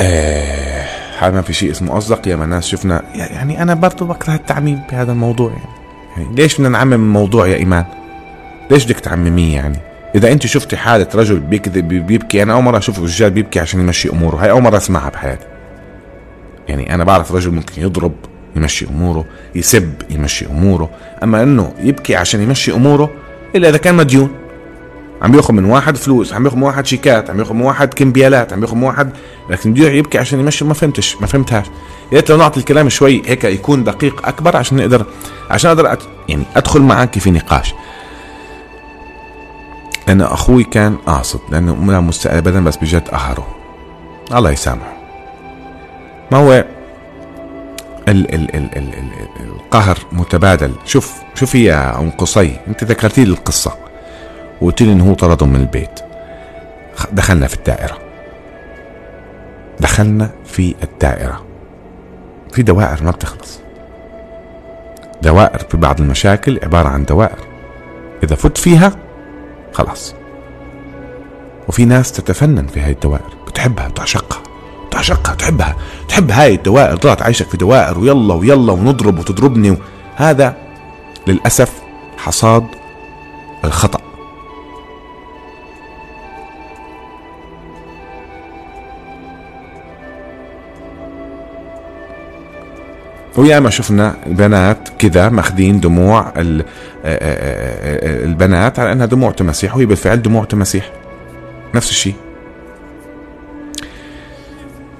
آه 0.00 1.30
ما 1.30 1.42
في 1.42 1.52
شيء 1.52 1.70
اسمه 1.70 1.98
أصدق. 1.98 2.28
يا 2.28 2.36
ما 2.36 2.46
ناس 2.46 2.66
شفنا 2.66 3.02
يعني 3.14 3.62
أنا 3.62 3.74
برضو 3.74 4.04
بكره 4.04 4.34
التعميم 4.34 4.80
بهذا 4.92 5.12
الموضوع 5.12 5.50
يعني, 5.50 5.64
يعني 6.16 6.34
ليش 6.34 6.54
بدنا 6.54 6.68
نعمم 6.68 6.92
الموضوع 6.92 7.46
يا 7.46 7.56
إيمان؟ 7.56 7.84
ليش 8.70 8.84
بدك 8.84 9.00
تعمميه 9.00 9.54
يعني؟ 9.54 9.78
إذا 10.14 10.32
أنت 10.32 10.46
شفتي 10.46 10.76
حاله 10.76 11.08
رجل 11.14 11.40
بيكذب 11.40 11.88
بيبكي 11.88 12.42
أنا 12.42 12.52
أول 12.52 12.62
مرة 12.62 12.78
أشوف 12.78 12.98
رجال 13.00 13.30
بيبكي 13.30 13.60
عشان 13.60 13.80
يمشي 13.80 14.10
أموره. 14.10 14.36
هاي 14.36 14.50
أول 14.50 14.62
مرة 14.62 14.76
أسمعها 14.76 15.10
بحياتي. 15.10 15.53
يعني 16.68 16.94
أنا 16.94 17.04
بعرف 17.04 17.32
رجل 17.32 17.50
ممكن 17.50 17.82
يضرب 17.82 18.12
يمشي 18.56 18.86
أموره 18.88 19.24
يسب 19.54 19.94
يمشي 20.10 20.46
أموره. 20.46 20.90
أما 21.22 21.42
إنه 21.42 21.74
يبكي 21.80 22.16
عشان 22.16 22.42
يمشي 22.42 22.72
أموره 22.72 23.10
إلا 23.54 23.68
إذا 23.68 23.76
كان 23.76 23.94
مديون. 23.94 24.30
عم 25.22 25.34
يأخذ 25.34 25.54
من 25.54 25.64
واحد 25.64 25.96
فلوس 25.96 26.32
عم 26.32 26.44
يأخذ 26.44 26.56
من 26.56 26.62
واحد 26.62 26.86
شيكات 26.86 27.30
عم 27.30 27.38
يأخذ 27.38 27.54
من 27.54 27.60
واحد 27.60 27.94
كمبيالات 27.94 28.52
عم 28.52 28.62
يأخذ 28.62 28.74
من 28.76 28.82
واحد 28.82 29.10
لكن 29.50 29.72
بده 29.72 29.88
يبكي 29.88 30.18
عشان 30.18 30.40
يمشي 30.40 30.64
ما 30.64 30.74
فهمتش 30.74 31.16
ما 31.20 31.26
فهمتهاش. 31.26 31.66
يا 32.12 32.16
ريت 32.16 32.30
لو 32.30 32.36
نعطي 32.36 32.60
الكلام 32.60 32.88
شوي 32.88 33.22
هيك 33.26 33.44
يكون 33.44 33.84
دقيق 33.84 34.28
أكبر 34.28 34.56
عشان 34.56 34.76
نقدر 34.76 35.06
عشان 35.50 35.70
أقدر 35.70 35.92
أت... 35.92 36.02
يعني 36.28 36.44
أدخل 36.56 36.82
معك 36.82 37.18
في 37.18 37.30
نقاش. 37.30 37.74
لأن 40.08 40.20
أخوي 40.20 40.64
كان 40.64 40.96
قاصد 40.96 41.40
لأنه 41.50 41.92
لا 41.92 42.38
أبدا 42.38 42.64
بس 42.64 42.76
بجد 42.76 43.08
قهره 43.08 43.46
الله 44.34 44.50
يسامحه. 44.50 44.93
ما 46.34 46.40
هو 46.40 46.52
ال 46.52 48.34
ال 48.34 48.34
ال 48.34 48.76
ال 48.76 48.94
ال 48.94 49.10
القهر 49.40 49.98
متبادل؟ 50.12 50.72
شوف 50.84 51.22
شوفي 51.34 51.64
يا 51.64 52.00
أم 52.00 52.10
قصي 52.10 52.56
أنت 52.68 52.84
ذكرتي 52.84 53.24
لي 53.24 53.30
القصة 53.30 53.74
وقلت 54.60 54.82
لي 54.82 54.92
إنه 54.92 55.10
هو 55.10 55.14
طردهم 55.14 55.48
من 55.48 55.60
البيت. 55.60 56.00
دخلنا 57.12 57.46
في 57.46 57.54
الدائرة. 57.54 57.98
دخلنا 59.80 60.30
في 60.44 60.74
الدائرة. 60.82 61.44
في 62.52 62.62
دوائر 62.62 63.04
ما 63.04 63.10
بتخلص. 63.10 63.60
دوائر 65.22 65.58
في 65.58 65.76
بعض 65.76 66.00
المشاكل 66.00 66.60
عبارة 66.62 66.88
عن 66.88 67.04
دوائر. 67.04 67.38
إذا 68.22 68.34
فت 68.34 68.58
فيها 68.58 68.92
خلاص. 69.72 70.14
وفي 71.68 71.84
ناس 71.84 72.12
تتفنن 72.12 72.66
في 72.66 72.80
هاي 72.80 72.92
الدوائر 72.92 73.34
بتحبها 73.46 73.88
بتعشقها. 73.88 74.53
بتعشقها 74.94 75.34
تحبها 75.34 75.76
تحب 76.08 76.30
هاي 76.30 76.54
الدوائر 76.54 76.96
ضلت 76.96 77.22
عايشك 77.22 77.48
في 77.48 77.56
دوائر 77.56 77.98
ويلا 77.98 78.34
ويلا 78.34 78.72
ونضرب 78.72 79.18
وتضربني 79.18 79.70
و... 79.70 79.76
هذا 80.16 80.56
للأسف 81.26 81.72
حصاد 82.18 82.66
الخطأ. 83.64 84.00
وياما 93.36 93.70
شفنا 93.70 94.16
بنات 94.26 94.88
كذا 94.98 95.28
ماخذين 95.28 95.80
دموع 95.80 96.20
آه، 96.20 96.30
آه، 96.36 96.64
آه، 97.04 98.24
البنات 98.24 98.78
على 98.78 98.92
أنها 98.92 99.06
دموع 99.06 99.30
تماسيح 99.30 99.76
وهي 99.76 99.86
بالفعل 99.86 100.22
دموع 100.22 100.44
تماسيح. 100.44 100.92
نفس 101.74 101.90
الشيء. 101.90 102.14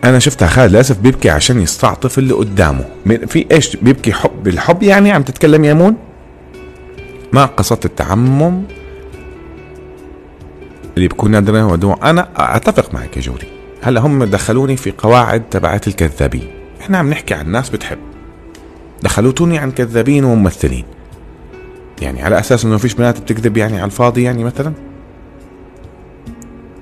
أنا 0.05 0.19
شفتها 0.19 0.49
خالد 0.49 0.71
للأسف 0.71 0.99
بيبكي 0.99 1.31
عشان 1.31 1.61
يستعطف 1.61 2.19
اللي 2.19 2.35
قدامه 2.35 2.85
في 3.27 3.47
إيش 3.53 3.77
بيبكي 3.77 4.13
حب 4.13 4.43
بالحب 4.43 4.83
يعني 4.83 5.13
عم 5.13 5.23
تتكلم 5.23 5.65
يا 5.65 5.75
مون؟ 5.75 5.97
ما 7.33 7.45
قصدت 7.45 7.85
التعمم 7.85 8.63
اللي 10.97 11.09
بكون 11.09 11.31
نادرا 11.31 11.61
هو 11.61 11.77
دموع 11.77 11.99
أنا 12.03 12.29
أتفق 12.37 12.95
معك 12.95 13.17
يا 13.17 13.23
جوري. 13.23 13.47
هلا 13.83 14.01
هم 14.01 14.25
دخلوني 14.25 14.77
في 14.77 14.93
قواعد 14.99 15.43
تبعت 15.51 15.89
الكذابين. 15.89 16.51
إحنا 16.81 16.99
عم 16.99 17.11
نحكي 17.11 17.35
عن 17.35 17.51
ناس 17.51 17.71
بتحب. 17.71 17.99
دخلوتوني 19.03 19.59
عن 19.59 19.71
كذابين 19.71 20.25
وممثلين. 20.25 20.85
يعني 22.03 22.23
على 22.23 22.39
أساس 22.39 22.65
إنه 22.65 22.77
فيش 22.77 22.95
بنات 22.95 23.21
بتكذب 23.21 23.57
يعني 23.57 23.77
على 23.77 23.85
الفاضي 23.85 24.23
يعني 24.23 24.45
مثلا؟ 24.45 24.73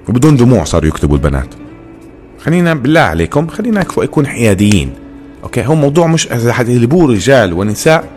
وبدون 0.09 0.37
دموع 0.37 0.65
صاروا 0.65 0.89
يكتبوا 0.89 1.17
البنات. 1.17 1.62
خلينا 2.45 2.75
بالله 2.75 3.01
عليكم 3.01 3.47
خلينا 3.49 3.85
يكون 3.99 4.27
حياديين. 4.27 4.95
أوكي؟ 5.43 5.67
هو 5.67 5.75
موضوع 5.75 6.07
مش 6.07 6.33
إذا 6.33 6.53
حتقلبوه 6.53 7.13
رجال 7.13 7.53
ونساء. 7.53 8.09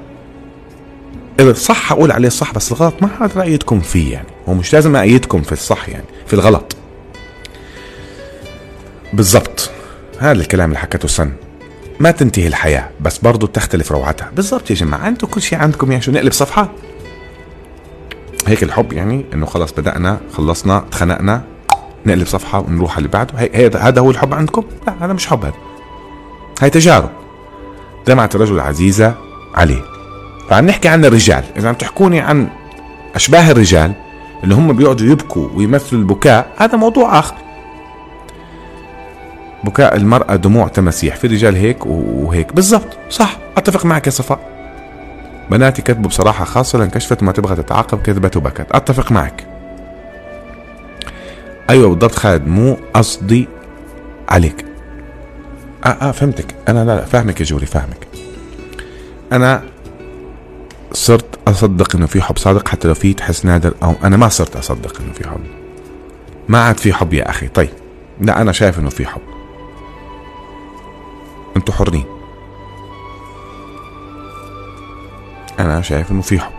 الصح 1.40 1.92
أقول 1.92 2.12
عليه 2.12 2.30
صح 2.30 2.54
بس 2.54 2.72
الغلط 2.72 2.94
ما 3.02 3.08
حد 3.08 3.30
رايدكم 3.36 3.80
فيه 3.80 4.14
يعني. 4.14 4.28
هو 4.50 4.54
مش 4.54 4.74
لازم 4.74 4.96
ايدكم 4.96 5.42
في 5.42 5.52
الصح 5.52 5.90
يعني 5.90 6.06
في 6.28 6.34
الغلط. 6.34 6.76
بالضبط. 9.14 9.72
هذا 10.20 10.42
الكلام 10.42 10.70
اللي 10.70 10.80
حكته 10.80 11.08
سن. 11.08 11.32
ما 12.00 12.12
تنتهي 12.12 12.48
الحياة 12.48 12.90
بس 13.02 13.18
برضو 13.18 13.46
تختلف 13.46 13.92
روعتها. 13.92 14.32
بالضبط 14.36 14.70
يا 14.70 14.76
جماعة 14.76 15.08
أنتوا 15.08 15.30
كل 15.30 15.42
شيء 15.42 15.60
عندكم 15.60 15.92
يعني 15.92 16.04
شو 16.04 16.12
نقلب 16.12 16.32
صفحة. 16.32 16.72
هيك 18.48 18.64
الحب 18.64 18.94
يعني 18.94 19.26
إنه 19.34 19.46
خلص 19.46 19.72
بدأنا 19.72 20.20
خلصنا 20.34 20.78
اتخنقنا. 20.78 21.44
نقلب 22.06 22.28
صفحة 22.28 22.60
ونروح 22.60 22.92
على 22.92 22.98
اللي 22.98 23.08
بعده. 23.08 23.80
هذا 23.80 24.02
هو 24.02 24.12
الحب 24.12 24.34
عندكم؟ 24.34 24.64
لا 24.88 24.94
هذا 25.02 25.14
مش 25.14 25.28
حب 25.28 25.46
هذا. 25.46 25.54
هاي 26.62 26.70
تجارب. 26.70 27.10
دمعة 28.08 28.30
الرجل 28.36 28.60
عزيزة 28.60 29.14
عليه. 29.56 29.82
فعم 30.50 30.66
نحكي 30.66 30.88
عن 30.88 31.06
الرجال. 31.06 31.44
إذا 31.58 31.70
عم 31.70 31.76
تحكوني 31.76 32.20
عن 32.20 32.48
أشباه 33.16 33.52
الرجال 33.52 33.94
اللي 34.44 34.56
هم 34.56 34.74
بيقعدوا 34.74 35.08
يبكوا 35.08 35.50
ويمثلوا 35.56 36.02
البكاء 36.02 36.48
هذا 36.58 36.78
موضوع 36.78 37.20
آخر. 37.20 37.36
بكاء 39.64 39.96
المرأة 39.96 40.36
دموع 40.36 40.68
تماسيح. 40.68 41.16
في 41.16 41.28
رجال 41.28 41.56
هيك 41.56 41.86
وهيك. 41.86 42.54
بالضبط 42.54 42.98
صح. 43.10 43.38
أتفق 43.58 43.86
معك 43.86 44.06
يا 44.08 44.12
صفاء. 44.12 44.56
بناتي 45.52 45.82
كتبوا 45.82 46.10
بصراحة 46.10 46.46
خاصة 46.46 46.80
لأن 46.80 46.90
كشفت 46.90 47.24
ما 47.24 47.32
تبغى 47.32 47.56
تتعاقب 47.56 48.02
كذبت 48.02 48.38
وبكت. 48.38 48.68
أتفق 48.72 49.12
معك. 49.12 49.55
أيوه 51.70 51.90
بالضبط 51.90 52.16
خالد 52.16 52.48
مو 52.48 52.78
قصدي 52.94 53.48
عليك. 54.30 54.66
آه 55.86 55.88
آه 55.88 56.12
فهمتك. 56.12 56.56
أنا 56.68 56.86
لا 56.86 56.96
لا 56.96 57.06
فاهمك 57.06 57.40
يا 57.40 57.46
جوري 57.46 57.66
فاهمك. 57.66 58.08
أنا 59.32 59.64
صرت 60.92 61.40
أصدق 61.48 61.96
إنه 61.96 62.06
في 62.06 62.22
حب 62.22 62.38
صادق 62.38 62.68
حتى 62.68 62.88
لو 62.88 62.94
في 62.94 63.14
تحس 63.14 63.46
نادر 63.46 63.74
أو 63.84 63.94
أنا 64.04 64.18
ما 64.18 64.30
صرت 64.30 64.56
أصدق 64.56 65.02
إنه 65.02 65.14
في 65.14 65.30
حب. 65.30 65.40
ما 66.48 66.64
عاد 66.64 66.78
في 66.78 66.94
حب 66.94 67.14
يا 67.14 67.30
أخي. 67.30 67.48
طيب 67.48 67.70
لا 68.22 68.42
أنا 68.42 68.52
شايف 68.52 68.80
إنه 68.80 68.90
في 68.90 69.06
حب. 69.06 69.22
أنتوا 71.58 71.74
حرين. 71.74 72.06
أنا 75.60 75.82
شايف 75.82 76.12
إنه 76.12 76.22
في 76.22 76.40
حب. 76.40 76.52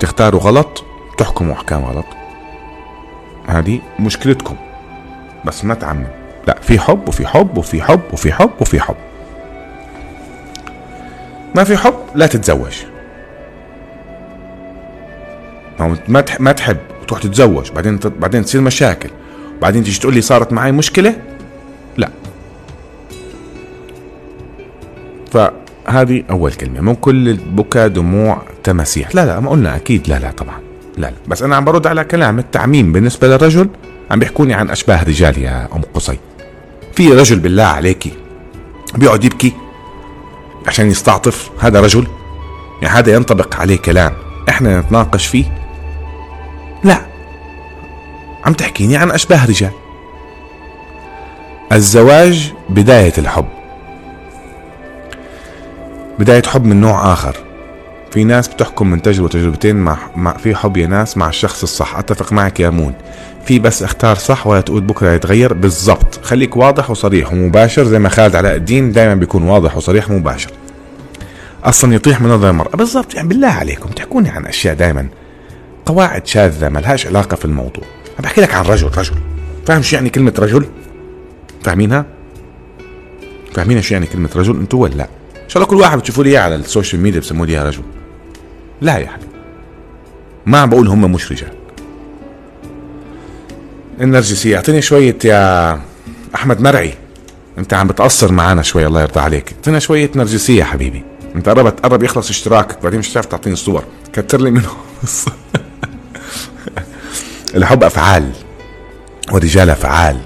تختاروا 0.00 0.40
غلط 0.40 0.84
تحكموا 1.18 1.54
احكام 1.54 1.84
غلط. 1.84 2.06
هذه 3.46 3.80
مشكلتكم. 4.00 4.56
بس 5.44 5.64
ما 5.64 5.74
تعمم. 5.74 6.06
لا 6.46 6.58
في 6.60 6.78
حب 6.78 7.08
وفي 7.08 7.26
حب 7.26 7.58
وفي 7.58 7.82
حب 7.82 8.00
وفي 8.12 8.32
حب 8.32 8.50
وفي 8.60 8.80
حب. 8.80 8.96
ما 11.54 11.64
في 11.64 11.76
حب 11.76 11.94
لا 12.14 12.26
تتزوج. 12.26 12.76
ما 15.80 15.96
ما 16.08 16.20
تح- 16.20 16.40
ما 16.40 16.52
تحب 16.52 16.76
وتروح 17.02 17.20
تتزوج 17.20 17.70
بعدين 17.70 17.98
بعدين 18.18 18.44
تصير 18.44 18.60
مشاكل. 18.60 19.10
بعدين 19.62 19.84
تيجي 19.84 20.00
تقول 20.00 20.14
لي 20.14 20.20
صارت 20.20 20.52
معي 20.52 20.72
مشكلة؟ 20.72 21.14
لا. 21.96 22.10
فهذه 25.32 26.24
أول 26.30 26.52
كلمة. 26.52 26.80
مو 26.80 26.96
كل 26.96 27.28
البكاء 27.28 27.88
دموع 27.88 28.42
تماسيح. 28.64 29.14
لا 29.14 29.26
لا 29.26 29.40
ما 29.40 29.50
قلنا 29.50 29.76
أكيد 29.76 30.08
لا 30.08 30.18
لا 30.18 30.30
طبعا. 30.30 30.67
لا 30.98 31.06
لا. 31.06 31.12
بس 31.28 31.42
أنا 31.42 31.56
عم 31.56 31.64
برد 31.64 31.86
على 31.86 32.04
كلام 32.04 32.38
التعميم 32.38 32.92
بالنسبة 32.92 33.28
للرجل 33.28 33.68
عم 34.10 34.18
بيحكوني 34.18 34.54
عن 34.54 34.70
أشباه 34.70 35.04
رجال 35.04 35.38
يا 35.38 35.68
أم 35.74 35.82
قصي. 35.94 36.18
في 36.92 37.12
رجل 37.12 37.38
بالله 37.38 37.64
عليكي 37.64 38.12
بيقعد 38.94 39.24
يبكي 39.24 39.52
عشان 40.66 40.90
يستعطف 40.90 41.50
هذا 41.60 41.80
رجل؟ 41.80 42.06
يعني 42.82 42.94
هذا 42.98 43.14
ينطبق 43.14 43.56
عليه 43.56 43.76
كلام 43.78 44.12
إحنا 44.48 44.80
نتناقش 44.80 45.26
فيه؟ 45.26 45.44
لا. 46.84 47.00
عم 48.44 48.52
تحكيني 48.52 48.96
عن 48.96 49.10
أشباه 49.10 49.46
رجال. 49.46 49.70
الزواج 51.72 52.52
بداية 52.68 53.12
الحب. 53.18 53.46
بداية 56.18 56.42
حب 56.42 56.64
من 56.64 56.80
نوع 56.80 57.12
آخر. 57.12 57.36
في 58.10 58.24
ناس 58.24 58.48
بتحكم 58.48 58.90
من 58.90 59.02
تجربة 59.02 59.28
تجربتين 59.28 59.76
مع, 59.76 59.98
مع 60.16 60.36
في 60.36 60.54
حب 60.54 60.76
يا 60.76 60.86
ناس 60.86 61.16
مع 61.16 61.28
الشخص 61.28 61.62
الصح. 61.62 61.96
أتفق 61.96 62.32
معك 62.32 62.60
يا 62.60 62.70
مون. 62.70 62.92
في 63.44 63.58
بس 63.58 63.82
اختار 63.82 64.16
صح 64.16 64.46
ولا 64.46 64.60
تقول 64.60 64.80
بكرة 64.80 65.10
يتغير؟ 65.10 65.52
بالضبط. 65.52 66.20
خليك 66.22 66.56
واضح 66.56 66.90
وصريح 66.90 67.32
ومباشر 67.32 67.84
زي 67.84 67.98
ما 67.98 68.08
خالد 68.08 68.36
علاء 68.36 68.56
الدين 68.56 68.92
دائما 68.92 69.14
بيكون 69.14 69.42
واضح 69.42 69.76
وصريح 69.76 70.10
ومباشر. 70.10 70.50
أصلا 71.64 71.94
يطيح 71.94 72.20
من 72.20 72.28
نظر 72.28 72.50
المرأة. 72.50 72.76
بالضبط. 72.76 73.14
يعني 73.14 73.28
بالله 73.28 73.48
عليكم 73.48 73.90
تحكوني 73.90 74.28
عن 74.28 74.46
أشياء 74.46 74.74
دائما 74.74 75.08
قواعد 75.86 76.26
شاذة 76.26 76.68
ما 76.68 76.78
لهاش 76.78 77.06
علاقة 77.06 77.34
في 77.34 77.44
الموضوع. 77.44 77.84
أنا 78.18 78.22
بحكي 78.22 78.40
لك 78.40 78.54
عن 78.54 78.64
رجل 78.64 78.90
رجل. 78.98 79.14
فاهم 79.66 79.82
شو 79.82 79.96
يعني 79.96 80.10
كلمة 80.10 80.34
رجل؟ 80.38 80.66
فاهمينها؟ 81.64 82.06
فاهمين 83.54 83.82
شو 83.82 83.94
يعني 83.94 84.06
كلمة 84.06 84.30
رجل؟ 84.36 84.56
أنتوا 84.56 84.82
ولا؟ 84.82 84.94
لا 84.94 85.08
إن 85.44 85.48
شاء 85.48 85.62
الله 85.62 85.70
كل 85.70 85.76
واحد 85.76 85.98
بتشوفوا 85.98 86.24
لي 86.24 86.36
على 86.36 86.54
ال 86.54 86.61
social 86.61 87.02
media 87.02 87.20
بسموه 87.20 87.46
لي 87.46 87.62
رجل. 87.62 87.82
لا 88.80 88.92
حبيبي 88.92 89.28
ما 90.46 90.58
عم 90.58 90.70
بقول 90.70 90.88
هم 90.88 91.12
مش 91.12 91.32
رجال 91.32 91.52
النرجسية 94.00 94.56
اعطيني 94.56 94.82
شوية 94.82 95.18
يا 95.24 95.80
أحمد 96.34 96.60
مرعي. 96.60 96.94
أنت 97.58 97.74
عم 97.74 97.86
بتقصر 97.86 98.32
معنا 98.32 98.62
شوي 98.62 98.86
الله 98.86 99.02
يرضى 99.02 99.20
عليك. 99.20 99.52
اعطينا 99.52 99.78
شوية 99.78 100.10
نرجسية 100.16 100.64
حبيبي. 100.64 101.04
أنت 101.34 101.48
قربت 101.48 101.80
قرب 101.80 102.02
يخلص 102.02 102.30
اشتراكك. 102.30 102.82
بعدين 102.82 102.98
مش 102.98 103.12
هتعرف 103.12 103.26
تعطيني 103.26 103.52
الصور. 103.52 103.84
كتر 104.12 104.40
لي 104.40 104.50
منه 104.50 104.68
الحب 107.54 107.84
أفعال 107.84 108.30
والرجال 109.32 109.70
أفعال. 109.70 110.18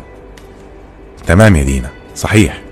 تمام 1.26 1.56
يا 1.56 1.62
دينا. 1.62 1.90
صحيح. 2.16 2.62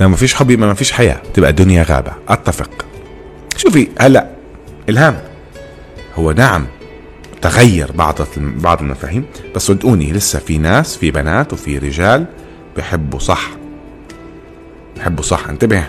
لما 0.00 0.08
ما 0.08 0.16
فيش 0.16 0.34
حب 0.34 0.50
يبقى 0.50 0.68
ما 0.68 0.74
فيش 0.74 0.92
حياة 0.92 1.22
تبقى 1.34 1.50
الدنيا 1.50 1.82
غابة. 1.82 2.12
أتفق. 2.28 2.70
شوفي 3.56 3.88
هلأ 3.98 4.39
الهام. 4.90 5.20
هو 6.14 6.32
نعم 6.32 6.66
تغير 7.42 7.92
بعض 7.92 8.18
بعض 8.36 8.80
المفاهيم 8.80 9.24
بس 9.54 9.62
صدقوني 9.62 10.12
لسه 10.12 10.38
في 10.38 10.58
ناس 10.58 10.96
في 10.96 11.10
بنات 11.10 11.52
وفي 11.52 11.78
رجال 11.78 12.26
بحبوا 12.76 13.18
صح. 13.18 13.50
بحبوا 14.96 15.24
صح 15.24 15.48
انتبه. 15.48 15.84